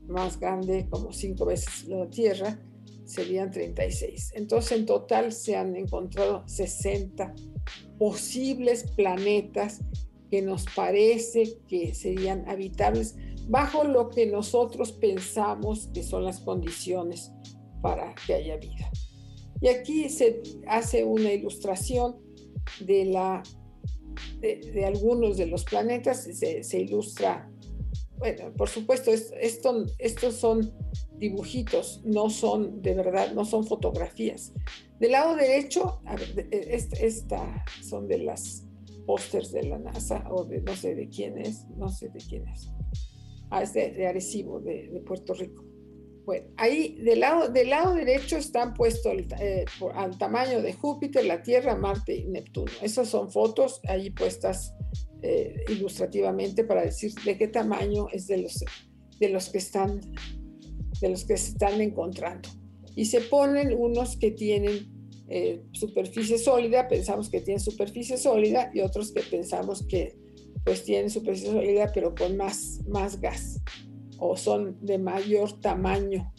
más 0.09 0.41
grande, 0.41 0.89
como 0.91 1.13
cinco 1.13 1.45
veces 1.45 1.87
la 1.89 2.09
Tierra, 2.09 2.59
serían 3.07 3.51
36. 3.51 4.33
Entonces, 4.35 4.79
en 4.79 4.87
total 4.87 5.33
se 5.33 5.57
han 5.57 5.75
encontrado 5.77 6.47
60 6.47 7.35
posibles 7.99 8.91
planetas 8.97 9.81
que 10.31 10.43
nos 10.43 10.65
parece 10.75 11.59
que 11.69 11.95
serían 11.95 12.49
habitables 12.49 13.17
bajo 13.49 13.85
lo 13.85 14.11
que 14.11 14.27
nosotros 14.27 14.93
pensamos 14.93 15.89
que 15.95 16.03
son 16.03 16.25
las 16.25 16.41
condiciones 16.41 17.31
para 17.81 18.15
que 18.27 18.35
haya 18.35 18.57
vida. 18.57 18.91
Y 19.61 19.69
aquí 19.69 20.09
se 20.09 20.43
hace 20.67 21.05
una 21.05 21.33
ilustración 21.33 22.17
de, 22.81 23.07
la, 23.07 23.43
de, 24.41 24.85
algunos 24.85 25.37
de 25.37 25.47
los 25.47 25.65
planetas, 25.65 26.25
se, 26.25 26.81
ilustra, 26.81 27.51
bueno, 28.19 28.53
por 28.55 28.69
supuesto, 28.69 29.13
esto, 29.13 29.87
estos 29.99 30.35
son 30.35 30.73
dibujitos, 31.19 32.03
no 32.05 32.31
son 32.31 32.83
de 32.83 32.95
verdad, 32.95 33.33
no 33.33 33.45
son 33.45 33.67
fotografías. 33.67 34.53
Del 34.99 35.13
lado 35.13 35.37
derecho, 35.37 36.01
esta 36.51 37.65
son 37.83 38.09
de 38.09 38.19
las 38.19 38.67
pósters 39.07 39.53
de 39.53 39.63
la 39.63 39.79
NASA 39.79 40.25
o 40.31 40.45
de 40.45 40.61
no 40.61 40.75
sé 40.75 40.95
de 40.95 41.09
quién 41.09 41.39
es, 41.39 41.67
no 41.77 41.89
sé 41.89 42.09
de 42.09 42.19
quién 42.19 42.47
es. 42.49 42.71
Ah, 43.51 43.63
es 43.63 43.73
de, 43.75 44.07
Arecibo, 44.07 44.61
de, 44.61 45.03
Puerto 45.07 45.33
Rico. 45.35 45.65
Bueno, 46.25 46.49
ahí 46.57 46.97
del 46.97 47.21
lado, 47.21 47.49
del 47.49 47.71
lado 47.71 47.95
derecho 47.95 48.37
están 48.37 48.75
puestos 48.75 49.13
eh, 49.41 49.65
al 49.95 50.19
tamaño 50.19 50.61
de 50.61 50.73
Júpiter, 50.73 51.25
la 51.25 51.41
Tierra, 51.41 51.77
Marte 51.77 52.17
y 52.17 52.25
Neptuno. 52.25 52.73
Esas 52.83 53.09
son 53.09 53.31
fotos 53.31 53.81
ahí 53.89 54.11
puestas 54.11 54.75
eh, 55.23 55.65
ilustrativamente 55.69 56.65
para 56.65 56.83
decir 56.83 57.13
de 57.25 57.39
qué 57.39 57.47
tamaño 57.47 58.09
es 58.13 58.27
de 58.27 58.39
los, 58.39 58.65
de 59.21 59.29
los 59.29 59.51
que 59.51 59.59
están 59.59 60.01
de 61.01 61.11
los 61.11 61.25
que 61.25 61.37
se 61.37 61.53
están 61.53 61.81
encontrando. 61.81 62.49
Y 62.95 63.07
se 63.07 63.21
ponen 63.21 63.75
unos 63.79 64.17
que 64.17 64.31
tienen 64.31 64.97
eh, 65.29 65.63
superficie 65.73 66.39
sólida, 66.39 66.89
pensamos 66.89 67.29
que 67.29 67.41
tienen 67.41 67.61
superficie 67.61 68.17
sólida, 68.17 68.71
y 68.73 68.81
otros 68.81 69.13
que 69.13 69.23
pensamos 69.23 69.85
que 69.87 70.17
pues 70.65 70.83
tienen 70.85 71.11
superficie 71.11 71.53
sólida, 71.53 71.91
pero 71.95 72.15
con 72.15 72.37
más, 72.37 72.81
más 72.89 73.21
gas. 73.21 73.61
o 74.19 74.37
son 74.37 74.79
de 74.85 74.99
mayor 74.99 75.61
tamaño. 75.61 76.33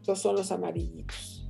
Estos 0.00 0.20
son 0.20 0.36
los 0.36 0.52
amarillitos. 0.52 1.48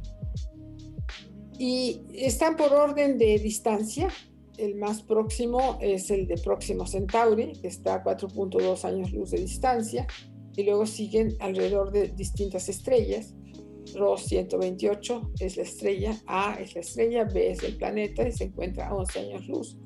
Y 1.59 2.01
están 2.15 2.57
por 2.57 2.73
orden 2.73 3.19
de 3.19 3.39
distancia. 3.39 4.09
El 4.57 4.77
más 4.77 5.03
próximo 5.03 5.79
es 5.81 6.11
el 6.11 6.27
de 6.27 6.37
Próximo 6.39 6.87
Centauri, 6.87 7.53
que 7.61 7.69
está 7.69 7.95
a 7.95 8.05
4.2 8.05 8.85
años 8.85 9.13
luz 9.13 9.33
de 9.33 9.41
distancia. 9.41 10.07
Y 10.59 10.65
luego 10.65 10.87
siguen 10.87 11.37
alrededor 11.39 11.93
de 11.93 12.09
distintas 12.09 12.69
estrellas. 12.69 13.33
ROS 13.95 14.25
128 14.25 15.35
es 15.39 15.57
la 15.57 15.63
estrella, 15.63 16.21
A 16.27 16.59
es 16.61 16.75
la 16.75 16.81
estrella, 16.81 17.23
B 17.23 17.53
es 17.53 17.63
el 17.63 17.77
planeta 17.77 18.27
y 18.27 18.33
se 18.33 18.45
encuentra 18.45 18.89
a 18.89 18.95
11 18.97 19.21
años 19.21 19.47
luz. 19.47 19.79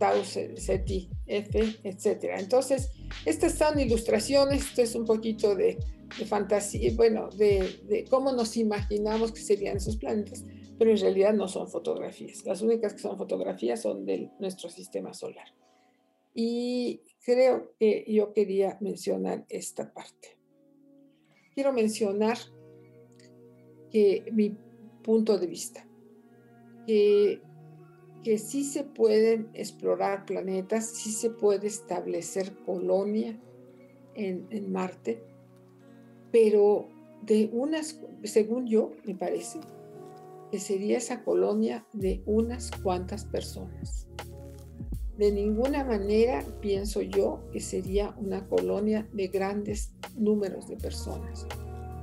Tau 0.00 0.24
Ceti 0.24 1.08
F, 1.26 1.76
etc. 1.84 2.24
Entonces, 2.36 2.90
estas 3.24 3.54
son 3.54 3.78
ilustraciones, 3.78 4.62
esto 4.62 4.82
es 4.82 4.96
un 4.96 5.04
poquito 5.04 5.54
de, 5.54 5.78
fantasía, 6.26 6.90
bueno, 6.96 7.28
de, 7.28 8.04
cómo 8.10 8.32
nos 8.32 8.56
imaginamos 8.56 9.30
que 9.30 9.42
serían 9.42 9.76
esos 9.76 9.96
planetas, 9.96 10.44
pero 10.76 10.90
en 10.90 10.98
realidad 10.98 11.34
no 11.34 11.46
son 11.46 11.68
fotografías. 11.68 12.44
Las 12.44 12.62
únicas 12.62 12.94
que 12.94 12.98
son 12.98 13.16
fotografías 13.16 13.80
son 13.80 14.04
de 14.04 14.28
nuestro 14.40 14.70
sistema 14.70 15.14
solar. 15.14 15.46
Y 16.34 17.02
creo 17.24 17.74
que 17.78 18.04
yo 18.08 18.32
quería 18.32 18.78
mencionar 18.80 19.44
esta 19.48 19.92
parte. 19.92 20.38
Quiero 21.54 21.72
mencionar 21.72 22.38
que 23.90 24.24
mi 24.32 24.56
punto 25.02 25.38
de 25.38 25.46
vista, 25.46 25.86
que 26.86 27.42
que 28.22 28.38
sí 28.38 28.64
se 28.64 28.84
pueden 28.84 29.48
explorar 29.54 30.26
planetas, 30.26 30.86
sí 30.90 31.10
se 31.10 31.30
puede 31.30 31.68
establecer 31.68 32.54
colonia 32.64 33.38
en, 34.14 34.70
Marte, 34.70 35.22
pero 36.30 36.88
de 37.22 37.48
unas, 37.52 37.98
según 38.24 38.66
yo, 38.66 38.92
me 39.04 39.14
parece, 39.14 39.60
que 40.50 40.58
sería 40.58 40.98
esa 40.98 41.24
colonia 41.24 41.86
de 41.92 42.22
unas 42.26 42.70
cuantas 42.82 43.24
personas. 43.24 44.08
De 45.20 45.30
ninguna 45.30 45.84
manera 45.84 46.42
pienso 46.62 47.02
yo 47.02 47.42
que 47.52 47.60
sería 47.60 48.14
una 48.16 48.48
colonia 48.48 49.06
de 49.12 49.28
grandes 49.28 49.92
números 50.16 50.66
de 50.66 50.78
personas, 50.78 51.46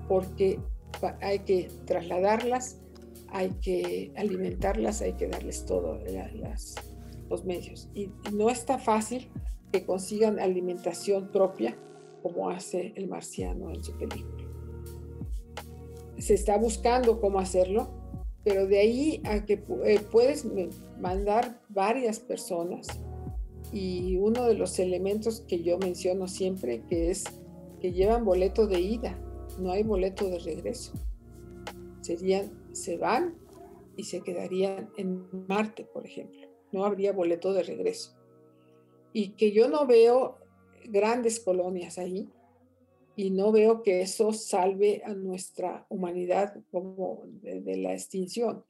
porque 0.08 0.60
hay 1.20 1.40
que 1.40 1.68
trasladarlas 1.86 2.80
hay 3.30 3.50
que 3.62 4.14
alimentarlas, 4.16 5.02
hay 5.02 5.14
que 5.14 5.28
darles 5.28 5.66
todo, 5.66 6.00
los 7.30 7.44
medios. 7.44 7.90
Y 7.94 8.12
no 8.32 8.50
está 8.50 8.78
fácil 8.78 9.30
que 9.72 9.86
consigan 9.86 10.40
alimentación 10.40 11.32
propia 11.32 11.78
como 12.22 12.50
hace 12.50 12.94
el 12.96 13.08
marciano 13.08 13.72
en 13.72 13.84
su 13.84 13.98
película. 13.98 14.46
Se 16.18 16.36
está 16.36 16.58
buscando 16.58 17.20
cómo 17.20 17.40
hacerlo, 17.40 17.90
pero 18.44 18.66
de 18.66 18.80
ahí 18.80 19.22
a 19.26 19.46
que 19.46 19.62
eh, 19.86 20.00
puedes 20.12 20.48
mandar 21.00 21.62
varias 21.70 22.20
personas 22.20 22.88
y 23.72 24.18
uno 24.18 24.46
de 24.46 24.56
los 24.56 24.80
elementos 24.80 25.42
que 25.42 25.62
yo 25.62 25.78
menciono 25.78 26.28
siempre 26.28 26.84
que 26.90 27.12
es 27.12 27.24
que 27.80 27.92
llevan 27.92 28.26
boleto 28.26 28.68
de 28.68 28.80
ida, 28.80 29.20
no 29.60 29.72
hay 29.72 29.84
boleto 29.84 30.30
de 30.30 30.40
regreso. 30.40 30.94
Serían 32.02 32.52
se 32.72 32.98
van 32.98 33.36
y 33.96 34.04
se 34.04 34.22
quedarían 34.22 34.90
en 34.98 35.28
Marte, 35.48 35.84
por 35.84 36.06
ejemplo. 36.06 36.48
No 36.72 36.86
habría 36.86 37.12
boleto 37.12 37.54
de 37.54 37.64
regreso. 37.64 38.16
Y 39.14 39.30
que 39.30 39.52
yo 39.52 39.68
no 39.68 39.88
veo 39.88 40.38
grandes 40.86 41.40
colonias 41.40 41.98
ahí 41.98 42.30
y 43.16 43.32
no 43.32 43.52
veo 43.52 43.82
que 43.82 44.02
eso 44.02 44.32
salve 44.32 45.02
a 45.04 45.14
nuestra 45.14 45.88
humanidad 45.90 46.62
como 46.72 47.24
de, 47.42 47.78
la 47.78 47.94
extinción. 47.94 48.64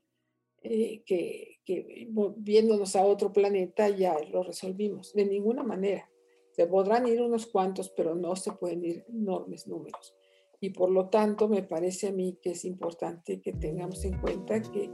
Eh, 0.64 1.04
que, 1.06 1.60
que 1.64 2.08
viéndonos 2.38 2.96
a 2.96 3.06
otro 3.06 3.32
planeta 3.32 3.90
ya 3.90 4.18
lo 4.32 4.44
resolvimos. 4.44 5.14
De 5.14 5.26
ninguna 5.26 5.64
manera. 5.64 6.10
Se 6.52 6.66
podrán 6.66 7.08
ir 7.08 7.22
unos 7.22 7.46
cuantos, 7.46 7.90
pero 7.90 8.16
no 8.16 8.36
se 8.36 8.52
pueden 8.54 8.84
ir 8.84 9.06
enormes 9.10 9.68
números 9.68 10.16
y 10.60 10.72
por 10.72 10.90
lo 10.90 11.10
tanto 11.10 11.48
me 11.48 11.64
parece 11.64 12.08
a 12.08 12.12
mí 12.12 12.40
que 12.42 12.52
es 12.52 12.66
importante 12.66 13.42
que 13.42 13.54
tengamos 13.54 14.04
en 14.06 14.20
cuenta 14.20 14.62
que 14.62 14.90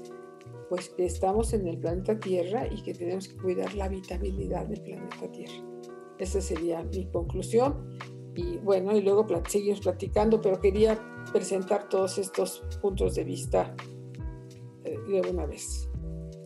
pues 0.70 0.90
que 0.90 1.06
estamos 1.06 1.54
en 1.54 1.68
el 1.68 1.78
planeta 1.78 2.20
Tierra 2.20 2.68
y 2.68 2.82
que 2.84 2.94
tenemos 2.94 3.28
que 3.28 3.38
cuidar 3.38 3.74
la 3.76 3.86
habitabilidad 3.86 4.66
del 4.66 4.82
planeta 4.82 5.32
Tierra. 5.32 5.54
Esa 6.18 6.42
sería 6.42 6.84
mi 6.84 7.06
conclusión. 7.12 7.98
Y 8.36 8.58
bueno, 8.58 8.96
y 8.98 9.02
luego 9.02 9.28
seguimos 9.48 9.82
platicando, 9.82 10.42
pero 10.42 10.60
quería 10.60 11.00
presentar 11.32 11.88
todos 11.90 12.18
estos 12.18 12.64
puntos 12.82 13.14
de 13.16 13.24
vista 13.24 13.76
de 14.84 15.30
una 15.30 15.46
vez. 15.46 15.90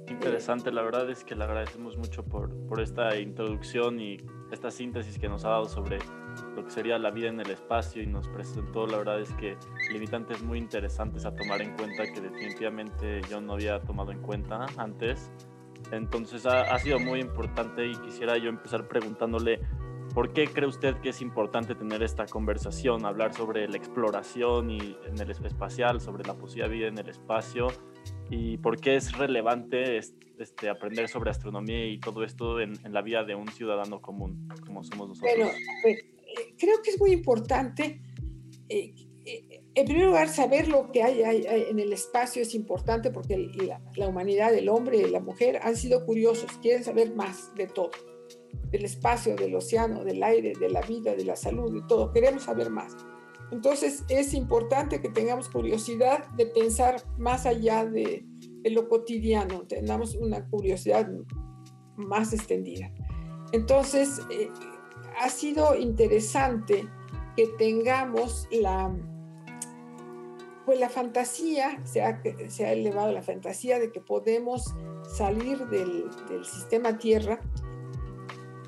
Interesante, 0.09 0.71
la 0.71 0.83
verdad 0.83 1.09
es 1.09 1.23
que 1.23 1.35
le 1.35 1.43
agradecemos 1.43 1.97
mucho 1.97 2.23
por, 2.23 2.55
por 2.67 2.79
esta 2.79 3.19
introducción 3.19 3.99
y 3.99 4.17
esta 4.51 4.71
síntesis 4.71 5.19
que 5.19 5.27
nos 5.27 5.43
ha 5.43 5.49
dado 5.49 5.65
sobre 5.65 5.99
lo 6.55 6.63
que 6.63 6.71
sería 6.71 6.97
la 6.97 7.11
vida 7.11 7.27
en 7.27 7.41
el 7.41 7.51
espacio 7.51 8.01
y 8.01 8.07
nos 8.07 8.27
presentó, 8.29 8.87
la 8.87 8.99
verdad 8.99 9.19
es 9.19 9.31
que 9.33 9.57
limitantes 9.91 10.41
muy 10.41 10.59
interesantes 10.59 11.25
a 11.25 11.35
tomar 11.35 11.61
en 11.61 11.75
cuenta 11.75 12.03
que 12.05 12.21
definitivamente 12.21 13.21
yo 13.29 13.41
no 13.41 13.53
había 13.53 13.81
tomado 13.81 14.11
en 14.11 14.21
cuenta 14.21 14.65
antes. 14.77 15.29
Entonces 15.91 16.45
ha, 16.45 16.61
ha 16.73 16.79
sido 16.79 16.99
muy 16.99 17.19
importante 17.19 17.85
y 17.85 17.95
quisiera 17.97 18.37
yo 18.37 18.49
empezar 18.49 18.87
preguntándole 18.87 19.59
¿Por 20.13 20.33
qué 20.33 20.47
cree 20.47 20.67
usted 20.67 20.95
que 20.95 21.09
es 21.09 21.21
importante 21.21 21.75
tener 21.75 22.01
esta 22.01 22.25
conversación, 22.25 23.05
hablar 23.05 23.35
sobre 23.35 23.67
la 23.67 23.77
exploración 23.77 24.71
y 24.71 24.97
en 25.05 25.19
el 25.19 25.29
espacial, 25.29 26.01
sobre 26.01 26.23
la 26.23 26.33
posible 26.33 26.69
vida 26.69 26.87
en 26.87 26.97
el 26.97 27.09
espacio 27.09 27.67
y 28.29 28.57
por 28.57 28.79
qué 28.79 28.95
es 28.95 29.17
relevante 29.17 29.97
este, 29.97 30.69
aprender 30.69 31.07
sobre 31.07 31.31
astronomía 31.31 31.85
y 31.87 31.99
todo 31.99 32.23
esto 32.23 32.59
en, 32.59 32.77
la 32.91 33.01
vida 33.01 33.23
de 33.23 33.35
un 33.35 33.47
ciudadano 33.49 34.01
común 34.01 34.47
como 34.65 34.83
somos 34.83 35.09
nosotros? 35.09 35.33
Bueno, 35.35 35.51
eh, 35.85 36.53
creo 36.57 36.81
que 36.83 36.91
es 36.91 36.99
muy 36.99 37.11
importante. 37.11 38.01
Eh, 38.69 38.93
eh, 39.25 39.61
en 39.73 39.85
primer 39.85 40.07
lugar, 40.07 40.29
saber 40.29 40.67
lo 40.67 40.91
que 40.91 41.03
hay, 41.03 41.45
en 41.47 41.79
el 41.79 41.93
espacio 41.93 42.41
es 42.41 42.55
importante 42.55 43.11
porque 43.11 43.37
la, 43.37 43.81
la 43.95 44.07
humanidad, 44.07 44.53
el 44.53 44.69
hombre 44.69 44.97
y 44.97 45.09
la 45.09 45.19
mujer 45.19 45.59
han 45.61 45.75
sido 45.75 46.05
curiosos, 46.05 46.51
quieren 46.61 46.83
saber 46.83 47.13
más 47.15 47.53
de 47.55 47.67
todo, 47.67 47.91
del 48.71 48.85
espacio, 48.85 49.35
del 49.35 49.53
océano, 49.55 50.03
del 50.03 50.23
aire, 50.23 50.53
de 50.59 50.69
la 50.69 50.81
vida, 50.81 51.13
de 51.15 51.25
la 51.25 51.35
salud, 51.35 51.71
de 51.71 51.87
todo. 51.87 52.11
Queremos 52.11 52.43
saber 52.43 52.69
más. 52.69 52.95
Entonces 53.51 54.03
es 54.09 54.33
importante 54.33 55.01
que 55.01 55.09
tengamos 55.09 55.49
curiosidad 55.49 56.27
de 56.31 56.47
pensar 56.47 57.01
más 57.17 57.45
allá 57.45 57.85
de, 57.85 58.25
lo 58.65 58.89
cotidiano, 58.89 59.61
tengamos 59.61 60.15
una 60.15 60.45
curiosidad 60.49 61.09
más 61.95 62.33
extendida. 62.33 62.91
Entonces 63.53 64.19
eh, 64.29 64.49
ha 65.21 65.29
sido 65.29 65.75
interesante 65.75 66.85
que 67.37 67.47
tengamos 67.57 68.47
la, 68.51 68.93
pues 70.65 70.79
la 70.79 70.89
fantasía, 70.89 71.79
se 71.85 72.01
ha, 72.01 72.73
elevado 72.73 73.13
la 73.13 73.21
fantasía 73.21 73.79
de 73.79 73.91
que 73.93 74.01
podemos 74.01 74.73
salir 75.15 75.65
del, 75.67 76.09
sistema 76.43 76.97
Tierra 76.97 77.39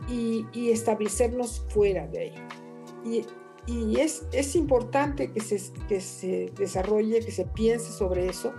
y, 0.08 0.46
y, 0.54 0.72
establecernos 0.72 1.66
fuera 1.68 2.08
de 2.08 2.20
ahí. 2.20 3.26
Y 3.70 4.00
es, 4.00 4.26
es 4.32 4.56
importante 4.56 5.32
que 5.32 5.42
se, 5.42 5.72
que 5.88 6.02
se 6.02 6.52
desarrolle, 6.58 7.20
que 7.20 7.32
se 7.32 7.46
piense 7.46 7.92
sobre 7.92 8.28
eso. 8.28 8.54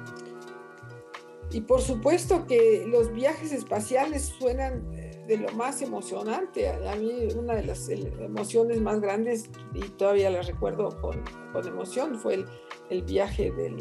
Y 1.50 1.62
por 1.62 1.80
supuesto 1.80 2.46
que 2.46 2.84
los 2.86 3.12
viajes 3.12 3.52
espaciales 3.52 4.32
suenan 4.38 4.86
eh, 4.94 5.24
de 5.26 5.36
lo 5.36 5.50
más 5.52 5.82
emocionante. 5.82 6.68
A 6.68 6.94
mí 6.94 7.26
una 7.36 7.54
de 7.54 7.64
las 7.64 7.88
emociones 7.88 8.80
más 8.80 9.00
grandes, 9.00 9.50
y 9.74 9.80
todavía 9.80 10.30
la 10.30 10.42
recuerdo 10.42 10.90
con, 11.00 11.24
con 11.52 11.66
emoción, 11.66 12.16
fue 12.16 12.34
el, 12.34 12.46
el 12.90 13.02
viaje 13.02 13.50
de, 13.50 13.76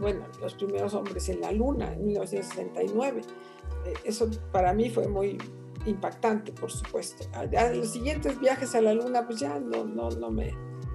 bueno, 0.00 0.26
los 0.40 0.54
primeros 0.54 0.94
hombres 0.94 1.28
en 1.28 1.42
la 1.42 1.52
Luna 1.52 1.92
en 1.92 2.06
1969. 2.06 3.20
Eh, 3.84 3.94
eso 4.04 4.30
para 4.52 4.72
mí 4.72 4.88
fue 4.88 5.06
muy, 5.06 5.36
impactante, 5.86 6.52
por 6.52 6.70
supuesto. 6.70 7.28
los 7.74 7.92
siguientes 7.92 8.38
viajes 8.38 8.74
a 8.74 8.80
la 8.80 8.94
luna, 8.94 9.26
pues 9.26 9.40
ya 9.40 9.58
no, 9.58 9.84
no, 9.84 10.10
no, 10.10 10.30
me, 10.30 10.52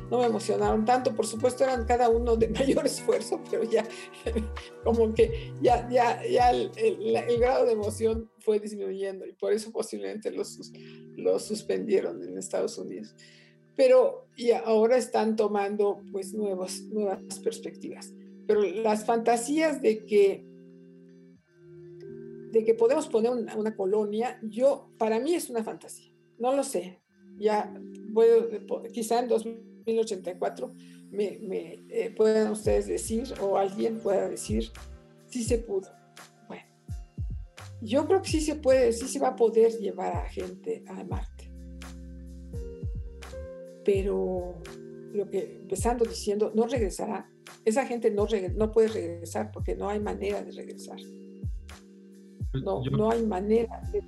no 0.10 0.20
me 0.20 0.26
emocionaron 0.26 0.86
tanto. 0.86 1.16
Por 1.16 1.26
supuesto, 1.26 1.64
eran 1.64 1.86
cada 1.86 2.10
uno 2.10 2.36
de 2.36 2.50
mayor 2.60 2.86
esfuerzo, 2.86 3.42
pero 3.50 3.64
ya 3.64 3.86
como 4.84 5.14
que 5.14 5.54
ya, 5.62 5.88
ya, 5.90 6.22
ya 6.26 6.52
el, 6.52 7.40
grado 7.40 7.66
de 7.66 7.74
emoción 7.74 8.30
fue 8.40 8.60
disminuyendo 8.60 9.26
y 9.26 9.34
por 9.34 9.54
eso 9.54 9.72
posiblemente 9.72 10.32
los, 10.32 10.72
los 11.16 11.44
suspendieron 11.46 12.24
en 12.24 12.38
Estados 12.38 12.78
Unidos. 12.78 13.16
Pero 13.76 14.28
y 14.36 14.52
ahora 14.52 14.98
están 14.98 15.36
tomando 15.36 16.02
pues 16.12 16.34
nuevas, 16.34 16.82
nuevas 16.84 17.40
perspectivas. 17.44 18.14
Pero 18.48 18.64
las 18.64 19.06
fantasías 19.06 19.82
de 19.82 20.06
que 20.06 20.51
de 22.52 22.64
que 22.64 22.74
podemos 22.74 23.08
poner 23.08 23.32
una, 23.32 23.76
colonia, 23.76 24.40
yo, 24.44 24.92
para 24.98 25.20
mí 25.20 25.34
es 25.34 25.50
una 25.50 25.64
fantasía. 25.64 26.14
No 26.38 26.56
lo 26.56 26.64
sé. 26.64 27.02
Ya 27.38 27.74
puedo, 28.14 28.50
quizá 28.92 29.20
en 29.20 29.30
2000 29.30 29.72
2084 29.86 30.72
me, 31.12 31.40
me 31.42 31.80
eh, 31.90 32.14
puedan 32.16 32.52
ustedes 32.52 32.88
decir 32.88 33.34
o 33.42 33.58
alguien 33.58 34.00
pueda 34.00 34.30
decir 34.30 34.72
si 35.28 35.44
se 35.44 35.58
pudo. 35.58 35.90
Bueno, 36.48 36.64
yo 37.82 38.06
creo 38.06 38.22
que 38.22 38.30
sí 38.30 38.42
se 38.42 38.56
puede, 38.56 38.94
sí 38.94 39.08
se 39.08 39.20
va 39.20 39.30
a 39.30 39.36
poder 39.36 39.72
llevar 39.80 40.16
a 40.16 40.30
gente 40.30 40.84
a 40.88 41.04
Marte. 41.04 41.52
Pero 43.84 44.62
lo 45.14 45.30
que 45.30 45.58
empezando 45.62 46.06
diciendo, 46.06 46.52
no 46.56 46.68
regresará. 46.68 47.30
Esa 47.66 47.86
gente 47.86 48.12
no, 48.12 48.28
no 48.56 48.72
puede 48.72 48.88
regresar 48.88 49.52
porque 49.52 49.76
no 49.76 49.90
hay 49.90 50.00
manera 50.00 50.44
de 50.44 50.52
regresar. 50.52 50.98
No, 52.54 52.82
no 52.92 53.12
hay 53.12 53.26
manera 53.26 53.82
de... 53.92 54.04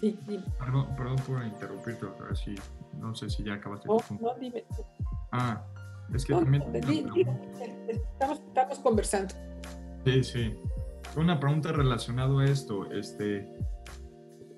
Sí, 0.00 0.18
Perdón, 0.58 0.94
perdón 0.96 1.16
por 1.26 1.44
interrumpirte, 1.44 2.06
pero 2.18 2.34
sí, 2.34 2.54
no 3.00 3.14
sé 3.14 3.30
si 3.30 3.42
ya 3.42 3.54
acabaste. 3.54 3.88
No, 3.88 3.96
no, 4.20 4.34
dime. 4.38 4.64
Ah, 5.32 5.64
es 6.12 6.24
que 6.24 6.34
también... 6.34 6.62
estamos, 7.88 8.40
estamos 8.40 8.78
conversando. 8.80 9.34
Sí, 10.04 10.22
sí. 10.22 10.54
Una 11.16 11.40
pregunta 11.40 11.72
relacionada 11.72 12.40
a 12.40 12.44
esto. 12.44 12.90
Este, 12.92 13.38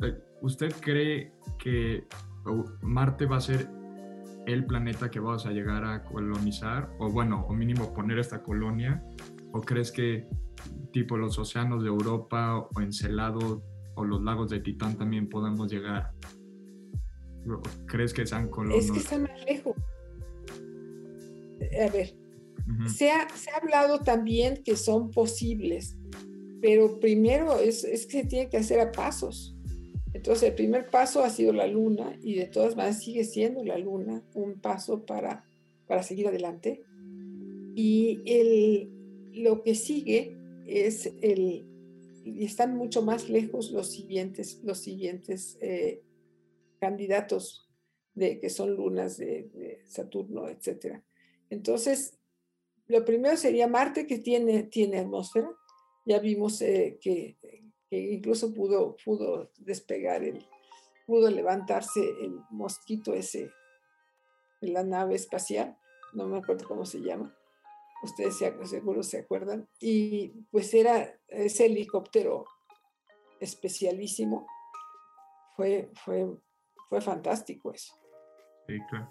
eh, 0.02 0.18
¿Usted 0.42 0.72
cree 0.80 1.32
que 1.58 2.06
Marte 2.82 3.26
va 3.26 3.36
a 3.36 3.40
ser 3.40 3.68
el 4.46 4.64
planeta 4.66 5.10
que 5.10 5.20
vamos 5.20 5.46
a 5.46 5.50
llegar 5.50 5.84
a 5.84 6.02
colonizar? 6.04 6.90
O 6.98 7.10
bueno, 7.10 7.46
o 7.48 7.52
mínimo 7.52 7.92
poner 7.94 8.18
esta 8.18 8.42
colonia. 8.42 9.02
¿O 9.52 9.60
crees 9.60 9.92
que 9.92 10.28
tipo 10.92 11.16
los 11.16 11.38
océanos 11.38 11.82
de 11.82 11.88
Europa 11.88 12.58
o 12.58 12.80
Encelado 12.80 13.62
o 13.94 14.04
los 14.04 14.22
lagos 14.22 14.50
de 14.50 14.60
Titán 14.60 14.96
también 14.96 15.28
podamos 15.28 15.70
llegar? 15.70 16.12
¿Crees 17.86 18.12
que 18.12 18.26
sean 18.26 18.48
colonias? 18.48 18.86
Es 18.86 18.90
que 18.90 18.98
está 18.98 19.18
más 19.18 19.44
lejos. 19.44 19.76
A 21.82 21.90
ver, 21.90 22.14
se, 22.88 23.10
ha, 23.10 23.28
se, 23.34 23.50
ha, 23.50 23.56
hablado 23.56 24.00
también 24.00 24.62
que 24.64 24.76
son 24.76 25.10
posibles, 25.10 25.96
pero 26.60 26.98
primero 27.00 27.58
es, 27.58 27.84
es, 27.84 28.06
que 28.06 28.22
se 28.22 28.26
tiene 28.26 28.48
que 28.48 28.56
hacer 28.56 28.80
a 28.80 28.92
pasos. 28.92 29.56
Entonces, 30.12 30.48
el 30.48 30.54
primer 30.54 30.90
paso 30.90 31.22
ha 31.22 31.30
sido 31.30 31.52
la 31.52 31.66
luna 31.66 32.18
y 32.22 32.34
de 32.34 32.46
todas 32.46 32.76
maneras 32.76 33.02
sigue 33.02 33.24
siendo 33.24 33.62
la 33.64 33.78
luna 33.78 34.22
un 34.34 34.58
paso 34.60 35.04
para, 35.04 35.44
para 35.86 36.02
seguir 36.02 36.26
adelante. 36.26 36.82
Y 37.74 38.22
el, 38.26 38.90
lo 39.34 39.62
que 39.62 39.74
sigue 39.74 40.35
es 40.66 41.06
el, 41.22 41.66
y 42.24 42.44
están 42.44 42.76
mucho 42.76 43.02
más 43.02 43.28
lejos 43.28 43.70
los 43.70 43.90
siguientes, 43.90 44.60
los 44.64 44.78
siguientes 44.78 45.58
eh, 45.60 46.02
candidatos 46.80 47.68
de 48.14 48.40
que 48.40 48.50
son 48.50 48.74
lunas 48.74 49.18
de, 49.18 49.82
Saturno, 49.86 50.48
etcétera. 50.48 51.04
Entonces, 51.50 52.18
lo 52.86 53.04
primero 53.04 53.36
sería 53.36 53.68
Marte, 53.68 54.06
que 54.06 54.18
tiene, 54.18 54.64
tiene 54.64 54.98
atmósfera. 54.98 55.50
Ya 56.06 56.18
vimos 56.18 56.60
eh, 56.62 56.98
que, 57.00 57.36
incluso 57.90 58.54
pudo, 58.54 58.96
pudo 59.04 59.50
despegar, 59.58 60.24
el, 60.24 60.44
pudo 61.06 61.30
levantarse 61.30 62.00
el 62.00 62.40
mosquito 62.50 63.14
ese 63.14 63.50
la 64.60 64.84
nave 64.84 65.14
espacial, 65.14 65.76
no 66.14 66.26
me 66.26 66.38
acuerdo 66.38 66.66
cómo 66.66 66.84
se 66.84 67.00
llama, 67.00 67.36
ustedes 68.02 68.36
seguro 68.36 69.02
se 69.02 69.18
acuerdan, 69.18 69.68
y 69.80 70.28
pues 70.50 70.72
era 70.74 71.18
ese 71.28 71.66
helicóptero 71.66 72.44
especialísimo, 73.40 74.46
fue, 75.56 75.90
fue, 76.04 76.26
fue 76.88 77.00
fantástico 77.00 77.72
eso. 77.72 77.94
Sí, 78.66 78.78
claro. 78.90 79.10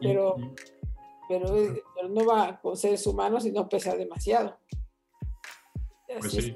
Pero, 0.00 0.36
pero, 1.28 2.08
no 2.08 2.24
va 2.24 2.60
con 2.60 2.76
seres 2.76 3.06
humanos 3.06 3.44
y 3.46 3.52
no 3.52 3.68
pesa 3.68 3.96
demasiado. 3.96 4.58
Pues 6.06 6.54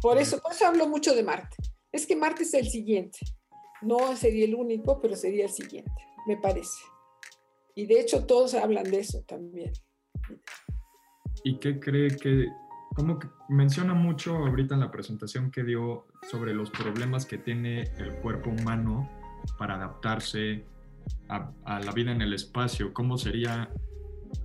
por, 0.00 0.18
eso, 0.18 0.40
por 0.40 0.52
eso 0.52 0.66
hablo 0.66 0.88
mucho 0.88 1.14
de 1.14 1.22
Marte. 1.22 1.56
Es 1.90 2.06
que 2.06 2.16
Marte 2.16 2.44
es 2.44 2.54
el 2.54 2.68
siguiente. 2.68 3.18
No 3.82 4.16
sería 4.16 4.44
el 4.44 4.54
único, 4.54 5.00
pero 5.00 5.16
sería 5.16 5.44
el 5.44 5.50
siguiente, 5.50 5.92
me 6.26 6.36
parece. 6.36 6.80
Y 7.74 7.86
de 7.86 8.00
hecho 8.00 8.24
todos 8.24 8.54
hablan 8.54 8.90
de 8.90 9.00
eso 9.00 9.22
también. 9.22 9.72
¿Y 11.44 11.58
qué 11.58 11.78
cree 11.78 12.16
que, 12.16 12.48
como 12.94 13.18
que 13.18 13.28
menciona 13.48 13.94
mucho 13.94 14.36
ahorita 14.36 14.74
en 14.74 14.80
la 14.80 14.90
presentación 14.90 15.50
que 15.50 15.64
dio 15.64 16.06
sobre 16.22 16.54
los 16.54 16.70
problemas 16.70 17.26
que 17.26 17.38
tiene 17.38 17.82
el 17.98 18.14
cuerpo 18.22 18.50
humano 18.50 19.08
para 19.58 19.74
adaptarse 19.74 20.64
a, 21.28 21.80
la 21.80 21.92
vida 21.92 22.12
en 22.12 22.22
el 22.22 22.32
espacio, 22.32 22.92
¿cómo 22.92 23.18
sería 23.18 23.70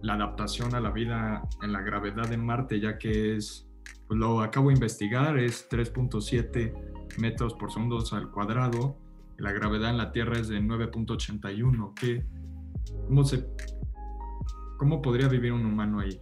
la 0.01 0.13
adaptación 0.13 0.75
a 0.75 0.79
la 0.79 0.91
vida 0.91 1.41
en 1.61 1.71
la 1.71 1.81
gravedad 1.81 2.27
de 2.27 2.37
Marte, 2.37 2.79
ya 2.79 2.97
que 2.97 3.35
es, 3.35 3.67
pues 4.07 4.19
lo 4.19 4.41
acabo 4.41 4.69
de 4.69 4.75
investigar, 4.75 5.37
es 5.37 5.69
3.7 5.69 7.17
metros 7.17 7.53
por 7.53 7.71
segundo 7.71 8.03
al 8.11 8.31
cuadrado, 8.31 8.97
la 9.39 9.51
gravedad 9.51 9.89
en 9.89 9.97
la 9.97 10.11
Tierra 10.11 10.37
es 10.37 10.49
de 10.49 10.59
9.81. 10.59 11.93
¿Qué, 11.95 12.25
cómo, 13.07 13.23
se, 13.23 13.47
¿Cómo 14.79 15.01
podría 15.01 15.27
vivir 15.27 15.51
un 15.51 15.65
humano 15.65 15.99
ahí? 15.99 16.19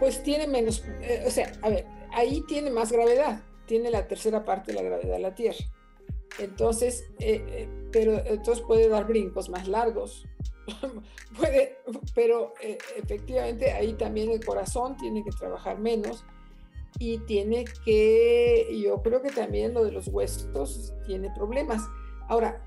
Pues 0.00 0.22
tiene 0.24 0.48
menos, 0.48 0.84
eh, 1.00 1.22
o 1.26 1.30
sea, 1.30 1.52
a 1.62 1.68
ver, 1.68 1.86
ahí 2.12 2.42
tiene 2.48 2.70
más 2.70 2.90
gravedad, 2.90 3.42
tiene 3.66 3.90
la 3.90 4.08
tercera 4.08 4.44
parte 4.44 4.72
de 4.72 4.82
la 4.82 4.82
gravedad 4.82 5.12
de 5.12 5.20
la 5.20 5.34
Tierra. 5.34 5.64
Entonces, 6.38 7.04
eh, 7.18 7.44
eh, 7.48 7.68
pero 7.92 8.18
entonces 8.26 8.64
puede 8.66 8.88
dar 8.88 9.06
brincos 9.06 9.48
más 9.48 9.68
largos. 9.68 10.26
puede, 11.38 11.78
pero 12.14 12.54
eh, 12.60 12.78
efectivamente 12.96 13.72
ahí 13.72 13.94
también 13.94 14.30
el 14.30 14.44
corazón 14.44 14.96
tiene 14.96 15.22
que 15.22 15.30
trabajar 15.30 15.78
menos 15.78 16.24
y 16.98 17.18
tiene 17.18 17.64
que, 17.84 18.68
yo 18.82 19.02
creo 19.02 19.22
que 19.22 19.30
también 19.30 19.74
lo 19.74 19.84
de 19.84 19.92
los 19.92 20.08
huesos 20.08 20.94
tiene 21.06 21.30
problemas. 21.34 21.82
Ahora, 22.28 22.62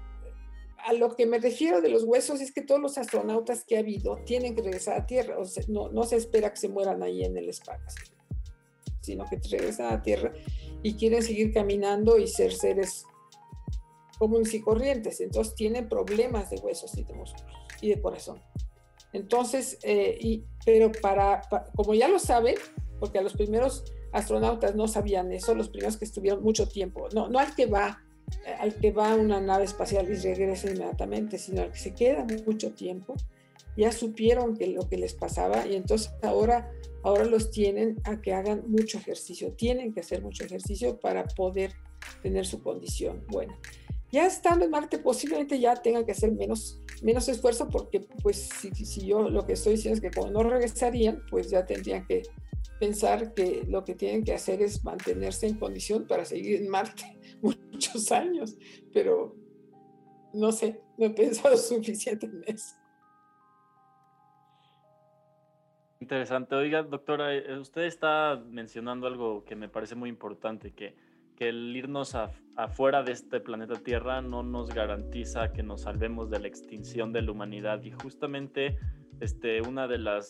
a 0.85 0.93
lo 0.93 1.15
que 1.15 1.25
me 1.25 1.39
refiero 1.39 1.81
de 1.81 1.89
los 1.89 2.03
huesos 2.03 2.41
es 2.41 2.51
que 2.51 2.61
todos 2.61 2.81
los 2.81 2.97
astronautas 2.97 3.63
que 3.63 3.77
ha 3.77 3.79
habido 3.79 4.17
tienen 4.25 4.55
que 4.55 4.61
regresar 4.61 4.97
a 4.97 5.05
Tierra, 5.05 5.39
o 5.39 5.45
sea, 5.45 5.63
no, 5.67 5.89
no 5.89 6.03
se 6.03 6.15
espera 6.15 6.51
que 6.51 6.57
se 6.57 6.69
mueran 6.69 7.03
ahí 7.03 7.23
en 7.23 7.37
el 7.37 7.49
espacio, 7.49 8.03
sino 9.01 9.25
que 9.25 9.37
regresan 9.49 9.93
a 9.93 10.01
Tierra 10.01 10.33
y 10.83 10.95
quieren 10.95 11.23
seguir 11.23 11.53
caminando 11.53 12.17
y 12.17 12.27
ser 12.27 12.53
seres 12.53 13.05
comunes 14.17 14.53
y 14.53 14.61
corrientes, 14.61 15.21
entonces 15.21 15.55
tienen 15.55 15.87
problemas 15.87 16.49
de 16.49 16.57
huesos 16.57 16.97
y 16.97 17.03
de 17.03 17.13
músculos 17.13 17.53
y 17.81 17.89
de 17.89 18.01
corazón. 18.01 18.41
Entonces, 19.13 19.79
eh, 19.83 20.17
y, 20.19 20.43
pero 20.65 20.91
para, 20.91 21.41
como 21.75 21.93
ya 21.95 22.07
lo 22.07 22.19
saben, 22.19 22.55
porque 22.99 23.17
a 23.17 23.21
los 23.21 23.33
primeros 23.33 23.85
astronautas 24.11 24.75
no 24.75 24.87
sabían 24.87 25.31
eso, 25.31 25.55
los 25.55 25.69
primeros 25.69 25.97
que 25.97 26.05
estuvieron 26.05 26.43
mucho 26.43 26.67
tiempo, 26.67 27.07
no, 27.13 27.29
no 27.29 27.39
al 27.39 27.55
que 27.55 27.65
va, 27.65 28.03
al 28.59 28.75
que 28.75 28.91
va 28.91 29.15
una 29.15 29.39
nave 29.39 29.63
espacial 29.63 30.09
y 30.09 30.15
regresa 30.15 30.69
inmediatamente, 30.69 31.37
sino 31.37 31.61
al 31.61 31.71
que 31.71 31.79
se 31.79 31.93
queda 31.93 32.25
mucho 32.45 32.71
tiempo, 32.73 33.15
ya 33.77 33.91
supieron 33.91 34.57
que 34.57 34.67
lo 34.67 34.87
que 34.89 34.97
les 34.97 35.13
pasaba 35.13 35.65
y 35.65 35.75
entonces 35.75 36.11
ahora, 36.21 36.71
ahora 37.03 37.25
los 37.25 37.51
tienen 37.51 37.97
a 38.03 38.21
que 38.21 38.33
hagan 38.33 38.63
mucho 38.67 38.97
ejercicio, 38.97 39.53
tienen 39.53 39.93
que 39.93 40.01
hacer 40.01 40.21
mucho 40.21 40.43
ejercicio 40.43 40.99
para 40.99 41.23
poder 41.25 41.73
tener 42.21 42.45
su 42.45 42.61
condición 42.61 43.23
buena. 43.27 43.57
Ya 44.11 44.25
estando 44.25 44.65
en 44.65 44.71
Marte 44.71 44.97
posiblemente 44.97 45.59
ya 45.59 45.75
tengan 45.75 46.03
que 46.03 46.13
hacer 46.13 46.31
menos, 46.31 46.81
menos 47.03 47.29
esfuerzo 47.29 47.69
porque 47.69 48.01
pues 48.23 48.49
si, 48.59 48.71
si, 48.73 49.05
yo 49.05 49.29
lo 49.29 49.45
que 49.45 49.53
estoy 49.53 49.73
diciendo 49.73 49.95
es 49.95 50.01
que 50.01 50.11
como 50.11 50.31
no 50.31 50.43
regresarían, 50.43 51.21
pues 51.29 51.49
ya 51.49 51.65
tendrían 51.65 52.05
que 52.07 52.23
pensar 52.79 53.33
que 53.33 53.63
lo 53.67 53.85
que 53.85 53.93
tienen 53.93 54.23
que 54.23 54.33
hacer 54.33 54.61
es 54.61 54.83
mantenerse 54.83 55.47
en 55.47 55.55
condición 55.55 56.07
para 56.07 56.25
seguir 56.25 56.61
en 56.61 56.69
Marte 56.69 57.18
muchos 57.71 58.11
años, 58.11 58.57
pero 58.93 59.35
no 60.33 60.51
sé, 60.51 60.81
no 60.97 61.05
he 61.05 61.09
pensado 61.11 61.57
suficiente 61.57 62.25
en 62.25 62.43
eso. 62.47 62.75
Interesante. 65.99 66.55
Oiga, 66.55 66.81
doctora, 66.83 67.35
eh, 67.35 67.59
usted 67.59 67.83
está 67.83 68.41
mencionando 68.49 69.05
algo 69.05 69.43
que 69.43 69.55
me 69.55 69.67
parece 69.67 69.95
muy 69.95 70.09
importante, 70.09 70.71
que 70.73 70.95
que 71.39 71.47
el 71.49 71.75
irnos 71.75 72.15
afuera 72.57 73.01
de 73.01 73.13
este 73.13 73.39
planeta 73.39 73.75
Tierra 73.75 74.21
no 74.21 74.43
nos 74.43 74.69
garantiza 74.69 75.53
que 75.53 75.63
nos 75.63 75.83
salvemos 75.83 76.29
de 76.29 76.39
la 76.39 76.49
extinción 76.49 77.13
de 77.13 77.21
la 77.21 77.31
humanidad. 77.31 77.81
Y 77.81 77.91
justamente 77.91 78.77
este, 79.21 79.61
una 79.61 79.87
de 79.87 79.99
las 79.99 80.29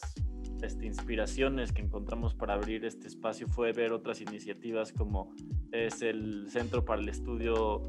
este, 0.64 0.86
inspiraciones 0.86 1.72
que 1.72 1.82
encontramos 1.82 2.34
para 2.34 2.54
abrir 2.54 2.86
este 2.86 3.08
espacio 3.08 3.48
fue 3.48 3.72
ver 3.72 3.92
otras 3.94 4.22
iniciativas 4.22 4.92
como 4.92 5.34
es 5.72 6.02
el 6.02 6.50
Centro 6.50 6.86
para 6.86 7.02
el 7.02 7.10
Estudio 7.10 7.82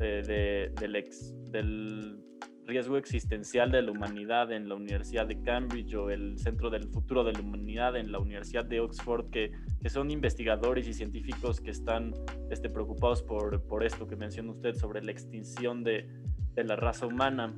eh, 0.00 0.70
del, 0.78 0.96
ex, 0.96 1.34
del 1.50 2.18
riesgo 2.64 2.96
existencial 2.96 3.70
de 3.70 3.82
la 3.82 3.92
humanidad 3.92 4.52
en 4.52 4.68
la 4.68 4.74
Universidad 4.74 5.26
de 5.26 5.40
Cambridge 5.42 5.94
o 5.94 6.10
el 6.10 6.38
Centro 6.38 6.68
del 6.68 6.88
Futuro 6.88 7.24
de 7.24 7.32
la 7.32 7.40
Humanidad 7.40 7.96
en 7.96 8.12
la 8.12 8.18
Universidad 8.18 8.64
de 8.64 8.80
Oxford, 8.80 9.30
que, 9.30 9.52
que 9.80 9.88
son 9.88 10.10
investigadores 10.10 10.88
y 10.88 10.92
científicos 10.92 11.60
que 11.60 11.70
están 11.70 12.12
este, 12.50 12.68
preocupados 12.68 13.22
por, 13.22 13.62
por 13.66 13.84
esto 13.84 14.06
que 14.06 14.16
menciona 14.16 14.50
usted 14.50 14.74
sobre 14.74 15.02
la 15.02 15.12
extinción 15.12 15.84
de, 15.84 16.08
de 16.54 16.64
la 16.64 16.76
raza 16.76 17.06
humana. 17.06 17.54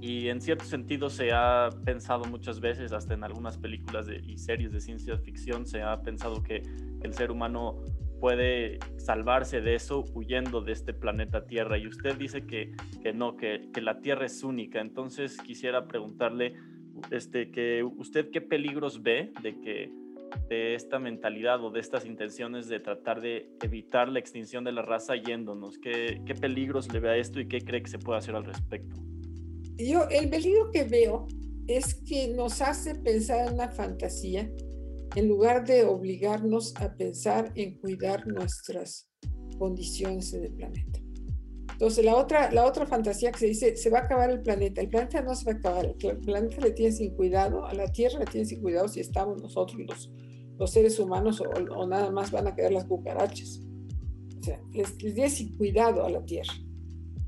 Y 0.00 0.28
en 0.28 0.40
cierto 0.40 0.64
sentido 0.64 1.10
se 1.10 1.30
ha 1.32 1.68
pensado 1.84 2.24
muchas 2.24 2.60
veces, 2.60 2.92
hasta 2.92 3.14
en 3.14 3.22
algunas 3.22 3.58
películas 3.58 4.06
y 4.08 4.38
series 4.38 4.72
de 4.72 4.80
ciencia 4.80 5.18
ficción, 5.18 5.66
se 5.66 5.82
ha 5.82 6.00
pensado 6.00 6.42
que 6.42 6.62
el 7.02 7.12
ser 7.12 7.30
humano 7.30 7.82
puede 8.18 8.78
salvarse 8.98 9.60
de 9.60 9.74
eso 9.74 10.04
huyendo 10.14 10.62
de 10.62 10.72
este 10.72 10.94
planeta 10.94 11.46
Tierra. 11.46 11.78
Y 11.78 11.86
usted 11.86 12.16
dice 12.16 12.46
que, 12.46 12.72
que 13.02 13.12
no, 13.12 13.36
que, 13.36 13.68
que, 13.72 13.80
la 13.80 14.00
Tierra 14.00 14.26
es 14.26 14.42
única. 14.42 14.80
Entonces 14.80 15.36
quisiera 15.38 15.86
preguntarle, 15.86 16.54
este, 17.10 17.50
que 17.50 17.82
usted 17.82 18.30
qué 18.30 18.40
peligros 18.40 19.02
ve 19.02 19.32
de 19.42 19.60
que 19.60 19.92
de 20.48 20.74
esta 20.74 20.98
mentalidad 20.98 21.62
o 21.64 21.70
de 21.70 21.80
estas 21.80 22.06
intenciones 22.06 22.68
de 22.68 22.78
tratar 22.78 23.20
de 23.20 23.50
evitar 23.62 24.08
la 24.08 24.18
extinción 24.18 24.64
de 24.64 24.72
la 24.72 24.82
raza 24.82 25.16
yéndonos. 25.16 25.78
¿Qué, 25.78 26.22
qué 26.24 26.34
peligros 26.34 26.92
le 26.92 27.00
ve 27.00 27.10
a 27.10 27.16
esto 27.16 27.40
y 27.40 27.48
qué 27.48 27.60
cree 27.60 27.82
que 27.82 27.90
se 27.90 27.98
puede 27.98 28.18
hacer 28.18 28.34
al 28.34 28.44
respecto? 28.44 29.09
Yo 29.88 30.08
el 30.08 30.28
peligro 30.28 30.70
que 30.70 30.84
veo 30.84 31.26
es 31.66 31.94
que 31.94 32.28
nos 32.28 32.60
hace 32.60 32.94
pensar 32.96 33.46
en 33.46 33.54
una 33.54 33.70
fantasía 33.70 34.50
en 35.16 35.28
lugar 35.28 35.66
de 35.66 35.84
obligarnos 35.84 36.74
a 36.76 36.94
pensar 36.94 37.52
en 37.54 37.78
cuidar 37.78 38.26
nuestras 38.26 39.08
condiciones 39.58 40.32
en 40.34 40.44
el 40.44 40.52
planeta. 40.54 41.00
Entonces, 41.72 42.04
la 42.04 42.16
otra, 42.16 42.52
la 42.52 42.66
otra 42.66 42.86
fantasía 42.86 43.32
que 43.32 43.38
se 43.38 43.46
dice, 43.46 43.76
se 43.76 43.90
va 43.90 44.00
a 44.00 44.02
acabar 44.02 44.30
el 44.30 44.42
planeta. 44.42 44.80
El 44.80 44.90
planeta 44.90 45.22
no 45.22 45.34
se 45.34 45.46
va 45.46 45.52
a 45.52 45.54
acabar, 45.56 45.86
el 45.98 46.18
planeta 46.18 46.60
le 46.60 46.72
tiene 46.72 46.92
sin 46.92 47.14
cuidado, 47.14 47.64
a 47.64 47.72
la 47.72 47.90
Tierra 47.90 48.18
le 48.18 48.26
tiene 48.26 48.46
sin 48.46 48.60
cuidado 48.60 48.86
si 48.86 49.00
estamos 49.00 49.40
nosotros 49.40 49.80
los, 49.80 50.10
los 50.58 50.70
seres 50.70 50.98
humanos 50.98 51.40
o, 51.40 51.86
nada 51.86 52.10
más 52.10 52.30
van 52.30 52.48
a 52.48 52.54
quedar 52.54 52.72
las 52.72 52.84
cucarachas. 52.84 53.62
O 54.40 54.42
sea, 54.42 54.60
les, 54.72 55.02
les 55.02 55.14
tiene 55.14 55.30
sin 55.30 55.56
cuidado 55.56 56.04
a 56.04 56.10
la 56.10 56.24
Tierra. 56.24 56.52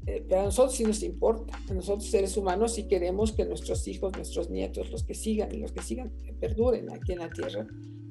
Eh, 0.07 0.25
pero 0.29 0.41
a 0.41 0.45
nosotros 0.45 0.75
sí 0.75 0.85
nos 0.85 1.03
importa, 1.03 1.57
a 1.69 1.75
nosotros 1.75 2.07
seres 2.07 2.37
humanos 2.37 2.75
sí 2.75 2.89
queremos 2.89 3.33
que 3.33 3.45
nuestros 3.45 3.87
hijos, 3.87 4.13
nuestros 4.17 4.51
nietos, 4.51 4.91
los 4.91 5.05
que 5.05 5.15
sigan 5.15 5.55
y 5.55 5.59
los 5.59 5.73
que 5.73 5.83
sigan, 5.83 6.13
perduren 6.41 6.91
aquí 6.91 7.13
en 7.13 7.21
la 7.21 7.31
tierra 7.31 7.69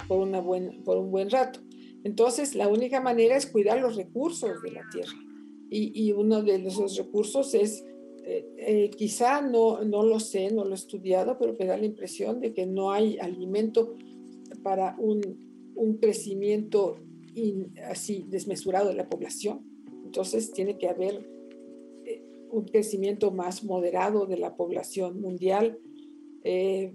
por, 0.07 0.19
una 0.19 0.39
buen, 0.39 0.83
por 0.83 0.97
un 0.97 1.11
buen 1.11 1.29
rato. 1.29 1.59
Entonces, 2.03 2.55
la 2.55 2.67
única 2.67 3.01
manera 3.01 3.35
es 3.35 3.45
cuidar 3.45 3.79
los 3.79 3.95
recursos 3.95 4.61
de 4.61 4.71
la 4.71 4.81
tierra. 4.91 5.13
Y, 5.69 5.91
y 5.93 6.13
uno 6.13 6.41
de 6.41 6.55
esos 6.55 6.97
recursos 6.97 7.53
es, 7.53 7.83
eh, 8.23 8.47
eh, 8.57 8.89
quizá 8.95 9.41
no, 9.41 9.83
no 9.83 10.03
lo 10.03 10.19
sé, 10.19 10.51
no 10.51 10.63
lo 10.63 10.71
he 10.71 10.75
estudiado, 10.75 11.37
pero 11.37 11.55
me 11.59 11.65
da 11.65 11.77
la 11.77 11.85
impresión 11.85 12.39
de 12.39 12.53
que 12.53 12.65
no 12.65 12.91
hay 12.91 13.17
alimento 13.19 13.95
para 14.63 14.95
un, 14.97 15.21
un 15.75 15.97
crecimiento 15.97 16.97
así 17.89 18.25
desmesurado 18.29 18.89
de 18.89 18.95
la 18.95 19.09
población. 19.09 19.61
Entonces, 20.05 20.51
tiene 20.51 20.77
que 20.77 20.87
haber 20.89 21.40
un 22.52 22.66
crecimiento 22.66 23.32
más 23.32 23.64
moderado 23.64 24.26
de 24.26 24.38
la 24.38 24.56
población 24.56 25.22
mundial. 25.22 25.80
Eh, 26.43 26.93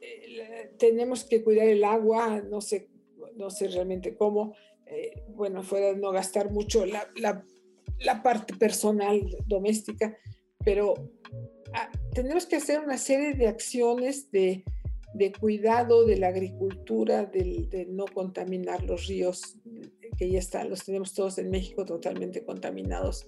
eh, 0.00 0.72
tenemos 0.78 1.24
que 1.24 1.42
cuidar 1.42 1.68
el 1.68 1.84
agua, 1.84 2.42
no 2.42 2.60
sé, 2.60 2.88
no 3.36 3.50
sé 3.50 3.68
realmente 3.68 4.16
cómo, 4.16 4.54
eh, 4.86 5.24
bueno, 5.28 5.62
fuera 5.62 5.88
de 5.88 5.96
no 5.96 6.12
gastar 6.12 6.50
mucho 6.50 6.86
la, 6.86 7.10
la, 7.16 8.22
parte 8.22 8.54
personal 8.54 9.20
doméstica, 9.46 10.16
pero 10.64 10.94
ah, 11.72 11.90
tenemos 12.14 12.46
que 12.46 12.56
hacer 12.56 12.80
una 12.80 12.98
serie 12.98 13.34
de 13.34 13.48
acciones 13.48 14.30
de, 14.30 14.64
de 15.14 15.32
cuidado 15.32 16.04
de 16.06 16.18
la 16.18 16.28
agricultura, 16.28 17.24
de, 17.24 17.66
de, 17.68 17.86
no 17.86 18.04
contaminar 18.04 18.84
los 18.84 19.06
ríos, 19.06 19.56
que 20.16 20.30
ya 20.30 20.38
están, 20.38 20.70
los 20.70 20.84
tenemos 20.84 21.14
todos 21.14 21.38
en 21.38 21.50
México 21.50 21.84
totalmente 21.84 22.44
contaminados 22.44 23.26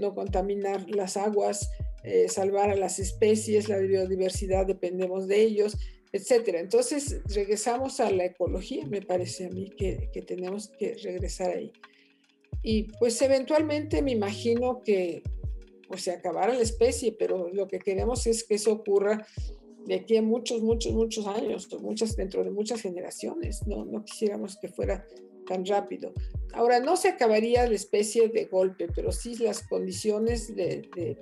no 0.00 0.14
contaminar 0.14 0.90
las 0.90 1.16
aguas, 1.16 1.70
eh, 2.02 2.28
salvar 2.28 2.70
a 2.70 2.76
las 2.76 2.98
especies, 2.98 3.68
la 3.68 3.78
biodiversidad, 3.78 4.66
dependemos 4.66 5.28
de 5.28 5.42
ellos, 5.42 5.76
etcétera. 6.12 6.60
Entonces, 6.60 7.20
regresamos 7.34 8.00
a 8.00 8.10
la 8.10 8.24
ecología, 8.24 8.86
me 8.86 9.02
parece 9.02 9.46
a 9.46 9.50
mí 9.50 9.70
que, 9.70 10.10
tenemos 10.26 10.68
que 10.78 10.96
regresar 11.02 11.50
ahí. 11.50 11.72
Y 12.62 12.84
pues 12.98 13.20
eventualmente 13.22 14.02
me 14.02 14.12
imagino 14.12 14.82
que 14.82 15.22
pues 15.88 16.02
se 16.02 16.12
acabará 16.12 16.54
la 16.54 16.62
especie, 16.62 17.14
pero 17.18 17.48
lo 17.52 17.66
que 17.66 17.78
queremos 17.78 18.26
es 18.26 18.44
que 18.44 18.54
eso 18.54 18.72
ocurra 18.72 19.26
de 19.86 19.94
aquí 19.94 20.16
a 20.16 20.22
muchos, 20.22 20.62
muchos, 20.62 20.92
muchos 20.92 21.26
años, 21.26 21.68
muchas, 21.80 22.14
dentro 22.16 22.44
de 22.44 22.50
muchas 22.50 22.80
generaciones. 22.80 23.66
No, 23.66 23.84
no 23.84 24.04
quisiéramos 24.04 24.56
que 24.56 24.68
fuera 24.68 25.06
tan 25.50 25.66
rápido. 25.66 26.14
Ahora, 26.52 26.78
no 26.78 26.96
se 26.96 27.08
acabaría 27.08 27.66
la 27.66 27.74
especie 27.74 28.28
de 28.28 28.44
golpe, 28.44 28.86
pero 28.94 29.10
sí 29.10 29.34
las 29.36 29.66
condiciones 29.66 30.54
de, 30.54 30.88
de, 30.94 31.18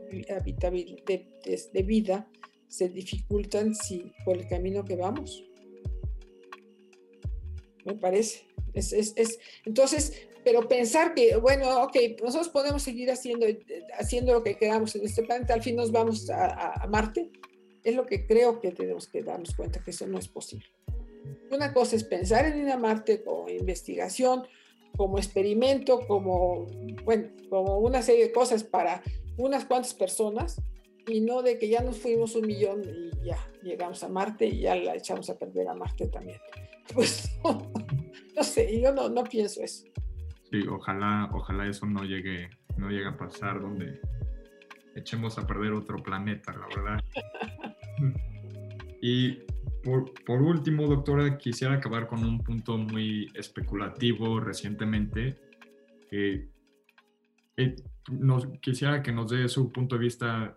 de, 1.73 1.83
vida 1.83 2.31
se 2.69 2.91
dificultan 2.91 3.75
si, 3.75 4.13
por 4.27 4.37
el 4.37 4.47
camino 4.47 4.85
que 4.85 4.97
vamos. 4.97 5.45
Me 7.87 7.95
parece. 7.95 8.47
Es, 8.75 8.93
es, 8.93 9.15
es, 9.17 9.39
entonces, 9.65 10.13
pero 10.45 10.69
pensar 10.69 11.15
que, 11.15 11.37
bueno, 11.37 11.85
ok, 11.85 11.97
nosotros 12.23 12.51
podemos 12.51 12.83
seguir 12.83 13.11
haciendo, 13.11 13.47
haciendo 13.99 14.35
lo 14.35 14.43
que 14.43 14.59
queramos 14.59 14.95
en 14.95 15.07
este 15.07 15.23
planeta, 15.23 15.55
al 15.55 15.63
fin 15.63 15.77
nos 15.77 15.91
vamos 15.91 16.29
a 16.29 16.87
Marte, 16.91 17.31
es 17.83 17.95
lo 17.95 18.05
que 18.05 18.27
creo 18.27 18.61
que 18.61 18.73
tenemos 18.73 19.09
que 19.09 19.23
darnos 19.23 19.55
cuenta 19.55 19.83
que 19.83 19.93
eso 19.93 20.07
no 20.07 20.19
es 20.19 20.29
posible. 20.29 20.67
Una 21.51 21.73
cosa 21.73 21.97
es 21.97 22.05
pensar 22.05 22.47
en 22.47 22.61
ir 22.61 22.71
a 22.71 22.79
Marte 22.79 23.23
como 23.23 23.49
investigación, 23.49 24.43
como 24.97 25.19
experimento, 25.19 26.01
como, 26.07 26.67
bueno, 27.05 27.29
como 27.49 27.79
una 27.79 28.03
serie 28.03 28.27
de 28.27 28.33
cosas 28.33 28.65
para 28.65 29.03
unas 29.37 29.65
cuantas 29.65 29.95
personas 29.95 30.61
y 31.07 31.21
no 31.21 31.43
de 31.43 31.59
que 31.59 31.69
ya 31.69 31.83
nos 31.83 31.99
fuimos 31.99 32.35
un 32.35 32.47
millón 32.47 32.83
y 32.85 33.11
ya 33.25 33.39
llegamos 33.63 34.03
a 34.03 34.09
Marte 34.09 34.47
y 34.47 34.61
ya 34.61 34.75
la 34.75 34.95
echamos 34.95 35.31
a 35.31 35.39
perder 35.39 35.69
a 35.69 35.75
Marte 35.75 36.09
también. 36.09 36.39
Pues 36.95 37.39
no, 37.45 38.43
sé, 38.43 38.81
yo 38.81 38.95
no, 38.95 39.11
no 39.11 39.23
pienso 39.25 39.63
eso. 39.63 39.85
Sí, 40.51 40.67
ojalá, 40.67 41.29
ojalá 41.35 41.69
eso 41.69 41.85
no 41.85 42.03
llegue, 42.03 42.49
no 42.79 42.89
llegue 42.89 43.09
a 43.09 43.17
pasar 43.19 43.61
donde 43.61 44.01
echemos 44.97 45.37
a 45.37 45.47
perder 45.47 45.73
otro 45.73 46.03
planeta, 46.03 46.51
la 46.53 46.67
verdad. 46.75 47.05
y 49.03 49.39
por, 49.83 50.43
último, 50.43 50.87
doctora, 50.87 51.39
quisiera 51.39 51.75
acabar 51.75 52.07
con 52.07 52.25
un 52.25 52.39
punto 52.43 52.77
muy 52.77 53.31
especulativo 53.35 54.41
recientemente. 54.41 55.39
Quisiera 58.61 59.03
que 59.03 59.13
nos 59.13 59.31
dé 59.31 59.49
su 59.49 59.71
punto 59.73 59.97
de 59.97 60.01
vista 60.01 60.57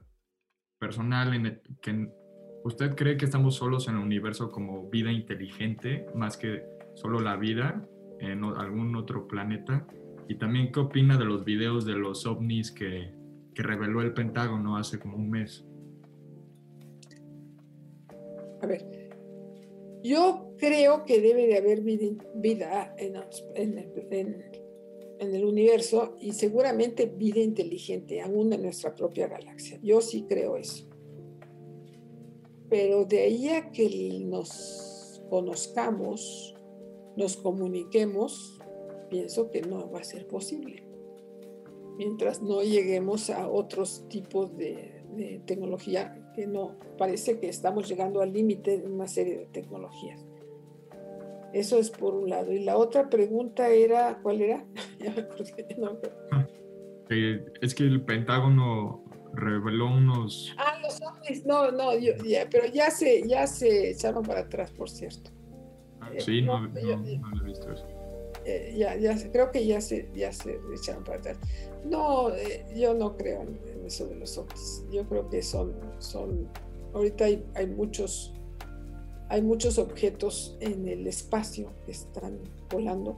personal 0.79 1.61
usted 2.63 2.95
cree 2.95 3.17
que 3.17 3.25
estamos 3.25 3.55
solos 3.55 3.87
en 3.87 3.95
el 3.95 4.01
universo 4.01 4.51
como 4.51 4.89
vida 4.89 5.11
inteligente 5.11 6.07
más 6.15 6.37
que 6.37 6.63
solo 6.95 7.19
la 7.19 7.35
vida 7.35 7.87
en 8.19 8.43
algún 8.43 8.95
otro 8.95 9.27
planeta 9.27 9.85
y 10.27 10.35
también 10.35 10.71
qué 10.71 10.79
opina 10.79 11.17
de 11.17 11.25
los 11.25 11.43
videos 11.43 11.85
de 11.85 11.93
los 11.93 12.25
ovnis 12.25 12.71
que 12.71 13.13
reveló 13.55 14.01
el 14.01 14.13
Pentágono 14.13 14.77
hace 14.77 14.99
como 14.99 15.17
un 15.17 15.29
mes. 15.29 15.65
A 18.61 18.67
ver, 18.67 19.10
yo 20.03 20.53
creo 20.57 21.05
que 21.05 21.21
debe 21.21 21.47
de 21.47 21.57
haber 21.57 21.81
vida 21.81 22.95
en, 22.97 23.15
el 25.19 25.45
universo 25.45 26.15
y 26.19 26.33
seguramente 26.33 27.05
vida 27.05 27.39
inteligente, 27.39 28.21
aún 28.21 28.51
en 28.53 28.63
nuestra 28.63 28.95
propia 28.95 29.27
galaxia. 29.27 29.79
Yo 29.83 30.01
sí 30.01 30.25
creo 30.27 30.57
eso. 30.57 30.87
Pero 32.69 33.05
de 33.05 33.19
ahí 33.19 33.49
a 33.49 33.71
que 33.71 34.19
nos 34.23 35.21
conozcamos, 35.29 36.55
nos 37.15 37.37
comuniquemos, 37.37 38.59
pienso 39.09 39.51
que 39.51 39.61
no 39.61 39.91
va 39.91 39.99
a 39.99 40.03
ser 40.03 40.27
posible. 40.27 40.87
Mientras 41.97 42.41
no 42.41 42.63
lleguemos 42.63 43.29
a 43.29 43.47
otros 43.47 44.07
tipos 44.07 44.57
de, 44.57 45.03
de 45.15 45.41
tecnología 45.45 46.20
que 46.33 46.47
no, 46.47 46.77
parece 46.97 47.39
que 47.39 47.49
estamos 47.49 47.87
llegando 47.87 48.21
al 48.21 48.33
límite 48.33 48.79
de 48.79 48.87
una 48.87 49.07
serie 49.07 49.37
de 49.37 49.45
tecnologías. 49.47 50.25
Eso 51.53 51.77
es 51.77 51.89
por 51.89 52.15
un 52.15 52.29
lado. 52.29 52.53
Y 52.53 52.59
la 52.63 52.77
otra 52.77 53.09
pregunta 53.09 53.69
era, 53.69 54.19
¿cuál 54.21 54.41
era? 54.41 54.65
ya 54.99 55.11
me 55.11 55.21
acordé, 55.21 55.75
no, 55.77 55.99
eh, 57.09 57.43
es 57.61 57.75
que 57.75 57.83
el 57.83 58.01
Pentágono 58.03 59.03
reveló 59.33 59.87
unos... 59.87 60.55
Ah, 60.57 60.79
los 60.81 61.01
ovnis, 61.01 61.45
no, 61.45 61.71
no, 61.71 61.89
pero 62.49 62.67
ya 62.67 62.89
se, 62.89 63.27
ya 63.27 63.47
se 63.47 63.91
echaron 63.91 64.23
para 64.23 64.41
atrás, 64.41 64.71
por 64.71 64.89
cierto. 64.89 65.29
Ah, 65.99 66.09
sí, 66.17 66.39
eh, 66.39 66.41
no, 66.41 66.61
no, 66.61 66.69
no, 66.69 67.41
he 67.41 67.45
visto 67.45 67.71
eso. 67.71 67.85
Eh, 68.45 68.75
ya, 68.77 69.15
creo 69.31 69.51
que 69.51 69.65
ya 69.65 69.81
se, 69.81 70.09
ya 70.15 70.31
se 70.31 70.59
echaron 70.73 71.03
para 71.03 71.19
atrás. 71.19 71.37
No, 71.85 72.33
eh, 72.33 72.65
yo 72.75 72.93
no 72.93 73.17
creo 73.17 73.41
en, 73.41 73.85
eso 73.85 74.07
de 74.07 74.15
los 74.15 74.37
ovnis. 74.37 74.83
Yo 74.91 75.07
creo 75.07 75.29
que 75.29 75.41
son, 75.41 75.73
son 75.99 76.49
ahorita 76.93 77.25
hay, 77.25 77.45
hay, 77.55 77.67
muchos, 77.67 78.33
hay 79.29 79.41
muchos 79.41 79.77
objetos 79.77 80.57
en 80.59 80.87
el 80.87 81.07
espacio 81.07 81.71
que 81.85 81.91
están 81.91 82.39
volando 82.69 83.17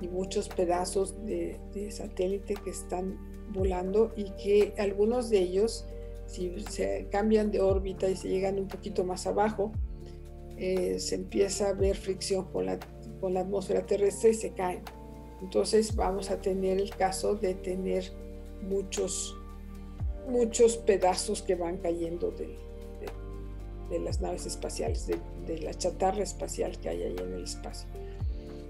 y 0.00 0.08
muchos 0.08 0.48
pedazos 0.48 1.14
de, 1.24 1.58
satélite 1.90 2.54
que 2.54 2.70
están 2.70 3.18
volando 3.52 4.12
y 4.16 4.30
que 4.42 4.74
algunos 4.78 5.30
de 5.30 5.38
ellos 5.38 5.86
Si 6.26 6.60
se 6.68 7.06
cambian 7.10 7.50
de 7.50 7.60
órbita 7.60 8.08
y 8.08 8.16
se 8.16 8.28
llegan 8.28 8.58
un 8.58 8.66
poquito 8.66 9.04
más 9.04 9.28
abajo, 9.28 9.70
eh, 10.56 10.98
se 10.98 11.14
empieza 11.14 11.68
a 11.68 11.72
ver 11.72 11.96
fricción 11.96 12.46
con 12.50 12.66
con 13.20 13.34
la 13.34 13.40
atmósfera 13.40 13.84
terrestre 13.84 14.34
se 14.34 14.52
caen. 14.52 14.82
Entonces 15.42 15.94
vamos 15.94 16.30
a 16.30 16.40
tener 16.40 16.78
el 16.80 16.90
caso 16.90 17.34
de 17.34 17.54
tener 17.54 18.10
muchos, 18.62 19.36
muchos 20.28 20.76
pedazos 20.78 21.42
que 21.42 21.54
van 21.54 21.76
cayendo 21.78 22.30
de, 22.30 22.56
de, 23.90 23.98
las 24.00 24.20
naves 24.20 24.46
espaciales, 24.46 25.06
de, 25.06 25.18
de, 25.46 25.58
la 25.60 25.74
chatarra 25.74 26.22
espacial 26.22 26.78
que 26.78 26.88
hay 26.88 27.02
ahí 27.02 27.16
en 27.18 27.34
el 27.34 27.44
espacio. 27.44 27.88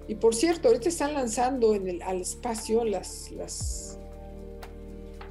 Y 0.09 0.17
por 0.17 0.35
cierto, 0.35 0.69
ahorita 0.69 0.89
están 0.89 1.15
lanzando 1.15 1.75
en 1.75 1.89
el, 1.89 2.03
al 2.03 2.21
espacio 2.21 2.85
las, 2.85 3.31
las, 3.33 3.99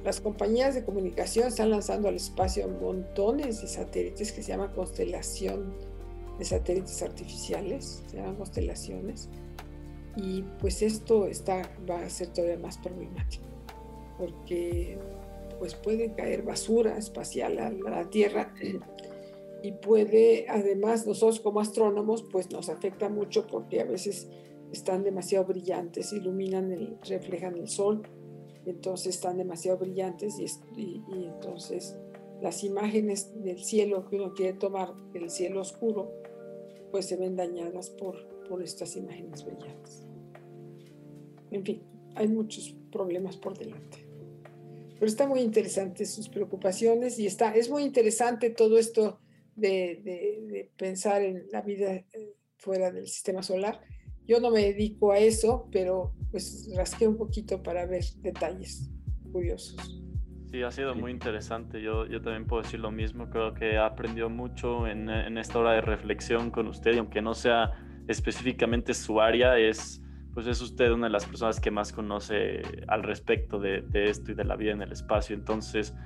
las 0.04 0.20
compañías 0.20 0.74
de 0.74 0.84
comunicación, 0.84 1.48
están 1.48 1.70
lanzando 1.70 2.08
al 2.08 2.16
espacio 2.16 2.68
montones 2.68 3.62
de 3.62 3.68
satélites 3.68 4.32
que 4.32 4.42
se 4.42 4.48
llama 4.48 4.72
constelación 4.72 5.74
de 6.38 6.44
satélites 6.44 7.02
artificiales, 7.02 8.02
se 8.06 8.16
llaman 8.16 8.36
constelaciones, 8.36 9.28
y 10.16 10.42
pues 10.60 10.82
esto 10.82 11.26
está, 11.26 11.70
va 11.88 12.00
a 12.00 12.08
ser 12.08 12.28
todavía 12.28 12.58
más 12.58 12.78
problemático, 12.78 13.44
porque 14.18 14.98
pues 15.58 15.74
puede 15.74 16.12
caer 16.14 16.42
basura 16.42 16.96
espacial 16.96 17.58
a 17.58 17.70
la 17.70 18.10
Tierra 18.10 18.54
y 19.62 19.72
puede, 19.72 20.46
además 20.48 21.06
nosotros 21.06 21.40
como 21.40 21.60
astrónomos, 21.60 22.22
pues 22.30 22.50
nos 22.50 22.68
afecta 22.68 23.08
mucho 23.08 23.46
porque 23.46 23.80
a 23.80 23.84
veces 23.84 24.28
están 24.72 25.02
demasiado 25.02 25.46
brillantes, 25.46 26.12
iluminan, 26.12 26.72
el, 26.72 26.98
reflejan 27.08 27.56
el 27.56 27.68
sol, 27.68 28.02
entonces 28.64 29.14
están 29.14 29.38
demasiado 29.38 29.78
brillantes 29.78 30.38
y, 30.38 30.44
y, 30.80 31.02
y 31.08 31.24
entonces 31.26 31.96
las 32.40 32.64
imágenes 32.64 33.32
del 33.42 33.58
cielo 33.62 34.08
que 34.08 34.16
uno 34.16 34.34
quiere 34.34 34.54
tomar, 34.54 34.92
el 35.14 35.30
cielo 35.30 35.60
oscuro, 35.60 36.12
pues 36.96 37.08
se 37.08 37.16
ven 37.16 37.36
dañadas 37.36 37.90
por, 37.90 38.26
por 38.48 38.62
estas 38.62 38.96
imágenes 38.96 39.44
brillantes. 39.44 40.06
En 41.50 41.62
fin, 41.62 41.82
hay 42.14 42.26
muchos 42.26 42.74
problemas 42.90 43.36
por 43.36 43.58
delante. 43.58 43.98
Pero 44.94 45.04
está 45.04 45.26
muy 45.26 45.40
interesante 45.40 46.06
sus 46.06 46.30
preocupaciones 46.30 47.18
y 47.18 47.26
está, 47.26 47.54
es 47.54 47.68
muy 47.68 47.82
interesante 47.82 48.48
todo 48.48 48.78
esto 48.78 49.20
de, 49.56 50.00
de, 50.02 50.70
pensar 50.78 51.20
en 51.20 51.46
la 51.52 51.60
vida 51.60 51.96
eh, 51.96 52.32
fuera 52.56 52.90
del 52.90 53.06
sistema 53.08 53.42
solar. 53.42 53.82
Yo 54.26 54.40
no 54.40 54.50
me 54.50 54.62
dedico 54.62 55.12
a 55.12 55.18
eso, 55.18 55.68
pero 55.70 56.14
pues 56.30 56.66
rasqué 56.74 57.06
un 57.06 57.18
poquito 57.18 57.62
para 57.62 57.84
ver 57.84 58.06
detalles 58.22 58.88
curiosos. 59.30 60.05
Sí, 60.50 60.62
ha 60.62 60.70
sido 60.70 60.94
muy 60.94 61.10
interesante. 61.10 61.82
Yo, 61.82 62.06
yo 62.06 62.22
también 62.22 62.46
puedo 62.46 62.62
decir 62.62 62.78
lo 62.78 62.92
mismo. 62.92 63.28
Creo 63.30 63.52
que 63.52 63.78
aprendió 63.78 64.30
mucho 64.30 64.86
en, 64.86 65.10
en, 65.10 65.38
esta 65.38 65.58
hora 65.58 65.72
de 65.72 65.80
reflexión 65.80 66.50
con 66.50 66.68
usted, 66.68 66.94
y 66.94 66.98
aunque 66.98 67.20
no 67.20 67.34
sea 67.34 67.72
específicamente 68.06 68.94
su 68.94 69.20
área, 69.20 69.58
es, 69.58 70.02
pues 70.34 70.46
es 70.46 70.60
usted 70.60 70.92
una 70.92 71.06
de 71.06 71.12
las 71.12 71.26
personas 71.26 71.60
que 71.60 71.72
más 71.72 71.92
conoce 71.92 72.62
al 72.86 73.02
respecto 73.02 73.58
de, 73.58 73.82
de 73.82 74.04
esto 74.04 74.30
y 74.30 74.34
de 74.34 74.44
la 74.44 74.54
vida 74.54 74.70
en 74.70 74.82
el 74.82 74.92
espacio. 74.92 75.34
Entonces, 75.34 75.96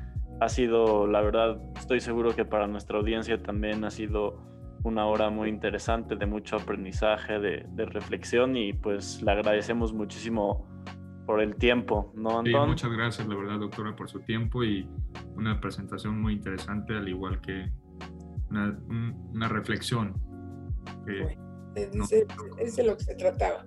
ha 0.40 0.48
sido, 0.48 1.06
la 1.06 1.20
verdad, 1.20 1.60
estoy 1.76 2.00
seguro 2.00 2.34
que 2.34 2.46
para 2.46 2.66
nuestra 2.66 2.98
audiencia 2.98 3.42
también 3.42 3.84
ha 3.84 3.90
sido 3.90 4.42
una 4.84 5.04
hora 5.04 5.28
muy 5.28 5.50
interesante, 5.50 6.16
de 6.16 6.24
mucho 6.24 6.56
aprendizaje, 6.56 7.38
de, 7.38 7.66
de 7.68 7.84
reflexión, 7.84 8.56
y 8.56 8.72
pues 8.72 9.20
le 9.20 9.32
agradecemos 9.32 9.92
muchísimo 9.92 10.66
por 11.30 11.40
el 11.40 11.54
tiempo, 11.54 12.10
¿no, 12.16 12.40
Anton? 12.40 12.64
Sí, 12.64 12.68
muchas 12.70 12.90
gracias, 12.90 13.28
la 13.28 13.36
verdad, 13.36 13.60
doctora, 13.60 13.94
por 13.94 14.10
su 14.10 14.18
tiempo 14.18 14.64
y 14.64 14.88
una 15.36 15.60
presentación 15.60 16.20
muy 16.20 16.32
interesante, 16.32 16.96
al 16.96 17.08
igual 17.08 17.40
que 17.40 17.70
una, 18.50 18.76
una 19.32 19.46
reflexión. 19.46 20.20
es, 21.76 22.76
de 22.76 22.82
lo 22.82 22.96
que 22.96 23.04
se 23.04 23.14
trataba. 23.14 23.64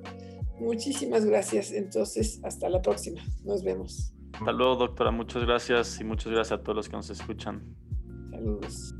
Muchísimas 0.59 1.23
gracias. 1.23 1.71
Entonces, 1.71 2.41
hasta 2.43 2.67
la 2.67 2.81
próxima. 2.81 3.21
Nos 3.45 3.63
vemos. 3.63 4.13
Hasta 4.33 4.51
luego, 4.51 4.75
doctora. 4.75 5.11
Muchas 5.11 5.45
gracias 5.45 6.01
y 6.01 6.03
muchas 6.03 6.33
gracias 6.33 6.59
a 6.59 6.61
todos 6.61 6.75
los 6.75 6.89
que 6.89 6.97
nos 6.97 7.09
escuchan. 7.09 7.63
Saludos. 8.29 8.93